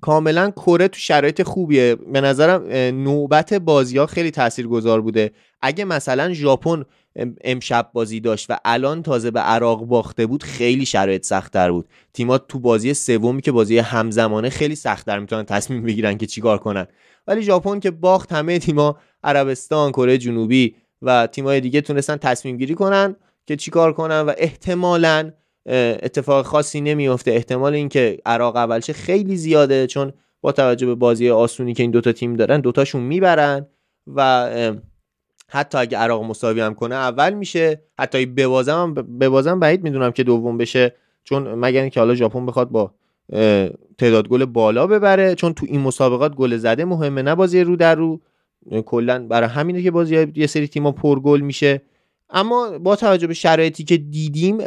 کاملا 0.02 0.52
کره 0.52 0.88
تو 0.88 1.00
شرایط 1.00 1.44
خوبیه. 1.44 1.96
به 1.96 2.22
نظرم 2.22 2.64
نوبت 3.04 3.54
بازی 3.54 3.98
ها 3.98 4.06
خیلی 4.06 4.32
تاثیرگذار 4.32 5.02
بوده. 5.02 5.32
اگه 5.62 5.86
مثلا 5.86 6.34
ژاپن 6.34 6.86
امشب 7.42 7.90
بازی 7.94 8.20
داشت 8.20 8.46
و 8.50 8.58
الان 8.66 9.04
تازه 9.04 9.32
به 9.32 9.40
عراق 9.40 9.86
باخته 9.86 10.26
بود 10.26 10.44
خیلی 10.44 10.86
شرایط 10.86 11.26
سختتر 11.26 11.72
بود. 11.72 11.88
تیم‌ها 12.14 12.38
تو 12.38 12.60
بازی 12.60 12.94
سومی 12.94 13.42
که 13.42 13.52
بازی 13.52 13.78
همزمانه 13.78 14.50
خیلی 14.50 14.76
سختتر 14.76 15.20
می‌تونن 15.20 15.44
تصمیم 15.44 15.84
بگیرن 15.84 16.18
که 16.18 16.26
چیکار 16.26 16.58
کنن. 16.58 16.88
ولی 17.30 17.42
ژاپن 17.42 17.80
که 17.80 17.92
باخت 17.92 18.32
همه 18.32 18.60
تیم‌ها 18.60 18.98
عربستان 19.24 19.92
کره 19.92 20.18
جنوبی 20.18 20.76
و 21.02 21.28
تیم‌های 21.28 21.62
دیگه 21.62 21.82
تونستن 21.82 22.18
تصمیم 22.18 22.58
گیری 22.58 22.76
کنن 22.76 23.16
که 23.46 23.56
چیکار 23.56 23.94
کنن 23.94 24.22
و 24.22 24.34
احتمالاً 24.38 25.32
اتفاق 25.66 26.46
خاصی 26.46 26.82
نمیفته 26.82 27.32
احتمال 27.32 27.74
اینکه 27.74 28.18
عراق 28.26 28.56
اولشه 28.56 28.94
خیلی 28.94 29.38
زیاده 29.38 29.88
چون 29.88 30.14
با 30.42 30.52
توجه 30.52 30.86
به 30.88 30.96
بازی 30.96 31.30
آسونی 31.30 31.74
که 31.74 31.84
این 31.84 31.92
دوتا 31.92 32.12
تیم 32.12 32.36
دارن 32.36 32.62
دوتاشون 32.62 33.02
می‌برن 33.02 33.68
و 34.16 34.50
حتی 35.48 35.78
اگه 35.78 35.98
عراق 35.98 36.24
مساوی 36.24 36.62
هم 36.62 36.76
کنه 36.76 36.96
اول 36.96 37.34
میشه. 37.34 37.82
حتی 38.00 38.26
ببازم 38.26 38.94
ببازم 38.94 39.60
بعید 39.60 39.84
می‌دونم 39.84 40.12
که 40.12 40.24
دوم 40.24 40.58
بشه. 40.58 40.96
چون 41.24 41.56
مگر 41.56 41.82
اینکه 41.82 42.00
حالا 42.00 42.16
ژاپن 42.16 42.46
بخواد 42.46 42.70
با 42.70 42.92
تعداد 43.98 44.28
گل 44.28 44.46
بالا 44.46 44.88
ببره. 44.88 45.36
چون 45.36 45.54
تو 45.54 45.66
این 45.70 45.82
مسابقات 45.82 46.36
گل 46.36 46.58
زده 46.58 46.86
مهمه 46.86 47.22
نه 47.22 47.36
بازی 47.36 47.62
رو 47.62 47.76
در 47.76 47.96
رو. 47.96 48.20
کلا 48.86 49.28
برای 49.28 49.50
همینه 49.50 49.84
که 49.84 49.92
بازی 49.92 50.28
یه 50.36 50.48
سری 50.48 50.68
تیم‌ها 50.68 50.92
پرگل 50.92 51.42
میشه. 51.42 51.82
اما 52.30 52.80
با 52.80 52.96
توجه 52.96 53.28
به 53.28 53.34
شرایطی 53.34 53.84
که 53.84 53.98
دیدیم 53.98 54.58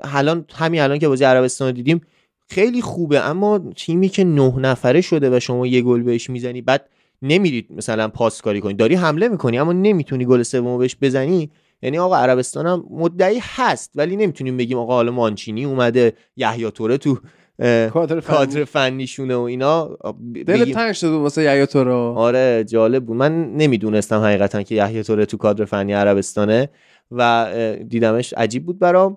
الان 0.00 0.44
همین 0.54 0.80
الان 0.80 0.98
که 0.98 1.08
بازی 1.08 1.24
عربستان 1.24 1.68
رو 1.68 1.72
دیدیم 1.72 2.00
خیلی 2.48 2.82
خوبه. 2.82 3.20
اما 3.20 3.60
تیمی 3.76 4.08
که 4.08 4.24
نه 4.24 4.58
نفره 4.58 5.00
شده 5.00 5.36
و 5.36 5.40
شما 5.40 5.66
یه 5.66 5.82
گل 5.82 6.02
بهش 6.02 6.30
می‌زنی 6.30 6.62
بعد 6.62 6.86
نمیرید 7.22 7.66
مثلا 7.70 8.08
پاس 8.08 8.42
کاری 8.42 8.60
کنی. 8.60 8.74
داری 8.74 8.94
حمله 8.94 9.28
می‌کنی 9.28 9.58
اما 9.58 9.72
نمی‌تونی 9.72 10.24
گل 10.24 10.42
سومو 10.42 10.78
بهش 10.78 10.96
بزنی. 11.02 11.50
یعنی 11.82 11.98
آقا 11.98 12.16
عربستان 12.16 12.66
هم 12.66 12.84
مدعی 12.90 13.38
هست 13.42 13.90
ولی 13.94 14.16
نمی‌تونیم 14.16 14.56
بگیم 14.56 14.78
آقا 14.78 14.94
حالا 14.94 15.12
مانچینی 15.12 15.64
اومده 15.64 16.12
یحیی 16.36 16.70
توره 16.70 16.98
تو 16.98 17.18
کادر, 17.92 18.20
فنی. 18.20 18.64
فنیشونه 18.64 19.36
و 19.36 19.40
اینا 19.40 19.98
دل 20.46 20.72
تنگ 20.72 20.92
شد 20.92 21.08
واسه 21.08 21.42
یحیی 21.42 21.66
توره 21.66 21.92
آره 21.92 22.64
جالب 22.64 23.04
بود. 23.04 23.16
من 23.16 23.52
نمی‌دونستم 23.56 24.20
حقیقتا 24.20 24.62
که 24.62 24.74
یحیی 24.74 25.02
توره 25.02 25.26
تو 25.26 25.36
کادر 25.36 25.64
فنی 25.64 25.92
عربستانه 25.92 26.68
و 27.10 27.52
دیدمش 27.88 28.32
عجیب 28.32 28.66
بود 28.66 28.78
برام. 28.78 29.16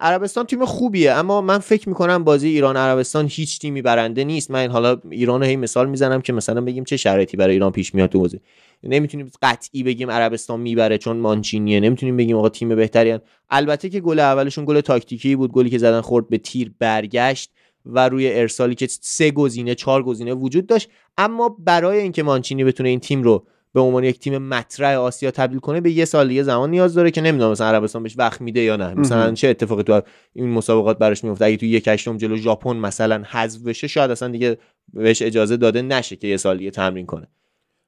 عربستان 0.00 0.46
تیم 0.46 0.64
خوبیه 0.64 1.12
اما 1.12 1.40
من 1.40 1.58
فکر 1.58 1.88
می‌کنم 1.88 2.24
بازی 2.24 2.48
ایران 2.48 2.76
عربستان 2.76 3.26
هیچ 3.30 3.58
تیمی 3.58 3.82
برنده 3.82 4.24
نیست. 4.24 4.50
من 4.50 4.70
حالا 4.70 4.96
ایران 5.10 5.42
هی 5.42 5.56
مثال 5.56 5.88
می‌زنم 5.88 6.20
که 6.20 6.32
مثلا 6.32 6.60
بگیم 6.60 6.84
چه 6.84 6.96
شرایطی 6.96 7.36
برای 7.36 7.52
ایران 7.52 7.72
پیش 7.72 7.94
میاد 7.94 8.10
تو 8.10 8.20
بازی. 8.20 8.40
نمی‌تونیم 8.82 9.30
قطعی 9.42 9.82
بگیم 9.82 10.10
عربستان 10.10 10.60
می‌بره 10.60 10.98
چون 10.98 11.16
مانچینیه. 11.16 11.80
نمی‌تونیم 11.80 12.16
بگیم 12.16 12.36
آقا 12.36 12.48
تیم 12.48 12.68
بهتری 12.68 13.18
البته 13.50 13.88
که 13.88 14.00
گل 14.00 14.18
اولشون 14.18 14.64
گل 14.64 14.80
تاکتیکی 14.80 15.36
بود. 15.36 15.52
گلی 15.52 15.70
که 15.70 15.78
زدن 15.78 16.00
خورد 16.00 16.28
به 16.28 16.38
تیر 16.38 16.72
برگشت. 16.78 17.50
و 17.86 18.08
روی 18.08 18.32
ارسالی 18.32 18.74
که 18.74 18.86
سه 18.90 19.30
گزینه 19.30 19.74
چهار 19.74 20.02
گزینه 20.02 20.34
وجود 20.34 20.66
داشت. 20.66 20.90
اما 21.18 21.56
برای 21.58 21.98
اینکه 21.98 22.22
مانچینی 22.22 22.64
بتونه 22.64 22.88
این 22.88 23.00
تیم 23.00 23.22
رو 23.22 23.46
به 23.72 23.80
عنوان 23.80 24.04
یک 24.04 24.18
تیم 24.18 24.38
مطرح 24.38 24.98
آسیا 24.98 25.30
تبدیل 25.30 25.58
کنه 25.58 25.80
به 25.80 25.90
یه 25.90 26.04
سال 26.04 26.28
دیگه 26.28 26.42
زمان 26.42 26.70
نیاز 26.70 26.94
داره 26.94 27.10
که 27.10 27.20
نمی‌دونم 27.20 27.50
مثلا 27.50 27.66
عربستان 27.66 28.02
بهش 28.02 28.18
وقت 28.18 28.40
میده 28.40 28.60
یا 28.60 28.76
نه. 28.76 28.94
مثلا 28.94 29.32
چه 29.32 29.48
اتفاقی 29.48 29.82
تو 29.82 30.00
این 30.32 30.48
مسابقات 30.48 30.98
براش 30.98 31.24
میفته 31.24 31.44
اگه 31.44 31.56
تو 31.56 31.66
یک 31.66 31.88
هشتم 31.88 32.16
جلو 32.16 32.36
ژاپن 32.36 32.76
مثلا 32.76 33.22
حذف 33.30 33.62
بشه 33.62 33.86
شاید 33.86 34.10
اصلا 34.10 34.28
دیگه 34.28 34.58
بهش 34.92 35.22
اجازه 35.22 35.56
داده 35.56 35.82
نشه 35.82 36.16
که 36.16 36.28
یه 36.28 36.36
سال 36.36 36.58
دیگه 36.58 36.70
تمرین 36.70 37.06
کنه. 37.06 37.26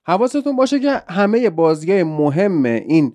حواستون 0.06 0.56
باشه 0.56 0.80
که 0.80 1.02
همه 1.08 1.50
بازی 1.50 2.02
مهم 2.02 2.64
این 2.64 3.12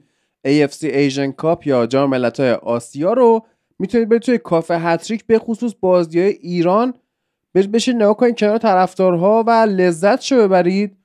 AFC 0.48 0.84
Asian 0.84 1.44
Cup 1.44 1.66
یا 1.66 1.86
جام 1.86 2.10
ملت‌های 2.10 2.52
آسیا 2.52 3.14
رو 3.14 3.46
می‌تونید 3.84 4.10
برید 4.10 4.22
توی 4.22 4.38
کافه 4.38 4.80
هتریک 4.80 5.26
به 5.26 5.40
خصوص 5.40 5.74
بازی 5.80 6.20
های 6.20 6.30
ایران 6.30 6.94
بشین 7.56 7.96
نگاه 7.96 8.18
کنید 8.18 8.38
کنار 8.38 8.58
طرفدارها 8.58 9.44
و 9.48 9.52
لذت 9.52 10.22
شو 10.22 10.36
ببرید. 10.36 10.98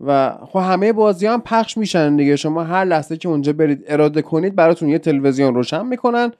و 0.00 0.38
خب 0.46 0.58
همه 0.58 0.92
بازی 0.92 1.26
هم 1.26 1.40
پخش 1.40 1.76
میشن 1.76 2.16
دیگه. 2.16 2.36
شما 2.36 2.64
هر 2.64 2.84
لحظه 2.84 3.16
که 3.16 3.28
اونجا 3.28 3.52
برید 3.52 3.84
اراده 3.86 4.22
کنید 4.22 4.56
براتون 4.56 4.88
یه 4.88 4.98
تلویزیون 4.98 5.54
روشن 5.54 5.86
می‌کنن 5.86 6.32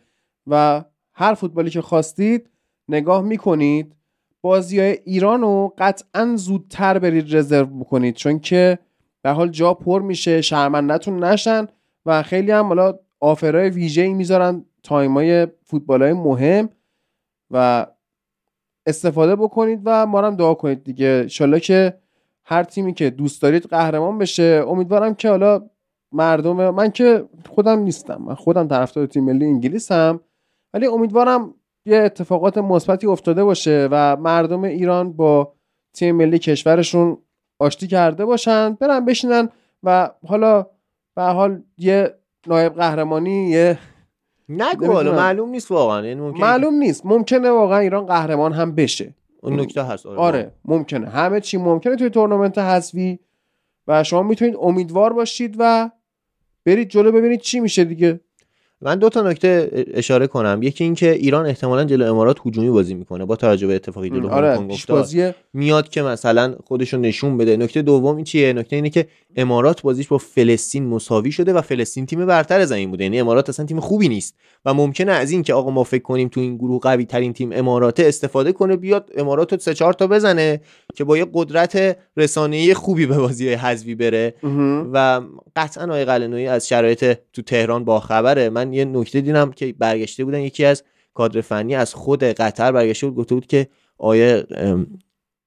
و 0.46 0.84
هر 1.14 1.34
فوتبالی 1.34 1.70
که 1.70 1.80
خواستید 1.80 2.50
نگاه 2.88 3.22
می‌کنید. 3.22 3.94
بازی 4.40 4.80
های 4.80 4.98
ایران 5.04 5.40
رو 5.40 5.74
قطعا 5.78 6.36
زودتر 6.36 6.98
برید 6.98 7.36
رزرو 7.36 7.66
بکنید. 7.66 8.14
چون 8.14 8.38
که 8.38 8.78
به 9.22 9.30
حال 9.30 9.48
جا 9.48 9.74
پر 9.74 10.02
میشه 10.02 10.40
شرمندتون 10.40 11.24
نشن 11.24 11.66
و 12.06 12.22
خیلی 12.22 12.50
هم 12.50 12.66
حالا 12.66 12.98
آفرهای 13.20 13.70
ویژه 13.70 14.02
ای 14.02 14.14
می‌ذارن 14.14 14.64
تایمای 14.82 15.46
فوتبال 15.72 16.02
های 16.02 16.12
مهم 16.12 16.68
و 17.50 17.86
استفاده 18.86 19.36
بکنید 19.36 19.80
و 19.84 20.06
ما 20.06 20.20
هم 20.20 20.36
دعا 20.36 20.54
کنید 20.54 20.84
دیگه. 20.84 21.28
شالا 21.28 21.58
که 21.58 21.98
هر 22.44 22.62
تیمی 22.62 22.94
که 22.94 23.10
دوست 23.10 23.42
دارید 23.42 23.66
قهرمان 23.66 24.18
بشه. 24.18 24.64
امیدوارم 24.68 25.14
که 25.14 25.28
حالا 25.28 25.62
مردم 26.12 26.70
من 26.70 26.90
که 26.90 27.24
خودم 27.48 27.78
نیستم. 27.78 28.22
من 28.22 28.34
خودم 28.34 28.68
طرفدار 28.68 29.06
تیم 29.06 29.24
ملی 29.24 29.44
انگلیسم. 29.44 30.20
ولی 30.74 30.86
امیدوارم 30.86 31.54
یه 31.86 31.98
اتفاقات 31.98 32.58
مثبتی 32.58 33.06
افتاده 33.06 33.44
باشه 33.44 33.88
و 33.90 34.16
مردم 34.16 34.64
ایران 34.64 35.12
با 35.12 35.52
تیم 35.92 36.16
ملی 36.16 36.38
کشورشون 36.38 37.18
آشتی 37.58 37.86
کرده 37.86 38.24
باشن 38.24 38.74
برن 38.74 39.04
بشینن 39.04 39.48
و 39.82 40.10
حالا 40.26 40.66
به 41.14 41.22
حال 41.22 41.62
یه 41.78 42.14
نایب 42.46 42.74
قهرمانی 42.74 43.50
یه 43.50 43.78
نگو 44.56 44.92
حالا. 44.92 45.12
معلوم 45.12 45.48
نیست 45.48 45.70
واقعا 45.70 46.06
یعنی 46.06 46.20
ممکنه 46.20 46.40
معلوم 46.40 46.74
نیست. 46.74 47.06
ممکنه 47.06 47.50
واقعا 47.50 47.78
ایران 47.78 48.06
قهرمان 48.06 48.52
هم 48.52 48.74
بشه. 48.74 49.14
اون 49.42 49.60
نکته 49.60 49.82
هست 49.82 50.06
آره, 50.06 50.18
آره 50.18 50.52
ممکنه. 50.64 51.08
همه 51.08 51.40
چی 51.40 51.56
ممکنه 51.56 51.96
توی 51.96 52.10
تورنمنت 52.10 52.58
حذفی 52.58 53.18
و 53.88 54.04
شما 54.04 54.22
می‌تونید 54.22 54.56
امیدوار 54.60 55.12
باشید 55.12 55.56
و 55.58 55.90
برید 56.64 56.88
جلو 56.88 57.12
ببینید 57.12 57.40
چی 57.40 57.60
میشه 57.60 57.84
دیگه. 57.84 58.20
من 58.82 58.98
دو 58.98 59.08
تا 59.08 59.22
نکته 59.22 59.70
اشاره 59.94 60.26
کنم. 60.26 60.60
یکی 60.62 60.84
اینکه 60.84 61.12
ایران 61.12 61.46
احتمالا 61.46 61.84
جلو 61.84 62.10
امارات 62.10 62.36
هجومی 62.46 62.70
بازی 62.70 62.94
می‌کنه 62.94 63.24
با 63.24 63.36
توجه 63.36 63.66
به 63.66 63.74
اتفاقی 63.74 64.10
جلو 64.10 64.28
آره 64.28 65.34
میاد 65.52 65.88
که 65.88 66.02
مثلا 66.02 66.54
خودشو 66.64 66.96
نشون 66.96 67.36
بده. 67.36 67.56
نکته 67.56 67.82
دوم 67.82 68.16
این 68.16 68.24
چیه؟ 68.24 68.52
نکته 68.52 68.76
اینه 68.76 68.90
که 68.90 69.06
امارات 69.36 69.82
بازیش 69.82 70.08
با 70.08 70.18
فلسطین 70.18 70.86
مساوی 70.86 71.32
شده 71.32 71.52
و 71.52 71.60
فلسطین 71.60 72.06
تیم 72.06 72.26
برتر 72.26 72.64
زمین 72.64 72.90
بوده. 72.90 73.04
یعنی 73.04 73.20
امارات 73.20 73.48
اصلا 73.48 73.66
تیم 73.66 73.80
خوبی 73.80 74.08
نیست 74.08 74.34
و 74.64 74.74
ممکنه 74.74 75.12
از 75.12 75.30
این 75.30 75.42
که 75.42 75.54
آقا 75.54 75.70
ما 75.70 75.84
فکر 75.84 76.02
کنیم 76.02 76.28
تو 76.28 76.40
این 76.40 76.56
گروه 76.56 76.80
قوی 76.80 77.04
ترین 77.04 77.32
تیم 77.32 77.50
اماراته 77.52 78.04
استفاده 78.06 78.52
کنه 78.52 78.76
بیاد 78.76 79.10
امارات 79.16 79.52
رو 79.52 79.58
سه 79.58 79.74
چهار 79.74 79.92
تا 79.92 80.06
بزنه 80.06 80.60
که 80.94 81.04
با 81.04 81.18
یه 81.18 81.26
قدرت 81.34 81.96
رسانه‌ای 82.16 82.74
خوبی 82.74 83.06
به 83.06 83.18
بازی 83.18 83.48
حذفی 83.48 83.94
بره. 83.94 84.34
و 84.92 85.20
قطعا 85.56 85.84
آقای 85.84 86.04
قلنویی 86.04 86.46
از 86.46 86.68
شرایط 86.68 87.18
تو 87.32 87.42
تهران 87.42 87.84
با 87.84 88.00
خبره 88.00 88.50
من 88.50 88.71
یه 88.72 88.84
نکته 88.84 89.20
دیدم 89.20 89.52
که 89.52 89.74
برگشته 89.78 90.24
بودن 90.24 90.40
یکی 90.40 90.64
از 90.64 90.82
کادر 91.14 91.40
فنی 91.40 91.74
از 91.74 91.94
خود 91.94 92.24
قطر 92.24 92.72
برگشته 92.72 93.06
بود 93.06 93.16
گفته 93.16 93.34
بود 93.34 93.46
که 93.46 93.68
آیه 93.98 94.46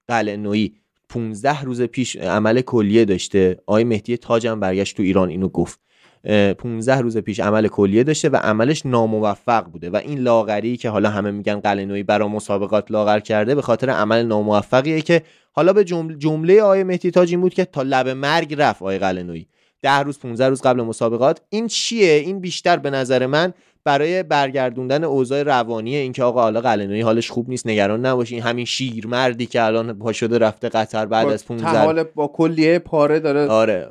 قلنویی 0.07 0.75
15 1.09 1.61
روز 1.61 1.81
پیش 1.81 2.15
عمل 2.15 2.61
کلیه 2.61 3.05
داشته. 3.05 3.57
آقای 3.65 3.83
مهدی 3.83 4.17
تاج 4.17 4.47
هم 4.47 4.59
برگشت 4.59 4.97
تو 4.97 5.03
ایران 5.03 5.29
اینو 5.29 5.47
گفت. 5.47 5.79
اه، 6.23 6.53
15 6.53 6.97
روز 6.97 7.17
پیش 7.17 7.39
عمل 7.39 7.67
کلیه 7.67 8.03
داشته 8.03 8.29
و 8.29 8.35
عملش 8.35 8.85
ناموفق 8.85 9.65
بوده 9.65 9.89
و 9.89 9.95
این 9.95 10.19
لاغری 10.19 10.77
که 10.77 10.89
حالا 10.89 11.09
همه 11.09 11.31
میگن 11.31 11.59
قلنویی 11.59 12.03
برای 12.03 12.29
مسابقات 12.29 12.91
لاغر 12.91 13.19
کرده 13.19 13.55
به 13.55 13.61
خاطر 13.61 13.89
عمل 13.89 14.25
ناموفقیه 14.25 15.01
که 15.01 15.21
حالا 15.51 15.73
به 15.73 15.83
جمله, 16.17 16.61
آقای 16.61 16.83
مهدی 16.83 17.11
تاج 17.11 17.31
این 17.31 17.41
بود 17.41 17.53
که 17.53 17.65
تا 17.65 17.81
لب 17.81 18.09
مرگ 18.09 18.55
رفت 18.57 18.81
آقای 18.81 18.99
قلنویی 18.99 19.47
ده 19.85 19.99
روز 19.99 20.19
15 20.19 20.49
روز 20.49 20.61
قبل 20.61 20.81
مسابقات. 20.81 21.41
این 21.49 21.67
چیه؟ 21.67 22.13
این 22.13 22.39
بیشتر 22.39 22.77
به 22.77 22.89
نظر 22.89 23.25
من 23.25 23.53
برای 23.83 24.23
برگردوندن 24.23 25.03
اوضاع 25.03 25.43
روانی 25.43 25.95
اینکه 25.95 26.23
آقا 26.23 26.41
حالا 26.41 26.61
قلنویی 26.61 27.01
حالش 27.01 27.31
خوب 27.31 27.49
نیست 27.49 27.67
نگران 27.67 28.05
نباشین. 28.05 28.41
همین 28.41 28.65
شیرمردی 28.65 29.45
که 29.45 29.63
الان 29.63 29.93
پا 29.93 30.11
شده 30.11 30.37
رفته 30.37 30.69
قطر 30.69 31.05
بعد 31.05 31.25
با 31.25 31.33
از 31.33 31.45
15 31.45 31.71
تحال 31.71 32.03
با 32.03 32.27
کلیه 32.27 32.79
پاره 32.79 33.19
داره 33.19 33.47
آره. 33.47 33.89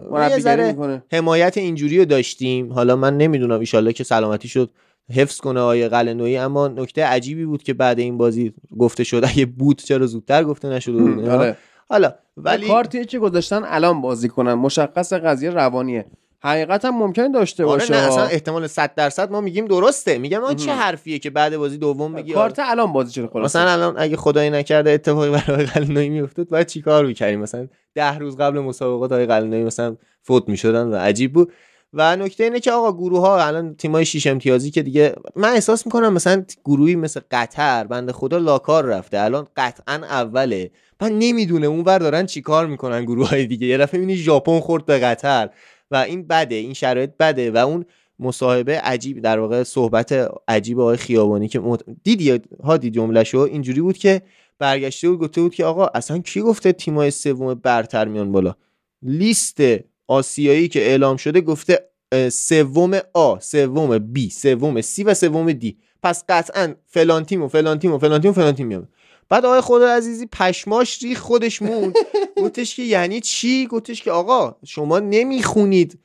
می‌کنه. 0.67 1.03
حمایت 1.13 1.59
اینجوری 1.59 1.99
رو 1.99 2.05
داشتیم. 2.05 2.73
حالا 2.73 2.97
من 2.97 3.17
نمی‌دونم 3.17 3.61
ایشالله 3.61 3.93
که 3.93 4.05
سلامتی 4.05 4.49
شد 4.49 4.71
حفظ 5.15 5.37
کنه 5.37 5.61
آیه 5.61 5.89
قلنویی 5.89 6.37
اما 6.37 6.69
نکته 6.69 7.05
عجیبی 7.05 7.45
بود 7.45 7.63
که 7.63 7.75
بعد 7.75 7.99
این 7.99 8.19
بازی 8.19 8.53
گفته 8.79 9.05
شد. 9.05 9.25
اگه 9.27 9.47
بود 9.47 9.83
چرا 9.83 10.07
زودتر 10.07 10.45
گفته 10.45 10.69
نشده 10.69 10.99
بود. 10.99 11.19
اینا. 11.19 11.39
آره. 11.39 11.57
حالا 11.89 12.15
ولی 12.37 12.67
کارتی 12.67 13.05
که 13.05 13.19
گذاشتن؟ 13.19 13.63
الان 13.65 14.01
بازی 14.01 14.29
کنن. 14.29 14.55
مشخص 14.55 15.13
قضیه 15.13 15.51
روانیه. 15.51 16.07
حقیقت 16.43 16.85
هم 16.85 16.99
ممکنه 16.99 17.29
داشته 17.29 17.65
آره 17.65 17.79
باشه. 17.79 17.95
نه. 17.95 18.07
اصلا 18.07 18.25
احتمال 18.25 18.67
100 18.67 18.95
درصد 18.95 19.31
ما 19.31 19.41
میگیم 19.41 19.67
درسته. 19.67 20.19
میگم 20.19 20.45
آن 20.45 20.57
چه. 20.57 20.73
حرفیه 20.73 21.19
که 21.19 21.31
بعد 21.31 21.57
بازی 21.57 21.79
دوم 21.79 22.13
بگی؟ 22.13 22.33
کارت 22.33 22.59
الان 22.59 22.93
بازی 22.93 23.13
شده 23.13 23.27
خلاص 23.27 23.57
مثلا 23.57 23.71
الان 23.71 23.95
اگه 23.99 24.17
خدای 24.17 24.51
نکرده 24.51 24.91
اتفاقی 24.91 25.31
برای 25.31 25.67
قلنویی 25.67 26.09
میافتاد 26.09 26.49
باید 26.49 26.67
چیکار 26.67 27.07
می‌کردیم؟ 27.07 27.41
مثلا 27.41 27.69
ده 27.95 28.19
روز 28.19 28.37
قبل 28.37 28.59
مسابقات 28.59 29.13
های 29.13 29.27
قلنویی 29.27 29.65
مثلا 29.65 29.97
فوت 30.23 30.49
می‌شدن 30.49 30.87
و 30.87 30.97
عجیب 30.97 31.33
بود. 31.33 31.53
و 31.97 32.17
نکته 32.17 32.45
اینه 32.45 32.61
که 32.61 32.73
آقا 32.73 32.93
گروه 32.93 33.21
ها 33.21 33.47
الان 33.47 33.75
تیمای 33.75 34.05
شیش 34.05 34.27
امتیازی 34.27 34.71
که 34.71 34.83
دیگه 34.83 35.15
من 35.37 35.49
احساس 35.49 35.87
می‌کنم 35.87 36.13
مثلا 36.13 36.45
گروهی 36.65 36.97
مثل 36.97 37.21
قطر 37.31 37.85
بنده 37.85 38.13
خدا 38.13 38.39
لاکار 38.39 38.85
رفته. 38.85 39.21
الان 39.21 39.47
قطعا 39.57 39.95
اوله. 39.95 40.71
من 41.01 41.19
نمی‌دونه 41.19 41.67
اون 41.67 41.81
ور 41.81 41.99
دارن 41.99 42.27
چیکار 42.27 42.67
می‌کنن 42.67 43.05
گروه 43.05 43.29
های 43.29 43.47
دیگه. 43.47 43.67
یه 43.67 43.79
دفعه 43.79 44.01
می‌بینی 44.01 44.19
ژاپن 44.19 44.61
خورد 44.61 44.87
به 44.87 44.99
قطر 44.99 45.51
و 45.91 45.97
این 45.97 46.27
بده 46.27 46.55
این 46.55 46.75
شرایط 46.75 47.11
بده 47.19 47.51
و 47.51 47.57
اون 47.57 47.85
مصاحبه 48.19 48.79
عجیب 48.81 49.21
در 49.21 49.39
واقع 49.39 49.63
صحبت 49.63 50.31
عجیب 50.49 50.81
آقای 50.81 50.97
خیابانی 50.97 51.49
که 51.49 51.61
مت... 51.61 51.81
دیدی 52.05 52.41
هادی 52.65 52.91
جملهشو؟ 52.91 53.39
اینجوری 53.39 53.81
بود 53.81 53.99
که 53.99 54.23
برگشته 54.59 55.11
بود 55.11 55.19
گفته 55.21 55.41
بود 55.41 55.55
که 55.55 55.65
آقا 55.65 55.87
اصلا 55.87 56.19
کی 56.19 56.41
گفته 56.41 56.73
تیمای 56.73 57.11
سوم 57.11 57.55
برتر 57.55 58.09
میان 58.09 58.33
بالا؟ 58.33 58.55
لیست 59.03 59.61
آسیایی 60.09 60.69
که 60.69 60.81
اعلام 60.81 61.17
شده 61.17 61.41
گفته 61.41 61.91
سوم 62.33 62.99
آ 63.15 63.39
سوم 63.39 63.99
بی 63.99 64.31
سوم 64.31 64.81
سی 64.81 65.05
و 65.05 65.15
سوم 65.15 65.53
دی. 65.53 65.77
پس 66.03 66.25
قطعا 66.29 66.75
فلان 66.87 67.25
تیم 67.25 67.43
و 67.43 67.49
فلان 67.49 67.79
تیم 67.79 67.93
و 67.93 67.99
فلان 67.99 68.21
تیم 68.21 68.31
و 68.31 68.35
فلان 68.35 68.55
تیم 68.55 68.67
میان 68.67 68.89
بعد 69.29 69.45
آقای 69.45 69.61
خدا 69.61 69.89
عزیزی 69.89 70.27
پشماش 70.33 71.03
ری 71.03 71.15
خودش 71.15 71.63
موند. 71.63 71.95
گفتش 72.43 72.77
که 72.77 72.83
یعنی 72.83 73.21
چی؟ 73.21 73.67
گفتش 73.67 74.03
که 74.03 74.11
آقا 74.11 74.57
شما 74.65 74.99
نمی‌خونید 74.99 75.99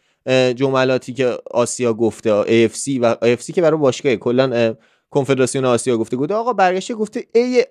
جملاتی 0.55 1.13
که 1.13 1.37
آسیا 1.51 1.93
گفته 1.93 2.43
AFC 2.43 2.99
و 3.01 3.15
AFC 3.15 3.53
که 3.53 3.61
برای 3.61 3.79
باشگاه 3.79 4.15
کلا 4.15 4.75
کنفدراسیون 5.09 5.65
آسیا 5.65 5.97
گفته 5.97 6.17
گفته 6.17 6.33
آقا 6.33 6.53
برگشته 6.53 6.93
گفته 6.95 7.23
ای 7.35 7.65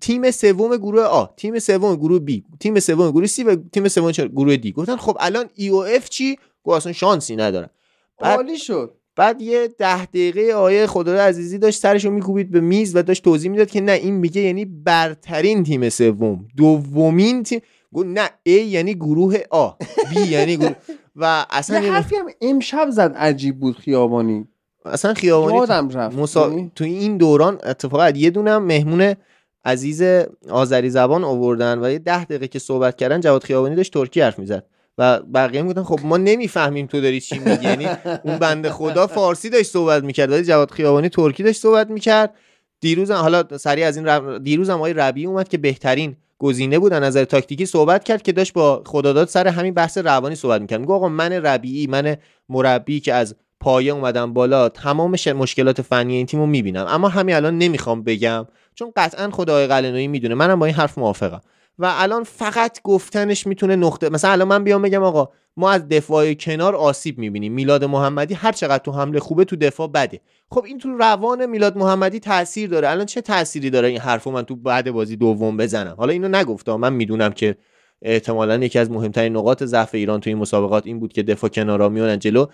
تیم 0.00 0.30
سوم 0.30 0.76
گروه 0.76 1.02
آ 1.02 1.26
تیم 1.36 1.58
سوم 1.58 1.96
گروه 1.96 2.18
بی 2.18 2.44
تیم 2.60 2.80
سوم 2.80 3.10
گروه 3.10 3.26
سی 3.26 3.44
و 3.44 3.56
تیم 3.72 3.88
سوم 3.88 4.10
گروه 4.10 4.56
دی 4.56 4.72
گفتن 4.72 4.96
خب 4.96 5.16
الان 5.20 5.46
ای 5.54 5.68
او 5.68 5.84
اف 5.84 6.08
چی؟ 6.08 6.36
گفت 6.64 6.76
اصلا 6.76 6.92
شانسی 6.92 7.36
ندارن. 7.36 7.68
بعد- 8.20 8.36
عالی 8.36 8.58
شد. 8.58 8.94
بعد 9.16 9.42
یه 9.42 9.68
ده 9.78 10.04
دقیقه 10.06 10.52
آیه 10.54 10.86
خدا 10.86 11.14
عزیزی 11.24 11.58
داشت 11.58 11.80
سرشو 11.80 12.10
میکوبید 12.10 12.50
به 12.50 12.60
میز 12.60 12.96
و 12.96 13.02
داشت 13.02 13.24
توضیح 13.24 13.50
می‌داد 13.50 13.70
که 13.70 13.80
نه 13.80 13.92
این 13.92 14.14
میگه 14.14 14.40
یعنی 14.42 14.64
برترین 14.64 15.64
تیم 15.64 15.88
سوم. 15.88 16.46
دومین 16.56 17.42
تیم 17.42 17.60
گفت 17.94 18.06
نه 18.06 18.26
A 18.26 18.50
یعنی 18.50 18.94
گروه 18.94 19.36
آ 19.50 19.70
B 20.12 20.16
یعنی 20.28 20.56
گروه 20.56 20.74
و 21.16 21.46
اصلا 21.50 21.80
یه- 21.80 21.92
حرفی 21.92 22.16
هم 22.16 22.26
امشب 22.40 22.86
زد 22.90 23.12
عجیب 23.16 23.60
بود 23.60 23.76
خیابانی. 23.76 24.48
اصلا 24.84 25.14
خیابانی 25.14 25.66
رفت. 25.94 26.16
مسا... 26.16 26.48
یعنی؟ 26.48 26.72
تو 26.74 26.84
این 26.84 27.16
دوران 27.16 27.58
اتفاقا 27.64 28.10
یه 28.10 28.30
دونم 28.30 28.64
مهمون 28.64 29.14
عزیز 29.64 30.02
آذری 30.50 30.90
زبان 30.90 31.24
آوردن 31.24 31.84
و 31.84 31.90
یه 31.90 31.98
ده 31.98 32.24
دقیقه 32.24 32.48
که 32.48 32.58
صحبت 32.58 32.96
کردن 32.96 33.20
جواد 33.20 33.44
خیابانی 33.44 33.76
داشت 33.76 33.92
ترکی 33.92 34.20
حرف 34.20 34.38
می‌زد 34.38 34.66
و 34.98 35.20
بقیه 35.34 35.62
می‌گفتن 35.62 35.82
خب 35.82 35.98
ما 36.02 36.16
نمی‌فهمیم 36.16 36.86
تو 36.86 37.00
داری 37.00 37.20
چی 37.20 37.38
میگی. 37.38 37.64
یعنی 37.64 37.88
اون 38.24 38.38
بنده 38.38 38.70
خدا 38.70 39.06
فارسی 39.06 39.50
داشت 39.50 39.70
صحبت 39.70 40.04
می‌کرد 40.04 40.30
ولی 40.30 40.44
جواد 40.44 40.70
خیابانی 40.70 41.08
ترکی 41.08 41.42
داشت 41.42 41.60
صحبت 41.60 41.90
می‌کرد. 41.90 42.34
دیروز 42.80 43.10
حالا 43.10 43.58
سریع 43.58 43.86
از 43.86 43.96
این 43.96 44.06
رب... 44.06 44.44
دیروز 44.44 44.70
هم 44.70 44.76
آقای 44.76 44.92
ربیعی 44.92 45.26
اومد 45.26 45.48
که 45.48 45.58
بهترین 45.58 46.16
گزینه 46.38 46.78
بود 46.78 46.92
از 46.92 47.02
نظر 47.02 47.24
تاکتیکی 47.24 47.66
صحبت 47.66 48.04
کرد 48.04 48.22
که 48.22 48.32
داشت 48.32 48.52
با 48.52 48.82
خداداد 48.86 49.28
سر 49.28 49.48
همین 49.48 49.74
بحث 49.74 49.98
روانی 49.98 50.34
صحبت 50.34 50.60
می‌کرد. 50.60 50.80
میگه 50.80 50.92
آقا 50.92 51.08
من 51.08 51.32
ربیعی 51.32 51.86
من 51.86 52.16
مربی 52.48 53.00
که 53.00 53.14
از 53.14 53.34
پایه 53.64 53.92
اومدم 53.92 54.32
بالا 54.32 54.68
تمام 54.68 55.16
مشکلات 55.34 55.82
فنی 55.82 56.16
این 56.16 56.26
تیمو 56.26 56.46
می‌بینم. 56.46 56.86
اما 56.88 57.08
همین 57.08 57.34
الان 57.34 57.58
نمی‌خوام 57.58 58.02
بگم 58.02 58.46
چون 58.74 58.92
قطعا 58.96 59.30
خدای 59.30 59.66
قلنویی 59.66 60.08
می‌دونه. 60.08 60.34
منم 60.34 60.58
با 60.58 60.66
این 60.66 60.74
حرف 60.74 60.98
موافقم. 60.98 61.40
و 61.78 61.92
الان 61.96 62.24
فقط 62.24 62.82
گفتنش 62.82 63.46
می‌تونه 63.46 63.76
نقطه 63.76 64.08
مثلا 64.08 64.30
الان 64.30 64.48
من 64.48 64.64
بیام 64.64 64.82
بگم 64.82 65.02
آقا 65.02 65.28
ما 65.56 65.70
از 65.70 65.88
دفاع 65.88 66.34
کنار 66.34 66.74
آسیب 66.74 67.18
می‌بینیم. 67.18 67.52
میلاد 67.52 67.84
محمدی 67.84 68.34
هر 68.34 68.52
چقدر 68.52 68.82
تو 68.84 68.92
حمله 68.92 69.20
خوبه 69.20 69.44
تو 69.44 69.56
دفاع 69.56 69.88
بده. 69.88 70.20
خب 70.50 70.64
این 70.64 70.78
تو 70.78 70.96
روان 70.98 71.46
میلاد 71.46 71.76
محمدی 71.76 72.20
تاثیر 72.20 72.70
داره. 72.70 72.88
الان 72.88 73.06
چه 73.06 73.20
تأثیری 73.20 73.70
داره 73.70 73.88
این 73.88 73.98
حرفو 73.98 74.30
من 74.30 74.42
تو 74.42 74.56
بعد 74.56 74.90
بازی 74.90 75.16
دوم 75.16 75.56
بزنم؟ 75.56 75.94
حالا 75.98 76.12
اینو 76.12 76.28
نگفتم 76.28 76.76
من 76.76 76.92
می‌دونم 76.92 77.32
که 77.32 77.56
احتمالا 78.02 78.56
یکی 78.56 78.78
از 78.78 78.90
مهمترین 78.90 79.36
نقاط 79.36 79.62
ضعف 79.62 79.94
ایران 79.94 80.20
تو 80.20 80.30
این 80.30 80.38
مسابقات 80.38 80.86
این 80.86 81.00
بود 81.00 81.12
که 81.12 81.22
دفاع 81.22 81.50
کنارا 81.50 81.88
میونن 81.88 82.18
جلو. 82.18 82.46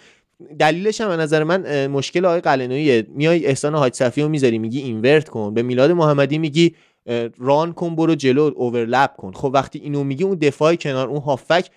دلیلش 0.59 1.01
هم 1.01 1.09
به 1.09 1.17
نظر 1.17 1.45
من 1.45 1.87
مشکل 1.87 2.25
آقای 2.25 2.41
قلنویه. 2.41 3.07
میای 3.15 3.47
احسان 3.47 3.75
حاج 3.75 3.95
صفی 3.95 4.23
رو 4.23 4.29
می‌ذاری 4.29 4.59
میگی 4.59 4.79
اینورت 4.79 5.29
کن. 5.29 5.55
به 5.55 5.63
میلاد 5.63 5.91
محمدی 5.91 6.39
میگی 6.39 6.75
ران 7.39 7.73
کن 7.73 7.97
برو 7.97 8.15
جلو 8.15 8.53
اوورلپ 8.57 9.17
کن. 9.17 9.33
خب 9.33 9.51
وقتی 9.55 9.79
اینو 9.79 10.05
میگی 10.05 10.25
اون 10.25 10.39
دفاع 10.39 10.75
کنار 10.75 11.09
اون 11.09 11.21
هافک 11.21 11.71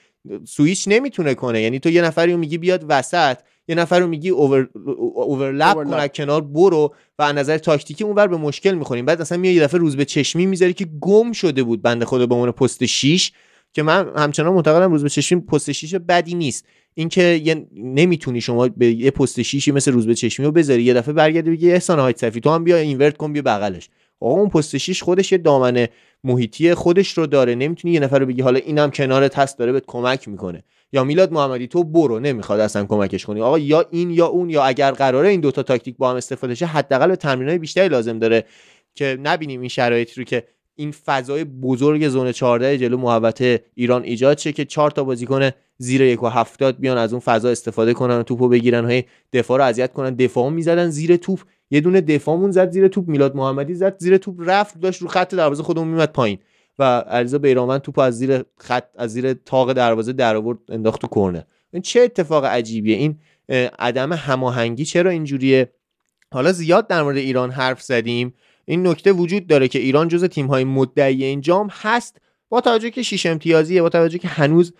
سویچ 0.47 0.87
نمی‌تونه 0.87 1.33
کنه. 1.33 1.61
یعنی 1.61 1.79
تو 1.79 1.89
یه 1.89 2.01
نفری 2.01 2.31
رو 2.31 2.37
میگی 2.37 2.57
بیاد 2.57 2.85
وسط 2.89 3.37
یه 3.67 3.75
نفر 3.75 3.99
رو 3.99 4.07
میگی 4.07 4.29
اوور 4.29 4.69
اوورلپ 5.15 5.73
کن. 5.73 5.93
از 5.93 6.09
کنار 6.09 6.41
برو 6.41 6.93
و 7.19 7.23
از 7.23 7.35
نظر 7.35 7.57
تاکتیکی 7.57 8.03
اونور 8.03 8.27
به 8.27 8.37
مشکل 8.37 8.73
می‌خوریم. 8.73 9.05
بعد 9.05 9.21
اصلا 9.21 9.37
میای 9.37 9.53
یه 9.53 9.63
دفعه 9.63 9.79
روز 9.79 9.95
به 9.95 10.05
چشمی 10.05 10.45
می‌ذاری 10.45 10.73
که 10.73 10.87
گم 11.01 11.31
شده 11.31 11.63
بود 11.63 11.81
بنده 11.81 12.05
خدا 12.05 12.25
به 12.25 12.35
عنوان 12.35 12.51
پست 12.51 12.85
6 12.85 13.31
که 13.73 13.83
من 13.83 14.11
همچنان 14.17 14.53
معتقدم 14.53 14.91
روز 14.91 15.03
به 15.03 15.09
چشمی 15.09 15.41
پست 15.41 15.71
6 15.71 15.95
بدی 15.95 16.35
نیست. 16.35 16.65
اینکه 16.93 17.23
یه 17.23 17.67
نمی‌تونی 17.75 18.41
شما 18.41 18.67
به 18.67 18.85
یه 18.85 19.11
پست 19.11 19.41
شیشی 19.41 19.71
مثل 19.71 19.91
روز 19.91 20.07
به 20.07 20.15
چشمی 20.15 20.45
رو 20.45 20.51
بذاری 20.51 20.83
یه 20.83 20.93
دفعه 20.93 21.13
برگردی 21.13 21.51
بگی 21.51 21.71
احسان 21.71 21.99
های 21.99 22.13
صفی 22.17 22.39
تو 22.39 22.49
هم 22.49 22.63
بیا 22.63 22.77
اینورت 22.77 23.17
کن 23.17 23.33
بیا 23.33 23.41
بغلش. 23.41 23.89
آقا 24.19 24.39
اون 24.39 24.49
پست 24.49 24.77
شیش 24.77 25.03
خودش 25.03 25.31
یه 25.31 25.37
دامنه 25.37 25.89
محیطی 26.23 26.73
خودش 26.73 27.17
رو 27.17 27.27
داره. 27.27 27.55
نمی‌تونی 27.55 27.93
یه 27.93 27.99
نفر 27.99 28.19
رو 28.19 28.25
بگی 28.25 28.41
حالا 28.41 28.59
اینم 28.59 28.91
کنارت 28.91 29.39
هست 29.39 29.57
داره 29.59 29.71
بهت 29.71 29.83
کمک 29.87 30.27
می‌کنه. 30.27 30.63
یا 30.93 31.03
میلاد 31.03 31.31
محمدی 31.31 31.67
تو 31.67 31.83
برو 31.83 32.19
نمی‌خواد 32.19 32.59
اصلا 32.59 32.85
کمکش 32.85 33.25
کنی. 33.25 33.41
آقا 33.41 33.59
یا 33.59 33.85
این 33.91 34.11
یا 34.11 34.25
اون 34.25 34.49
یا 34.49 34.63
اگر 34.63 34.91
قراره 34.91 35.29
این 35.29 35.41
دوتا 35.41 35.63
تاکتیک 35.63 35.97
با 35.97 36.09
هم 36.09 36.15
استفاده 36.15 36.55
شه 36.55 36.65
حداقل 36.65 37.07
به 37.07 37.15
تمرینای 37.15 37.57
بیشتری 37.57 37.89
لازم 37.89 38.19
داره 38.19 38.45
که 38.95 39.17
نبینیم 39.23 39.59
این 39.59 39.69
شرایطی 39.69 40.13
رو 40.17 40.23
که 40.23 40.43
این 40.75 40.91
فضای 40.91 41.43
بزرگ 41.43 42.07
زون 42.07 42.31
14 42.31 42.77
جلو 42.77 42.97
محوطه 42.97 43.63
ایران 43.75 44.03
ایجاد 44.03 44.37
شه 44.37 44.51
که 44.51 44.65
چهار 44.65 44.91
تا 44.91 45.03
بازیکن 45.03 45.49
زیر 45.77 46.01
یک 46.01 46.23
و 46.23 46.27
هفتاد 46.27 46.79
بیان 46.79 46.97
از 46.97 47.13
اون 47.13 47.19
فضا 47.19 47.49
استفاده 47.49 47.93
کنن 47.93 48.19
و 48.19 48.23
توپو 48.23 48.47
بگیرن. 48.47 48.85
های 48.85 49.03
دفاع 49.33 49.57
رو 49.57 49.63
اذیت 49.63 49.93
کنن. 49.93 50.15
دفاع 50.15 50.49
می‌زدن 50.49 50.89
زیر 50.89 51.15
توپ. 51.15 51.39
یه 51.71 51.81
دونه 51.81 52.01
دفاعمون 52.01 52.51
زد 52.51 52.71
زیر 52.71 52.87
توپ. 52.87 53.07
میلاد 53.07 53.35
محمدی 53.35 53.73
زد 53.73 53.95
زیر 53.99 54.17
توپ. 54.17 54.35
رفت 54.39 54.79
داشت 54.79 55.01
رو 55.01 55.07
خط 55.07 55.35
دروازه 55.35 55.63
خودمون 55.63 55.87
میمد 55.87 56.11
پایین. 56.11 56.37
و 56.79 56.83
علیرضا 56.99 57.37
بیرانوند 57.37 57.81
توپ 57.81 57.99
از 57.99 58.17
زیر 58.17 58.43
خط 58.57 58.85
از 58.97 59.13
زیر 59.13 59.33
تاق 59.33 59.73
دروازه 59.73 60.13
در 60.13 60.35
آورد 60.35 60.57
انداخت 60.69 61.01
تو 61.01 61.07
کرنر 61.07 61.41
این 61.73 61.81
چه 61.81 62.01
اتفاق 62.01 62.45
عجیبیه. 62.45 62.97
این 62.97 63.19
عدم 63.79 64.13
هماهنگی 64.13 64.85
چرا 64.85 65.11
اینجوریه؟ 65.11 65.69
حالا 66.31 66.51
زیاد 66.51 66.87
در 66.87 67.03
مورد 67.03 67.17
ایران 67.17 67.51
حرف 67.51 67.81
زدیم. 67.81 68.33
این 68.65 68.87
نکته 68.87 69.11
وجود 69.11 69.47
داره 69.47 69.67
که 69.67 69.79
ایران 69.79 70.07
جز 70.07 70.23
تیم 70.23 70.45
های 70.45 70.63
مدعی 70.63 71.23
این 71.23 71.41
جام 71.41 71.67
هست 71.71 72.17
با 72.49 72.61
توجه 72.61 72.89
که 72.89 73.03
شیش 73.03 73.25
امتیازیه 73.25 73.81
با 73.81 73.89
توجه 73.89 74.17
که 74.17 74.27
هنوز 74.27 74.73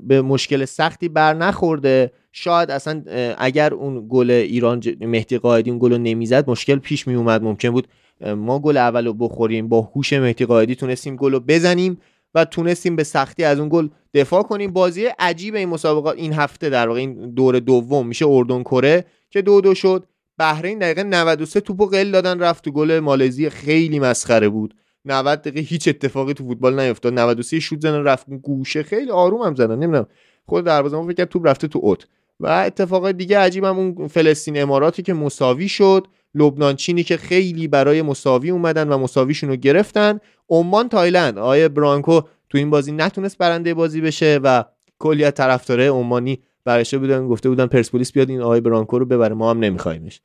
به 0.00 0.22
مشکل 0.22 0.64
سختی 0.64 1.08
بر 1.08 1.34
نخورده. 1.34 2.12
شاید 2.32 2.70
اصلا 2.70 3.02
اگر 3.38 3.74
اون 3.74 4.06
گل 4.08 4.30
ایران 4.30 4.82
مهدی 5.00 5.38
قائدی 5.38 5.70
اون 5.70 5.78
گل 5.78 5.92
رو 5.92 5.98
نمی‌زد 5.98 6.50
مشکل 6.50 6.78
پیش 6.78 7.06
می 7.06 7.14
اومد 7.14 7.42
ممکن 7.42 7.70
بود 7.70 7.88
ما 8.36 8.58
گل 8.58 8.76
اول 8.76 9.06
رو 9.06 9.12
بخوریم 9.12 9.68
با 9.68 9.80
هوش 9.80 10.12
مهدی 10.12 10.44
قائدی 10.44 10.74
تونستیم 10.74 11.16
گل 11.16 11.32
رو 11.32 11.40
بزنیم 11.40 11.98
و 12.34 12.44
تونستیم 12.44 12.96
به 12.96 13.04
سختی 13.04 13.44
از 13.44 13.58
اون 13.58 13.68
گل 13.68 13.88
دفاع 14.14 14.42
کنیم. 14.42 14.72
بازی 14.72 15.04
عجیب 15.18 15.54
این 15.54 15.68
مسابقات 15.68 16.16
این 16.16 16.32
هفته 16.32 16.68
در 16.68 16.88
واقع 16.88 17.00
این 17.00 17.34
دور 17.34 17.58
دوم 17.58 18.06
میشه 18.06 18.26
اردن 18.28 18.62
کره 18.62 19.04
که 19.30 19.42
دو 19.42 19.60
دو 19.60 19.74
شد. 19.74 20.06
بحرین 20.38 20.78
دقیقه 20.78 21.02
93 21.02 21.60
توپو 21.60 21.86
قل 21.86 22.10
دادن 22.10 22.38
رفت 22.38 22.64
تو 22.64 22.70
گل 22.70 22.98
مالزی 22.98 23.50
خیلی 23.50 23.98
مسخره 24.00 24.48
بود. 24.48 24.74
90 25.04 25.40
دقیقه 25.40 25.60
هیچ 25.60 25.88
اتفاقی 25.88 26.34
تو 26.34 26.44
فوتبال 26.44 26.80
نیفتاد. 26.80 27.12
93 27.12 27.60
شوت 27.60 27.80
زدن 27.80 28.04
رفت 28.04 28.30
گوشه. 28.30 28.82
خیلی 28.82 29.10
آروم 29.10 29.42
هم 29.42 29.54
زدن 29.54 29.74
نمی‌دونم. 29.74 30.06
خود 30.46 30.64
دروازه‌بان 30.64 31.06
فکر 31.06 31.14
کرد 31.14 31.28
توپ 31.28 31.46
رفته 31.46 31.68
تو 31.68 31.78
اوت. 31.82 32.06
و 32.40 32.46
اتفاق 32.46 33.10
دیگه 33.10 33.38
عجیبم 33.38 33.78
اون 33.78 34.08
فلسطین 34.08 34.62
اماراتی 34.62 35.02
که 35.02 35.14
مساوی 35.14 35.68
شد. 35.68 36.06
لبنان 36.34 36.76
چینی 36.76 37.02
که 37.02 37.16
خیلی 37.16 37.68
برای 37.68 38.02
مساوی 38.02 38.50
اومدن 38.50 38.88
و 38.88 38.98
مساویشون 38.98 39.50
رو 39.50 39.56
گرفتن. 39.56 40.18
عمان 40.50 40.88
تایلند. 40.88 41.38
آیه 41.38 41.68
برانکو 41.68 42.20
تو 42.50 42.58
این 42.58 42.70
بازی 42.70 42.92
نتونست 42.92 43.38
برنده 43.38 43.74
بازی 43.74 44.00
بشه 44.00 44.40
و 44.42 44.64
کلی 44.98 45.24
از 45.24 45.32
طرفدارای 45.32 45.86
عمانی 45.86 46.42
برشه 46.64 46.98
بودن 46.98 47.28
گفته 47.28 47.48
بودن 47.48 47.66
پرسپولیس 47.66 48.12
بیاد 48.12 48.30
این 48.30 48.40
آقای 48.40 48.60
برانکو 48.60 48.98
رو 48.98 49.06
ببره 49.06 49.34
ما 49.34 49.50
هم 49.50 49.58
نمیخوایمش 49.58 50.20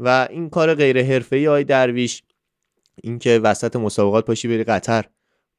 و 0.00 0.28
این 0.30 0.50
کار 0.50 0.74
غیر 0.74 1.02
حرفه‌ای 1.02 1.48
آقای 1.48 1.64
درویش 1.64 2.22
اینکه 3.02 3.38
وسط 3.38 3.76
مسابقات 3.76 4.26
پاشی 4.26 4.48
بری 4.48 4.64
قطر 4.64 5.04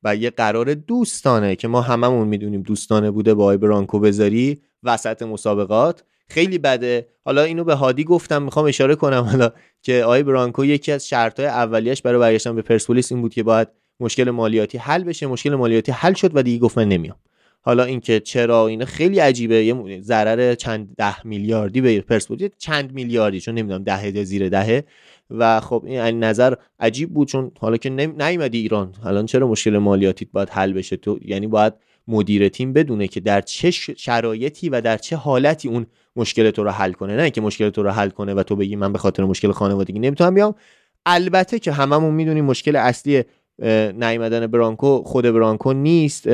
و 0.03 0.15
یه 0.15 0.29
قرار 0.29 0.73
دوستانه 0.73 1.55
که 1.55 1.67
ما 1.67 1.81
هممون 1.81 2.27
می‌دونیم 2.27 2.61
دوستانه 2.61 3.11
بوده 3.11 3.33
با 3.33 3.43
آقای 3.43 3.57
برانکو 3.57 3.99
بذاری 3.99 4.61
وسط 4.83 5.23
مسابقات 5.23 6.03
خیلی 6.29 6.57
بده. 6.57 7.07
حالا 7.25 7.43
اینو 7.43 7.63
به 7.63 7.73
هادی 7.73 8.03
گفتم 8.03 8.43
می‌خوام 8.43 8.65
اشاره 8.65 8.95
کنم 8.95 9.23
حالا 9.23 9.51
که 9.81 10.03
آقای 10.03 10.23
برانکو 10.23 10.65
یکی 10.65 10.91
از 10.91 11.07
شرطهای 11.07 11.47
اولیش 11.47 12.01
برای 12.01 12.19
برگشتن 12.19 12.55
به 12.55 12.61
پرسپولیس 12.61 13.11
این 13.11 13.21
بود 13.21 13.33
که 13.33 13.43
باید 13.43 13.67
مشکل 13.99 14.29
مالیاتی 14.29 14.77
حل 14.77 15.03
بشه. 15.03 15.27
مشکل 15.27 15.55
مالیاتی 15.55 15.91
حل 15.91 16.13
شد 16.13 16.31
و 16.35 16.43
دیگه 16.43 16.59
گفت 16.59 16.77
من 16.77 16.87
نمیام. 16.87 17.17
حالا 17.67 17.83
اینکه 17.83 18.19
چرا 18.19 18.67
اینا 18.67 18.85
خیلی 18.85 19.19
عجیبه. 19.19 19.65
یه 19.65 20.01
ضرر 20.01 20.55
چند 20.55 20.95
ده 20.97 21.27
میلیاردی 21.27 21.81
به 21.81 22.01
پرسپولیس 22.01 22.49
چند 22.57 22.93
میلیاردی 22.93 23.41
چون 23.41 23.55
نمی‌دونم 23.55 23.83
ده 23.83 24.23
زیر 24.23 24.49
دهه. 24.49 24.83
و 25.29 25.59
خب 25.59 25.83
این 25.85 26.23
نظر 26.23 26.53
عجیب 26.79 27.13
بود 27.13 27.27
چون 27.27 27.51
حالا 27.59 27.77
که 27.77 27.89
نیومدی 27.89 28.57
ایران. 28.57 28.95
الان 29.05 29.25
چرا 29.25 29.47
مشکل 29.47 29.77
مالیاتی 29.77 30.25
باید 30.25 30.49
حل 30.49 30.73
بشه؟ 30.73 30.97
تو 30.97 31.19
یعنی 31.25 31.47
باید 31.47 31.73
مدیر 32.07 32.49
تیم 32.49 32.73
بدونه 32.73 33.07
که 33.07 33.19
در 33.19 33.41
چه 33.41 33.71
شرایطی 33.71 34.69
و 34.69 34.81
در 34.81 34.97
چه 34.97 35.15
حالتی 35.15 35.67
اون 35.67 35.85
مشکل 36.15 36.51
تو 36.51 36.63
رو 36.63 36.69
حل 36.69 36.91
کنه. 36.91 37.15
نه 37.15 37.29
که 37.29 37.41
مشکل 37.41 37.69
تو 37.69 37.83
رو 37.83 37.89
حل 37.89 38.09
کنه 38.09 38.33
و 38.33 38.43
تو 38.43 38.55
بگی 38.55 38.75
من 38.75 38.93
به 38.93 38.99
خاطر 38.99 39.23
مشکل 39.23 39.51
خانوادگی 39.51 39.99
نمی‌تونم 39.99 40.33
بیام. 40.33 40.55
البته 41.05 41.59
که 41.59 41.71
هممون 41.71 42.13
می‌دونیم 42.13 42.45
مشکل 42.45 42.75
اصلی 42.75 43.23
نیومدن 43.93 44.47
برانکو 44.47 45.03
خود 45.03 45.25
برانکو 45.25 45.73
نیست. 45.73 46.29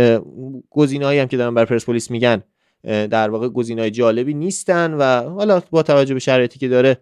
گزینه‌هایی 0.69 1.19
هم 1.19 1.27
که 1.27 1.37
دارن 1.37 1.53
بر 1.53 1.65
پرسپولیس 1.65 2.11
میگن 2.11 2.43
در 2.83 3.29
واقع 3.29 3.49
گزینه‌های 3.49 3.91
جالبی 3.91 4.33
نیستن 4.33 4.93
و 4.93 5.29
حالا 5.29 5.61
با 5.71 5.83
توجه 5.83 6.13
به 6.13 6.19
شرایطی 6.19 6.59
که 6.59 6.67
داره 6.67 6.97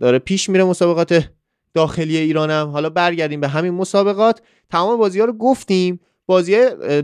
داره 0.00 0.18
پیش 0.18 0.48
میره 0.48 0.64
مسابقات 0.64 1.30
داخلی 1.74 2.16
ایرانم 2.16 2.68
حالا 2.68 2.90
برگردیم 2.90 3.40
به 3.40 3.48
همین 3.48 3.74
مسابقات. 3.74 4.42
تمام 4.70 4.98
بازی 4.98 5.20
ها 5.20 5.24
رو 5.24 5.32
گفتیم. 5.32 6.00
بازی 6.26 6.56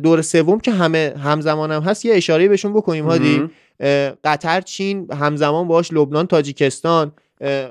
دور 0.03 0.23
سوم 0.23 0.61
که 0.61 0.71
همه 0.71 1.15
همزمان 1.19 1.73
هم 1.73 1.83
هست 1.83 2.05
یه 2.05 2.15
اشاره 2.15 2.49
بهشون 2.49 2.73
بکنیم 2.73 3.05
هادی. 3.05 3.51
قطر 4.25 4.61
چین 4.61 5.13
همزمان 5.13 5.69
باش 5.69 5.93
لبنان 5.93 6.27
تاجیکستان. 6.27 7.13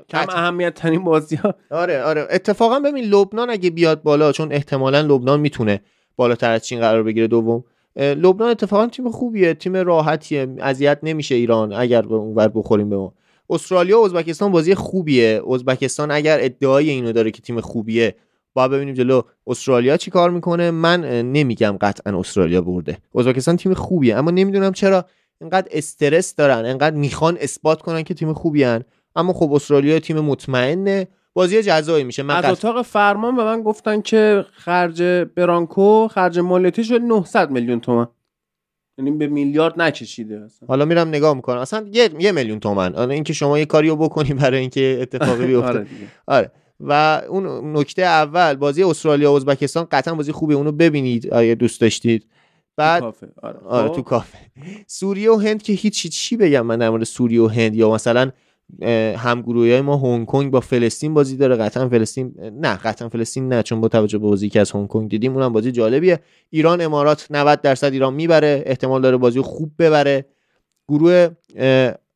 کم 0.08 0.26
اهمیت 0.28 0.74
ترین 0.74 1.04
بازی 1.04 1.36
ها 1.36 1.54
آره 1.70 2.02
آره. 2.02 2.26
اتفاقا 2.30 2.80
ببین 2.80 3.04
لبنان 3.04 3.50
اگه 3.50 3.70
بیاد 3.70 4.02
بالا 4.02 4.32
چون 4.32 4.52
احتمالا 4.52 5.00
لبنان 5.00 5.40
می‌تونه 5.40 5.80
بالاتر 6.16 6.50
از 6.50 6.66
چین 6.66 6.80
قرار 6.80 7.02
بگیره 7.02 7.26
دوم 7.26 7.64
لبنان 7.96 8.50
اتفاقا 8.50 8.86
تیم 8.86 9.10
خوبیه 9.10 9.54
تیم 9.54 9.76
راحتیه 9.76 10.48
اذیت 10.60 10.98
نمیشه 11.02 11.34
ایران 11.34 11.72
اگر 11.72 12.02
به 12.02 12.14
اونور 12.14 12.48
بخوریم 12.48 12.90
به 12.90 12.96
ما. 12.96 13.14
استرالیا 13.50 14.00
و 14.00 14.04
ازبکستان 14.04 14.52
بازی 14.52 14.74
خوبیه. 14.74 15.42
ازبکستان 15.52 16.10
اگر 16.10 16.38
ادعای 16.40 16.90
اینو 16.90 17.12
داره 17.12 17.30
که 17.30 17.42
تیم 17.42 17.60
خوبیه 17.60 18.14
با 18.54 18.68
ببینیم 18.68 18.94
جلو 18.94 19.22
استرالیا 19.46 19.96
چی 19.96 20.10
کار 20.10 20.30
می‌کنه. 20.30 20.70
من 20.70 21.04
نمیگم 21.22 21.76
قطعا 21.80 22.18
استرالیا 22.20 22.60
برده. 22.60 22.98
ازبکستان 23.14 23.56
تیم 23.56 23.74
خوبیه 23.74 24.16
اما 24.16 24.30
نمی‌دونم 24.30 24.72
چرا 24.72 25.04
اینقدر 25.40 25.68
استرس 25.72 26.34
دارن 26.34 26.64
اینقدر 26.64 26.96
می‌خوان 26.96 27.38
اثبات 27.40 27.82
کنن 27.82 28.02
که 28.02 28.14
تیم 28.14 28.32
خوبی 28.32 28.64
اما 29.16 29.32
خب 29.32 29.52
استرالیا 29.52 29.98
تیم 30.00 30.20
مطمئنه. 30.20 31.08
بازی 31.34 31.62
جزایی 31.62 32.04
میشه. 32.04 32.22
من 32.22 32.34
از 32.34 32.44
اتاق 32.44 32.82
فرمان 32.82 33.36
به 33.36 33.44
من 33.44 33.62
گفتن 33.62 34.00
که 34.00 34.44
خرج 34.52 35.02
برانکو 35.36 36.08
خرج 36.08 36.38
مالیاتی 36.38 36.84
شد 36.84 37.00
900 37.00 37.50
میلیون 37.50 37.80
تومن 37.80 38.06
یعنی 38.98 39.10
به 39.10 39.26
میلیارد 39.26 39.80
نکشیده 39.80 40.40
اصلا. 40.44 40.68
حالا 40.68 40.84
میرم 40.84 41.08
نگاه 41.08 41.34
می‌کنم. 41.34 41.58
اصلا 41.58 41.86
یه, 41.92 42.10
یه 42.18 42.32
میلیون 42.32 42.60
تومن 42.60 42.94
آره 42.94 43.14
اینکه 43.14 43.32
شما 43.32 43.58
یه 43.58 43.64
کاریو 43.64 43.96
بکنی 43.96 44.34
برای 44.34 44.60
اینکه 44.60 44.98
اتفاقی 45.02 45.46
بیفته. 45.54 45.68
آره, 45.68 45.86
آره. 46.26 46.50
و 46.80 47.22
اون 47.28 47.76
نکته 47.76 48.02
اول 48.02 48.54
بازی 48.54 48.82
استرالیا 48.82 49.32
و 49.32 49.36
ازبکستان 49.36 49.86
قطعا 49.90 50.14
بازی 50.14 50.32
خوبه 50.32 50.54
اونو 50.54 50.72
ببینید 50.72 51.34
اگه 51.34 51.54
دوست 51.54 51.80
داشتید. 51.80 52.26
بعد 52.76 53.00
تو 53.00 53.06
کافه. 53.06 53.28
آره. 53.42 53.58
آره 53.58 53.88
تو 53.88 53.94
خب. 53.94 54.02
کافه. 54.02 54.38
سوریه 54.86 55.30
و 55.30 55.36
هند 55.36 55.62
که 55.62 55.72
هیچ 55.72 56.08
چی 56.08 56.36
بگم 56.36 56.66
من 56.66 56.78
در 56.78 56.90
مورد 56.90 57.04
سوریه 57.04 57.42
و 57.42 57.46
هند؟ 57.46 57.74
یا 57.74 57.90
مثلا 57.90 58.30
همگروهی 59.16 59.72
های 59.72 59.80
ما 59.80 59.96
هنگ 59.96 60.26
کنگ 60.26 60.50
با 60.50 60.60
فلسطین 60.60 61.14
بازی 61.14 61.36
داره. 61.36 61.56
قطعا 61.56 61.88
فلسطین 61.88 62.34
نه 62.60 62.76
قطعا 62.76 63.08
فلسطین 63.08 63.48
نه 63.48 63.62
چون 63.62 63.80
با 63.80 63.88
توجه 63.88 64.18
به 64.18 64.26
بازی 64.26 64.48
که 64.48 64.60
از 64.60 64.70
هنگ 64.72 64.88
کنگ 64.88 65.10
دیدیم 65.10 65.34
اونم 65.34 65.52
بازی 65.52 65.72
جالبیه. 65.72 66.20
ایران 66.50 66.80
امارات 66.80 67.26
90 67.30 67.60
درصد 67.60 67.92
ایران 67.92 68.14
می‌بره 68.14 68.62
احتمال 68.66 69.02
داره 69.02 69.16
بازی 69.16 69.40
خوب 69.40 69.72
ببره. 69.78 70.24
گروه 70.88 71.28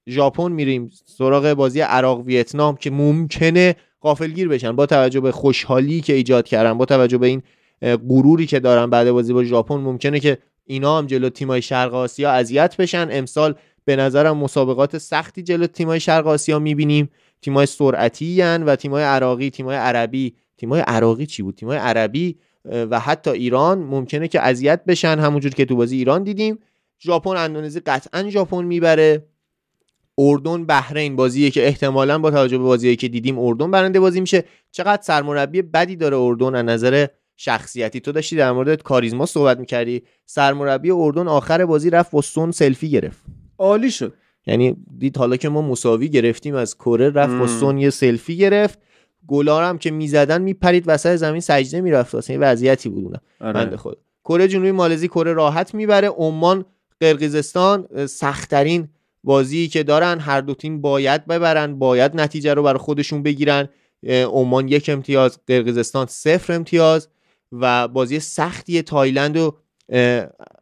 ژاپن 0.09 0.53
میریم 0.53 0.91
سراغ 1.05 1.53
بازی 1.53 1.81
عراق 1.81 2.21
ویتنام 2.21 2.77
که 2.77 2.91
ممکنه 2.91 3.77
غافلگیر 4.03 4.49
بشن. 4.49 4.73
با 4.73 4.87
توجه 4.87 5.21
به 5.21 5.33
خوشحالی 5.33 6.01
که 6.01 6.13
ایجاد 6.13 6.47
کردن 6.47 6.79
با 6.79 6.85
توجه 6.85 7.19
به 7.19 7.27
این 7.27 7.43
غروری 7.83 8.47
که 8.47 8.61
دارن 8.61 8.91
بعد 8.91 9.11
بازی 9.11 9.33
با 9.33 9.45
ژاپن 9.45 9.75
ممکنه 9.75 10.21
که 10.21 10.39
اینا 10.65 10.99
هم 10.99 11.07
جلو 11.07 11.29
تیمای 11.29 11.63
شرق 11.63 11.95
آسیا 11.95 12.31
اذیت 12.31 12.77
بشن. 12.77 13.09
امسال 13.11 13.55
به 13.89 13.97
نظرم 13.97 14.37
مسابقات 14.37 14.99
سختی 14.99 15.43
جلو 15.43 15.67
تیمای 15.67 16.01
شرق 16.01 16.27
آسیا 16.27 16.59
می‌بینیم. 16.59 17.11
تیمای 17.43 17.67
سرعتی 17.67 18.43
و 18.43 18.77
تیمای 18.77 19.03
عراقی. 19.03 19.51
تیمای 19.51 19.77
عربی. 19.77 20.35
تیمای 20.57 20.81
عراقی 20.81 21.27
چی 21.27 21.43
بود؟ 21.43 21.55
تیمای 21.55 21.79
عربی 21.79 22.39
و 22.65 23.01
حتی 23.01 23.31
ایران 23.31 23.79
ممکنه 23.79 24.29
که 24.29 24.41
اذیت 24.41 24.85
بشن 24.85 25.19
همونجور 25.19 25.53
که 25.53 25.65
تو 25.65 25.77
بازی 25.77 25.97
ایران 25.97 26.23
دیدیم. 26.23 26.59
ژاپن 27.01 27.37
اندونزی 27.37 27.81
قطعا 27.81 28.31
ژاپن 28.31 28.65
می‌بره. 28.65 29.27
اردن 30.19 30.67
بحرین 30.67 31.17
بازیه 31.17 31.51
که 31.51 31.67
احتمالا 31.67 32.19
با 32.19 32.31
توجه 32.31 32.59
به 32.59 32.65
بازیایی 32.65 32.97
که 32.97 33.09
دیدیم 33.09 33.39
اردن 33.39 33.71
برنده 33.71 34.01
بازی 34.01 34.21
میشه. 34.21 34.45
چقدر 34.71 35.03
سرمربی 35.03 35.63
بدی 35.63 35.97
داره 35.97 36.17
اردن 36.17 36.55
از 36.55 36.65
نظر 36.65 37.07
شخصیتی؟ 37.37 38.01
تو 38.01 38.13
داشتی 38.13 38.37
در 38.37 38.53
مورد 38.53 38.83
کاریزما 38.83 39.27
صحبت 39.27 39.59
می‌کردی. 39.59 40.03
سرمربی 40.27 40.91
اردن 40.91 41.29
آخر 41.29 41.67
بازی 41.67 41.91
رفت 41.91 42.11
با 42.11 42.21
سون 42.21 42.51
سلفی 42.51 42.91
گرفت. 42.91 43.23
عالی 43.59 43.91
شد. 43.91 44.15
یعنی 44.47 44.77
دید 44.99 45.17
حالا 45.17 45.37
که 45.37 45.49
ما 45.49 45.63
مساوی 45.63 46.09
گرفتیم 46.09 46.55
از 46.55 46.77
کره 46.77 47.11
رفت 47.11 47.35
با 47.35 47.47
سون 47.47 47.79
یه 47.79 47.91
سلفی 47.91 48.37
گرفت. 48.37 48.79
گلار 49.27 49.65
هم 49.65 49.79
که 49.79 49.91
می‌زدن 49.91 50.43
میپرید 50.43 50.85
وسط 50.87 51.17
زمین 51.17 51.41
سجده 51.41 51.81
می‌رفت. 51.81 52.15
واسه 52.15 52.39
وضعیتی 52.39 52.89
بود 52.89 53.05
اونم 53.41 53.57
آره. 53.57 53.77
خود 53.77 53.99
کره 54.25 54.49
جنوبی 54.49 54.71
مالزی 54.71 55.09
کره 55.09 55.33
راحت 55.33 55.75
می‌بره. 55.75 56.09
عمان 56.09 56.65
قرقیزستان 57.01 58.07
سختترین 58.07 58.89
بازی 59.25 59.69
که 59.69 59.83
دارن. 59.83 60.19
هر 60.19 60.41
دو 60.41 60.55
تیم 60.55 60.81
باید 60.81 61.27
ببرن. 61.27 61.79
باید 61.79 62.21
نتیجه 62.21 62.55
رو 62.55 62.63
برای 62.63 62.79
خودشون 62.79 63.23
بگیرن. 63.23 63.69
عمان 64.09 64.69
یک 64.69 64.89
امتیاز 64.89 65.39
قرقیزستان 65.47 66.07
صفر 66.07 66.53
امتیاز 66.53 67.09
و 67.53 67.89
بازی 67.89 68.21
سختی 68.21 68.83
تایلند 68.83 69.37
و 69.37 69.57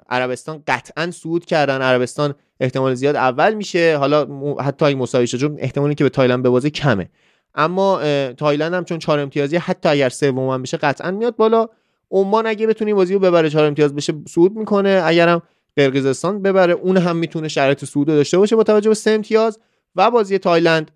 عربستان 0.09 0.62
قطعا 0.66 1.11
صعود 1.11 1.44
کردن. 1.44 1.82
عربستان 1.82 2.34
احتمال 2.61 2.95
زیاد 2.95 3.17
اول 3.17 3.55
میشه. 3.55 3.97
حالا 3.97 4.27
حتی 4.61 4.85
اگه 4.85 4.97
مساوی 4.97 5.27
شد 5.27 5.39
چون 5.39 5.57
احتمالی 5.59 5.95
که 5.95 6.05
به 6.05 6.11
تایلند 6.11 6.43
به 6.43 6.49
بازی 6.49 6.71
کمه. 6.71 7.09
اما 7.55 8.01
تایلند 8.33 8.75
هم 8.75 8.85
چون 8.85 8.99
چهار 8.99 9.19
امتیازی 9.19 9.57
حتی 9.57 9.89
اگر 9.89 10.09
سوم 10.09 10.49
هم 10.49 10.63
بشه 10.63 10.77
قطعا 10.77 11.11
میاد 11.11 11.37
بالا. 11.37 11.69
عمان 12.11 12.47
اگه 12.47 12.67
بتونه 12.67 12.95
بازی 12.95 13.15
رو 13.15 13.21
ببره 13.21 13.51
چهار 13.51 13.65
امتیاز 13.65 13.95
بشه 13.95 14.13
صعود 14.29 14.57
می‌کنه. 14.57 15.03
اگرم 15.05 15.43
قرقیزستان 15.77 16.43
ببره 16.43 16.73
اون 16.73 16.97
هم 16.97 17.17
می‌تونه 17.17 17.49
شرایط 17.49 17.85
صعود 17.85 18.07
داشته 18.07 18.39
باشه 18.39 18.57
با 18.57 18.63
توجه 18.63 18.89
به 18.89 18.95
سه 18.95 19.11
امتیاز. 19.11 19.59
و 19.97 20.11
بازی 20.11 20.39
تایلند 20.39 20.91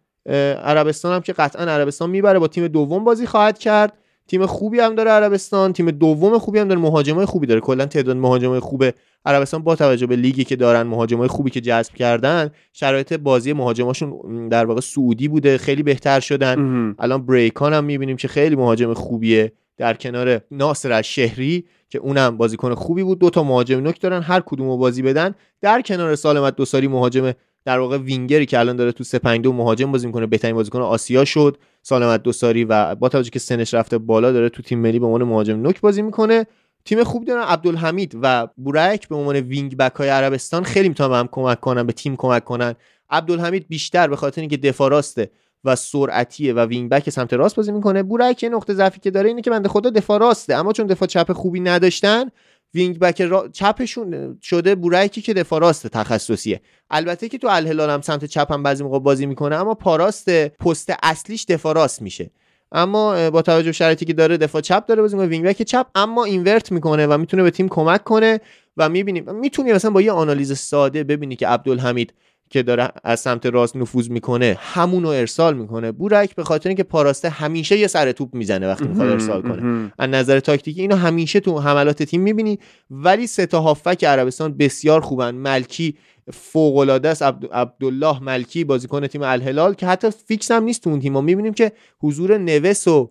عربستان 0.65 1.15
هم 1.15 1.21
که 1.21 1.33
قطعا 1.33 1.65
عربستان 1.65 2.11
می‌بره 2.11 2.39
با 2.39 2.49
تیم 2.49 2.69
دوم 2.69 3.05
بازی 3.05 3.27
خواهد 3.27 3.59
کرد. 3.59 3.93
تیم 4.31 4.47
خوبی 4.47 4.81
هم 4.81 4.95
داره 4.95 5.11
عربستان 5.11 5.73
تیم 5.73 5.91
دوم 5.91 6.39
خوبی 6.39 6.59
هم 6.59 6.69
داره 6.69 6.81
مهاجمای 6.81 7.27
خوبی 7.27 7.47
داره. 7.47 7.61
کلا 7.61 7.87
تعداد 7.87 8.17
مهاجمای 8.17 8.61
خوب 8.61 8.85
عربستان 9.25 9.63
با 9.63 9.77
توجه 9.77 10.07
به 10.07 10.17
لیگی 10.17 10.45
که 10.45 10.57
دارن 10.57 10.83
مهاجمای 10.83 11.29
خوبی 11.29 11.51
که 11.51 11.61
جذب 11.61 11.95
کردن 11.95 12.51
شرایط 12.73 13.13
بازی 13.13 13.53
مهاجماشون 13.53 14.49
در 14.49 14.67
واقع 14.67 14.81
سعودی 14.81 15.29
بوده 15.29 15.59
خیلی 15.59 15.83
بهتر 15.83 16.21
شدن. 16.21 16.95
الان 16.99 17.27
بریکان 17.27 17.73
هم 17.73 17.85
می‌بینیم 17.85 18.17
که 18.17 18.29
خیلی 18.29 18.57
مهاجم 18.57 18.95
خوبیه. 18.95 19.53
در 19.77 19.95
کنار 19.95 20.41
ناصر 20.51 20.93
از 20.93 21.05
شهری 21.05 21.65
که 21.89 21.99
اونم 21.99 22.37
بازیکن 22.37 22.75
خوبی 22.75 23.03
بود. 23.03 23.19
دو 23.19 23.31
تا 23.31 23.43
مهاجم 23.43 23.81
نوک 23.81 24.01
دارن 24.01 24.23
هر 24.23 24.41
کدومو 24.41 24.77
بازی 24.77 25.03
بدن. 25.03 25.35
در 25.61 25.83
کنار 25.83 26.15
سالم 26.15 26.57
الدوسری 26.57 26.89
مهاجم 26.89 27.33
در 27.65 27.79
واقع 27.79 27.99
وینگری 27.99 28.47
که 28.47 28.59
الان 28.59 28.77
داره 28.77 28.93
تو 28.93 29.05
352 29.05 29.53
مهاجم 29.53 29.93
بازی 29.93 30.07
می‌کنه 30.07 30.27
بهترین 30.27 30.55
بازیکن 30.55 30.81
آسیا 30.81 31.25
شد 31.25 31.57
سالم 31.83 32.23
الدوسری 32.23 32.65
و 32.65 32.95
با 32.95 33.09
توجه 33.09 33.31
که 33.31 33.39
سنش 33.39 33.75
رفته 33.75 33.99
بالا 33.99 34.33
داره 34.33 34.49
تو 34.49 34.63
تیم 34.63 34.79
ملی 34.79 34.99
به 34.99 35.07
عنوان 35.07 35.23
مهاجم 35.23 35.63
نوک 35.63 35.81
بازی 35.81 36.03
می‌کنه. 36.03 36.47
تیم 36.85 37.05
خوب 37.05 37.25
دارن 37.25 37.43
عبدالحمید 37.43 38.19
و 38.23 38.49
بریک 38.57 39.09
به 39.09 39.17
عنوان 39.17 39.37
wing 39.37 39.77
back 39.77 39.95
های 39.95 40.09
عربستان 40.09 40.65
خیلی 40.65 40.89
می‌تونن 40.89 41.19
هم 41.19 41.29
کمک 41.33 41.61
کنن 41.61 41.87
به 41.87 41.93
تیم 41.93 42.17
کمک 42.17 42.45
کنن. 42.45 42.75
عبدالحمید 43.11 43.69
بیشتر 43.69 44.09
به 44.09 44.17
خاطر 44.17 44.41
اینکه 44.41 44.57
دفاع 44.57 44.91
راسته 44.91 45.31
و 45.65 45.77
سرعتیه 45.77 46.53
و 46.53 46.61
wing 46.61 46.91
back 46.91 47.11
سمت 47.11 47.33
راست 47.33 47.57
بازی 47.57 47.73
می‌کنه. 47.73 48.03
بریک 48.03 48.43
یه 48.43 48.49
نقطه 48.49 48.75
ضعفی 48.75 49.01
که 49.01 49.11
داره 49.11 49.29
اینه 49.29 49.43
که 49.43 49.51
بنده 49.51 49.69
خدا 49.69 49.91
دفاع 49.91 50.19
راسته 50.19 50.55
اما 50.55 50.73
چون 50.73 50.87
دفاع 50.87 51.09
چپ 51.09 51.33
خوبی 51.33 51.61
نداشتن 51.61 52.25
wing 52.75 52.99
back 52.99 53.23
را... 53.23 53.49
چپشون 53.49 54.39
شده 54.43 54.75
بورایکی 54.75 55.23
که 55.23 55.35
دفاع 55.35 55.61
راست 55.61 55.87
تخصصیه. 55.87 56.61
البته 56.91 57.29
که 57.29 57.39
تو 57.39 57.49
الهلال 57.51 57.91
هم 57.91 58.01
سمت 58.01 58.25
چپ 58.25 58.53
هم 58.53 58.63
بعضی 58.63 58.85
موقع 58.85 58.99
بازی 58.99 59.27
می‌کنه 59.27 59.57
اما 59.57 59.75
پاراست 59.75 60.49
پست 60.49 60.93
اصلیش 61.03 61.45
دفاع 61.45 61.75
راست 61.75 62.03
میشه. 62.03 62.31
اما 62.73 63.31
با 63.31 63.43
توجه 63.43 63.67
به 63.67 63.73
شرایطی 63.73 64.05
که 64.05 64.13
داره 64.13 64.37
دفاع 64.37 64.61
چپ 64.61 64.87
داره 64.87 65.03
بازی 65.03 65.17
wing 65.17 65.45
back 65.45 65.63
چپ 65.63 65.87
اما 65.95 66.25
invert 66.25 66.73
می‌کنه 66.73 67.07
و 67.07 67.19
می‌تونه 67.19 67.43
به 67.43 67.51
تیم 67.51 67.69
کمک 67.69 68.05
کنه 68.05 68.41
و 68.77 68.89
می‌بینیم. 68.89 69.35
می‌تونی 69.35 69.73
مثلا 69.73 69.91
با 69.91 70.03
یه 70.03 70.13
آنالیز 70.13 70.59
ساده 70.59 71.05
ببینی 71.05 71.37
که 71.37 71.49
عبدالحمید 71.49 72.15
که 72.51 72.63
داره 72.63 72.89
از 73.05 73.21
سمت 73.21 73.47
راست 73.47 73.77
نفوذ 73.77 74.11
می‌کنه 74.11 74.57
همون 74.61 75.03
رو 75.03 75.09
ارسال 75.09 75.57
می‌کنه. 75.57 75.93
بورایک 75.93 76.35
به 76.35 76.45
خاطر 76.45 76.69
اینکه 76.69 76.83
پاراسته 76.83 77.29
همیشه 77.29 77.79
یه 77.79 77.87
سر 77.87 78.13
توپ 78.13 78.35
می‌زنه 78.35 78.69
وقتی 78.69 78.85
می‌خواد 78.89 79.09
ارسال 79.09 79.43
کنه. 79.43 79.93
از 79.99 80.11
نظر 80.11 80.41
تاکتیکی 80.41 80.81
اینو 80.81 80.97
همیشه 80.97 81.41
تو 81.41 81.59
حملات 81.59 82.03
تیم 82.03 82.21
می‌بینی. 82.21 82.59
ولی 82.91 83.27
سه 83.27 83.47
تا 83.47 83.61
هافبک 83.61 84.05
عربستان 84.05 84.57
بسیار 84.57 85.01
خوبن. 85.01 85.35
ملکی 85.35 85.95
فوق 86.33 86.77
العاده 86.77 87.09
است 87.09 87.23
عبدالله 87.23 88.23
ملکی 88.23 88.65
بازیکن 88.65 89.07
تیم 89.07 89.23
الهلال 89.23 89.75
که 89.75 89.87
حتی 89.87 90.09
فیکس 90.27 90.51
هم 90.51 90.65
نیست 90.65 90.85
تو 90.85 90.91
اون 90.91 91.01
تیم. 91.01 91.13
ما 91.13 91.21
می‌بینیم 91.21 91.53
که 91.53 91.73
حضور 92.01 92.39
نوس 92.39 92.89
و 92.89 93.11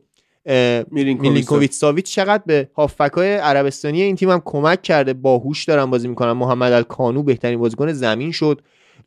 میلینکوویچ. 0.91 1.71
ساویچ 1.71 2.05
چقدر 2.05 2.43
به 2.45 2.69
هافبک 2.75 3.11
های 3.15 3.33
عربستانی 3.33 4.01
این 4.01 4.15
تیم 4.15 4.29
هم 4.29 4.41
کمک 4.45 4.81
کرده. 4.81 5.13
باهوش 5.13 5.65
دارن 5.65 5.85
بازی 5.85 6.07
می‌کنن. 6.07 6.31
محمد 6.31 6.71
الکانو 6.71 7.23
بهترین 7.23 7.59
بازیکن 7.59 7.91
زمین 7.91 8.31
شد. 8.31 8.61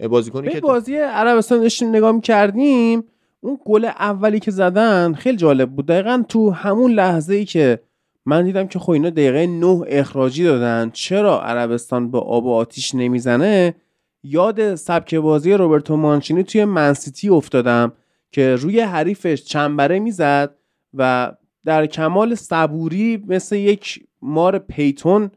بازیکنی 0.09 0.51
که 0.51 0.61
بازی 0.61 0.97
عربستان 0.97 1.61
داشتیم 1.61 1.89
نگاه 1.89 2.21
کردیم 2.21 3.05
اون 3.41 3.59
گل 3.65 3.85
اولی 3.85 4.41
که 4.41 4.51
زدن 4.51 5.13
خیلی 5.13 5.37
جالب 5.37 5.71
بود. 5.71 5.87
دقیقا 5.87 6.23
تو 6.29 6.51
همون 6.51 6.93
لحظه 6.93 7.35
ای 7.35 7.45
که 7.45 7.81
من 8.27 8.45
دیدم 8.45 8.67
که 8.67 8.79
خب 8.79 8.91
اینا 8.91 9.11
دقیقه 9.11 9.47
نه 9.47 9.83
اخراجی 9.87 10.45
دادن 10.45 10.91
چرا 10.93 11.43
عربستان 11.43 12.11
به 12.11 12.19
آب 12.19 12.47
و 12.47 12.53
آتیش 12.53 12.95
نمی‌زنه؟ 12.95 13.75
یاد 14.23 14.75
سبک 14.75 15.15
بازی 15.15 15.53
روبرتو 15.53 15.97
مانچینی 15.97 16.45
توی 16.45 16.65
منسیتی 16.65 17.29
افتادم 17.29 17.93
که 18.31 18.57
روی 18.57 18.81
حریفش 18.81 19.45
چنبره 19.45 19.99
می‌زد 19.99 20.55
و 20.95 21.33
در 21.65 21.87
کمال 21.87 22.35
صبوری 22.35 23.25
مثل 23.29 23.57
یک 23.57 24.07
مار 24.23 24.59
پیتون 24.59 25.31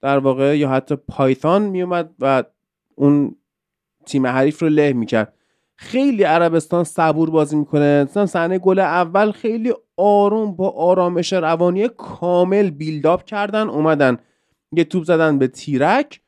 در 0.00 0.18
واقع 0.18 0.58
یا 0.58 0.68
حتی 0.68 0.96
پایتان 0.96 1.62
میومد 1.62 2.10
و 2.18 2.44
اون 2.94 3.36
تیم 4.08 4.26
حریف 4.26 4.62
رو 4.62 4.68
له 4.68 4.92
می‌کرد. 4.92 5.34
خیلی 5.76 6.22
عربستان 6.22 6.84
صبور 6.84 7.30
بازی 7.30 7.56
می‌کنه. 7.56 8.04
مثلا 8.04 8.26
صحنه 8.26 8.58
گل 8.58 8.78
اول 8.78 9.30
خیلی 9.30 9.74
آروم 9.96 10.56
با 10.56 10.70
آرامش 10.70 11.32
روانی 11.32 11.88
کامل 11.88 12.70
بیلداپ 12.70 13.24
کردن 13.24 13.68
اومدن 13.68 14.18
یه 14.72 14.84
توپ 14.84 15.04
زدن 15.04 15.38
به 15.38 15.48
تیرک 15.48 16.20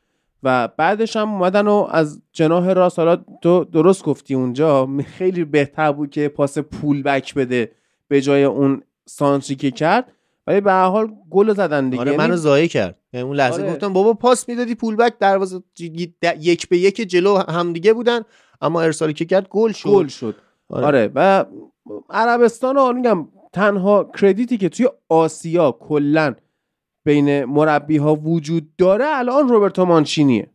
و 0.43 0.69
بعدش 0.77 1.17
هم 1.17 1.33
اومدن 1.33 1.67
و 1.69 1.87
از 1.91 2.23
جناه 2.33 2.73
راست 2.73 2.99
حالا 2.99 3.17
تو 3.43 3.65
درست 3.65 4.05
گفتی 4.05 4.35
اونجا 4.35 4.89
خیلی 5.07 5.45
بهتر 5.45 5.93
بود 5.93 6.11
که 6.11 6.29
پاس 6.29 6.59
پول 6.59 7.03
بک 7.03 7.35
بده 7.35 7.73
به 8.09 8.21
جای 8.21 8.45
اون 8.45 8.83
سانتری 9.07 9.57
که 9.57 9.71
کرد. 9.71 10.13
ولی 10.51 10.61
به 10.61 10.73
هر 10.73 10.89
حال 10.89 11.13
گل 11.31 11.55
زدن 11.55 11.91
دیگه 11.91 12.01
آره 12.01 12.17
منو 12.17 12.23
یعنی 12.23 12.37
ضایع 12.37 12.67
کرد 12.67 12.99
یعنی 13.13 13.27
اون 13.27 13.37
لحظه 13.37 13.63
آره. 13.63 13.73
گفتم 13.73 13.93
بابا 13.93 14.15
پاس 14.15 14.49
می‌دادی 14.49 14.75
پول 14.75 14.97
بک 14.97 15.19
دروازه 15.19 15.63
یک 16.39 16.69
به 16.69 16.79
یک 16.79 16.97
جلو 16.97 17.37
همدیگه 17.37 17.93
بودن 17.93 18.21
اما 18.61 18.83
ارسالی 18.83 19.13
که 19.13 19.25
کرد 19.25 19.49
گل 19.49 19.73
شد 19.73 19.89
گل 19.89 20.07
شد 20.07 20.35
آره. 20.69 20.87
آره. 20.87 21.11
و 21.15 21.45
عربستان 22.11 22.77
رو 22.77 22.93
میگم 22.93 23.29
تنها 23.53 24.11
کردیتی 24.21 24.59
که 24.59 24.69
توی 24.69 24.89
آسیا 25.09 25.73
کلا 25.73 26.35
بین 27.05 27.45
مربی 27.45 27.97
ها 27.97 28.15
وجود 28.15 28.77
داره 28.77 29.05
الان 29.09 29.49
روبرتو 29.49 29.85
مانچینیه 29.85 30.51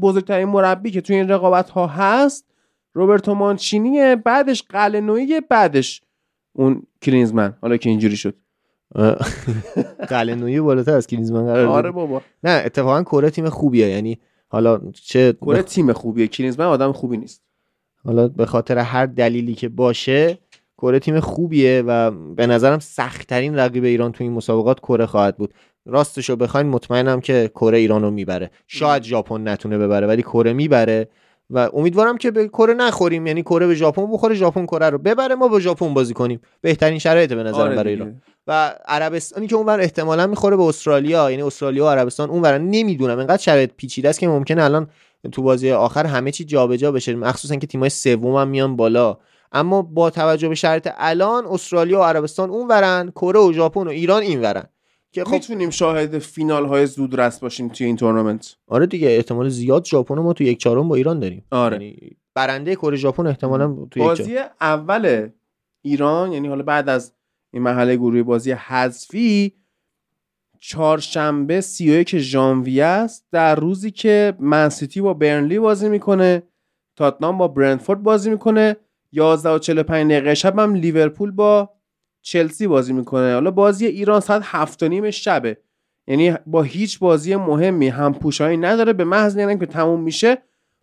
بزرگترین 0.00 0.48
مربی 0.48 0.90
که 0.90 1.00
توی 1.00 1.16
این 1.16 1.28
رقابت 1.28 1.70
ها 1.70 1.86
هست 1.86 2.44
روبرتو 2.94 3.34
مانچینیه 3.34 4.16
بعدش 4.16 4.62
قلنویه 4.62 5.40
بعدش 5.40 6.02
اون 6.52 6.82
کلینزمن 7.02 7.56
حالا 7.62 7.76
که 7.76 7.90
اینجوری 7.90 8.16
شد 8.16 8.34
قلنوی 10.10 10.60
بالاتر 10.60 10.94
از 10.94 11.06
کلینزمن 11.06 11.46
قرار 11.46 11.66
آره 11.66 11.90
بابا. 11.90 12.22
نه 12.44 12.62
اتفاقا 12.64 13.02
کره 13.02 13.30
تیم 13.30 13.48
خوبیه. 13.48 13.88
یعنی 13.88 14.18
حالا 14.48 14.80
چه 15.04 15.32
کره 15.32 15.62
تیم 15.62 15.92
خوبیه. 15.92 16.26
کلینزمن 16.26 16.66
آدم 16.66 16.92
خوبی 16.92 17.16
نیست. 17.16 17.42
حالا 18.04 18.28
به 18.28 18.46
خاطر 18.46 18.78
هر 18.78 19.06
دلیلی 19.06 19.54
که 19.54 19.68
باشه 19.68 20.38
کره 20.78 20.98
تیم 20.98 21.20
خوبیه 21.20 21.82
و 21.86 22.10
به 22.10 22.46
نظرم 22.46 22.78
سختترین 22.78 23.56
رقیب 23.56 23.84
ایران 23.84 24.12
تو 24.12 24.24
این 24.24 24.32
مسابقات 24.32 24.80
کره 24.80 25.06
خواهد 25.06 25.36
بود. 25.36 25.54
راستشو 25.86 26.36
بخواین 26.36 26.66
مطمئنم 26.66 27.20
که 27.20 27.50
کره 27.54 27.78
ایران 27.78 28.02
رو 28.02 28.10
می‌بره. 28.10 28.50
شاید 28.66 29.02
ژاپن 29.02 29.48
نتونه 29.48 29.78
ببره 29.78 30.06
ولی 30.06 30.22
کره 30.22 30.52
می‌بره. 30.52 31.08
و 31.50 31.70
امیدوارم 31.72 32.18
که 32.18 32.30
به 32.30 32.48
کره 32.48 32.74
نخوریم. 32.74 33.26
یعنی 33.26 33.42
کره 33.42 33.66
به 33.66 33.74
ژاپن 33.74 34.12
بخوره 34.12 34.34
ژاپن 34.34 34.66
کره 34.66 34.90
رو 34.90 34.98
ببره 34.98 35.34
ما 35.34 35.48
با 35.48 35.60
ژاپن 35.60 35.94
بازی 35.94 36.14
کنیم. 36.14 36.40
بهترین 36.60 36.98
شرایط 36.98 37.32
به 37.32 37.42
نظر 37.42 37.60
آره 37.60 37.76
برای 37.76 37.92
ایران. 37.92 38.22
و 38.46 38.74
عربستانی 38.86 39.46
که 39.46 39.56
اونور 39.56 39.80
احتمالا 39.80 40.26
می‌خوره 40.26 40.56
به 40.56 40.62
استرالیا. 40.62 41.30
یعنی 41.30 41.42
استرالیا 41.42 41.84
و 41.84 41.88
عربستان 41.88 42.30
اونور. 42.30 42.58
نمی‌دونم. 42.58 43.18
انقدر 43.18 43.42
شرایط 43.42 43.70
پیچیده 43.76 44.08
است 44.08 44.18
که 44.18 44.28
ممکنه 44.28 44.64
الان 44.64 44.88
تو 45.32 45.42
بازی 45.42 45.70
آخر 45.70 46.06
همه 46.06 46.30
چی 46.30 46.44
جابجا 46.44 46.92
بشه. 46.92 47.14
مخصوصا 47.14 47.56
که 47.56 47.66
تیمای 47.66 47.88
سوم 47.88 48.36
هم 48.36 48.48
میان 48.48 48.76
بالا. 48.76 49.18
اما 49.52 49.82
با 49.82 50.10
توجه 50.10 50.48
به 50.48 50.54
شرایط 50.54 50.88
الان 50.96 51.46
استرالیا 51.46 52.00
و 52.00 52.02
عربستان 52.02 52.50
اونورن 52.50 53.10
کره 53.10 53.40
و 53.40 53.52
ژاپن 53.52 53.86
و 53.86 53.88
ایران 53.88 54.22
اینورن. 54.22 54.64
که 55.12 55.24
خب. 55.24 55.32
می‌تونیم 55.32 55.70
شاهد 55.70 56.18
فینال 56.18 56.66
های 56.66 56.86
زود 56.86 57.20
رس 57.20 57.40
باشیم 57.40 57.68
توی 57.68 57.86
این 57.86 57.96
تورنمنت. 57.96 58.56
آره 58.66 58.86
دیگه 58.86 59.08
احتمال 59.08 59.48
زیاد 59.48 59.84
ژاپن 59.84 60.14
ما 60.14 60.32
تو 60.32 60.44
یک 60.44 60.58
چهارم 60.58 60.88
با 60.88 60.94
ایران 60.94 61.20
داریم. 61.20 61.44
آره. 61.50 61.76
یعنی 61.76 62.16
برنده 62.34 62.76
کره 62.76 62.96
ژاپن 62.96 63.26
احتمالا 63.26 63.86
تو 63.90 64.00
بازی 64.00 64.36
اول 64.60 65.28
ایران 65.82 66.32
یعنی 66.32 66.48
حالا 66.48 66.62
بعد 66.62 66.88
از 66.88 67.12
این 67.52 67.62
محله 67.62 67.96
گروهی 67.96 68.22
بازی 68.22 68.52
حذفی 68.52 69.54
چهارشنبه 70.60 71.60
31 71.60 72.18
ژانویه 72.18 72.84
است. 72.84 73.26
در 73.32 73.54
روزی 73.54 73.90
که 73.90 74.34
منسیتی 74.40 75.00
با 75.00 75.14
برنلی 75.14 75.58
بازی 75.58 75.88
می‌کنه 75.88 76.42
تاتنام 76.96 77.38
با 77.38 77.48
برندفورد 77.48 78.02
بازی 78.02 78.30
می‌کنه. 78.30 78.76
11 79.12 79.50
و 79.50 79.58
45 79.58 80.12
دقیقه 80.12 80.34
شب 80.34 80.58
هم 80.58 80.74
لیورپول 80.74 81.30
با 81.30 81.70
چلسی 82.22 82.66
بازی 82.66 82.92
می‌کنه. 82.92 83.34
حالا 83.34 83.50
بازی 83.50 83.86
ایران 83.86 84.20
ساعت 84.20 84.42
هفت 84.44 84.82
و 84.82 84.88
نیم 84.88 85.10
شبه. 85.10 85.56
یعنی 86.06 86.34
با 86.46 86.62
هیچ 86.62 86.98
بازی 86.98 87.36
مهمی 87.36 87.88
هم 87.88 88.14
پوشایی 88.14 88.56
نداره. 88.56 88.92
به 88.92 89.04
محض 89.04 89.36
یعنی 89.36 89.58
که 89.58 89.66
تموم 89.66 90.00
میشه 90.00 90.38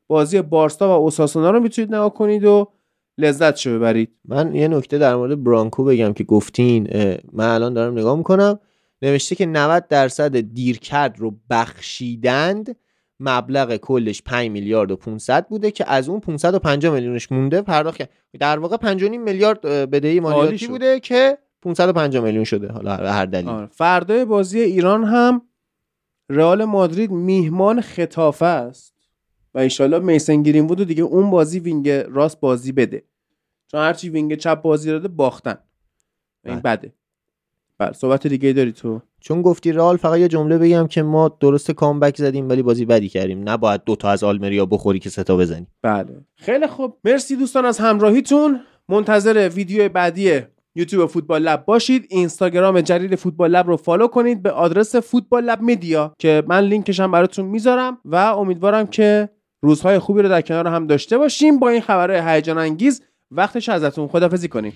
بازی 0.07 0.41
بارسا 0.41 0.87
و 0.87 0.91
اوساسونا 0.91 1.51
رو 1.51 1.59
می‌تونید 1.59 1.95
نگاه 1.95 2.13
کنید 2.13 2.45
و 2.45 2.71
لذت 3.17 3.55
شو 3.55 3.75
ببرید. 3.75 4.11
من 4.25 4.55
یه 4.55 4.67
نکته 4.67 4.97
در 4.97 5.15
مورد 5.15 5.43
برانکو 5.43 5.83
بگم 5.83 6.13
که 6.13 6.23
گفتین 6.23 6.87
من 7.33 7.49
الان 7.49 7.73
دارم 7.73 7.97
نگاه 7.97 8.17
می‌کنم. 8.17 8.59
نوشته 9.01 9.35
که 9.35 9.45
90 9.45 9.87
درصد 9.87 10.39
دیرکرد 10.39 11.19
رو 11.19 11.35
بخشیدند. 11.49 12.75
مبلغ 13.19 13.75
کلش 13.75 14.21
5 14.21 14.49
میلیارد 14.49 14.91
و 14.91 14.95
500 14.95 15.47
بوده 15.47 15.71
که 15.71 15.91
از 15.91 16.09
اون 16.09 16.19
550 16.19 16.93
میلیونش 16.93 17.31
مونده 17.31 17.61
پرداخت 17.61 18.01
در 18.39 18.59
واقع 18.59 18.95
5.5 18.95 19.03
میلیارد 19.03 19.61
بدهی 19.61 20.19
مالیاتی 20.19 20.67
بوده 20.67 20.99
که 20.99 21.37
550 21.61 22.23
میلیون 22.23 22.43
شده 22.43 22.67
حالا 22.67 22.95
هر 22.95 23.25
دلیل 23.25 23.49
آره. 23.49 23.67
فردای 23.67 24.25
بازی 24.25 24.59
ایران 24.59 25.03
هم 25.03 25.41
رئال 26.29 26.65
مادرید 26.65 27.11
میهمان 27.11 27.81
ختافه 27.81 28.45
است. 28.45 28.95
و 29.53 29.59
انشالله 29.59 29.99
میسن 29.99 30.43
گرینوود 30.43 30.79
رو 30.79 30.85
دیگه 30.85 31.03
اون 31.03 31.29
بازی 31.29 31.59
wing 31.59 31.89
راست 31.89 32.39
بازی 32.39 32.71
بده. 32.71 33.03
چون 33.67 33.79
هرچی 33.79 34.09
wing 34.09 34.35
چپ 34.35 34.61
بازی 34.61 34.89
داده 34.89 35.07
باختن. 35.07 35.57
این 36.45 36.59
بله. 36.59 36.77
بده. 36.77 36.93
بله 37.79 37.93
صحبت 37.93 38.27
دیگه 38.27 38.53
داری 38.53 38.71
تو؟ 38.71 39.01
چون 39.19 39.41
گفتی 39.41 39.71
رئال 39.71 39.97
فقط 39.97 40.19
یه 40.19 40.27
جمله 40.27 40.57
بگم 40.57 40.87
که 40.87 41.03
ما 41.03 41.37
درست 41.39 41.71
comeback 41.71 42.17
زدیم 42.17 42.49
ولی 42.49 42.63
بازی 42.63 42.85
بدی 42.85 43.09
کردیم. 43.09 43.49
نباید 43.49 43.81
دوتا 43.85 44.09
از 44.09 44.23
آلمریا 44.23 44.65
بخوری 44.65 44.99
که 44.99 45.09
سه 45.09 45.28
تا 45.28 45.37
بزنی. 45.37 45.67
بله. 45.81 46.25
خیلی 46.35 46.67
خوب. 46.67 46.97
مرسی 47.03 47.35
دوستان 47.35 47.65
از 47.65 47.79
همراهیتون. 47.79 48.59
منتظر 48.89 49.49
ویدیو 49.49 49.89
بعدی 49.89 50.41
یوتیوب 50.75 51.09
Football 51.09 51.41
Lab 51.41 51.65
باشید. 51.65 52.05
اینستاگرام 52.09 52.81
جدید 52.81 53.15
Football 53.15 53.51
Lab 53.51 53.67
رو 53.67 53.77
follow 53.77 54.07
کنید 54.07 54.43
به 54.43 54.51
آدرس 54.51 54.95
Football 54.95 55.43
Lab 55.43 55.61
Media 55.61 56.13
که 56.19 56.43
من 56.47 56.63
لینکش 56.63 56.99
هم 56.99 57.11
براتون 57.11 57.45
می‌ذارم 57.45 57.97
و 58.05 58.15
امیدوارم 58.15 58.87
که 58.87 59.29
روزهای 59.63 59.99
خوبی 59.99 60.21
رو 60.21 60.29
در 60.29 60.41
کنار 60.41 60.67
هم 60.67 60.87
داشته 60.87 61.17
باشیم. 61.17 61.59
با 61.59 61.69
این 61.69 61.81
خبرهای 61.81 62.35
هیجان 62.35 62.57
انگیز 62.57 63.01
وقتشه 63.31 63.69
ازتون 63.69 64.07
خدافظی 64.07 64.47
کنیم. 64.47 64.73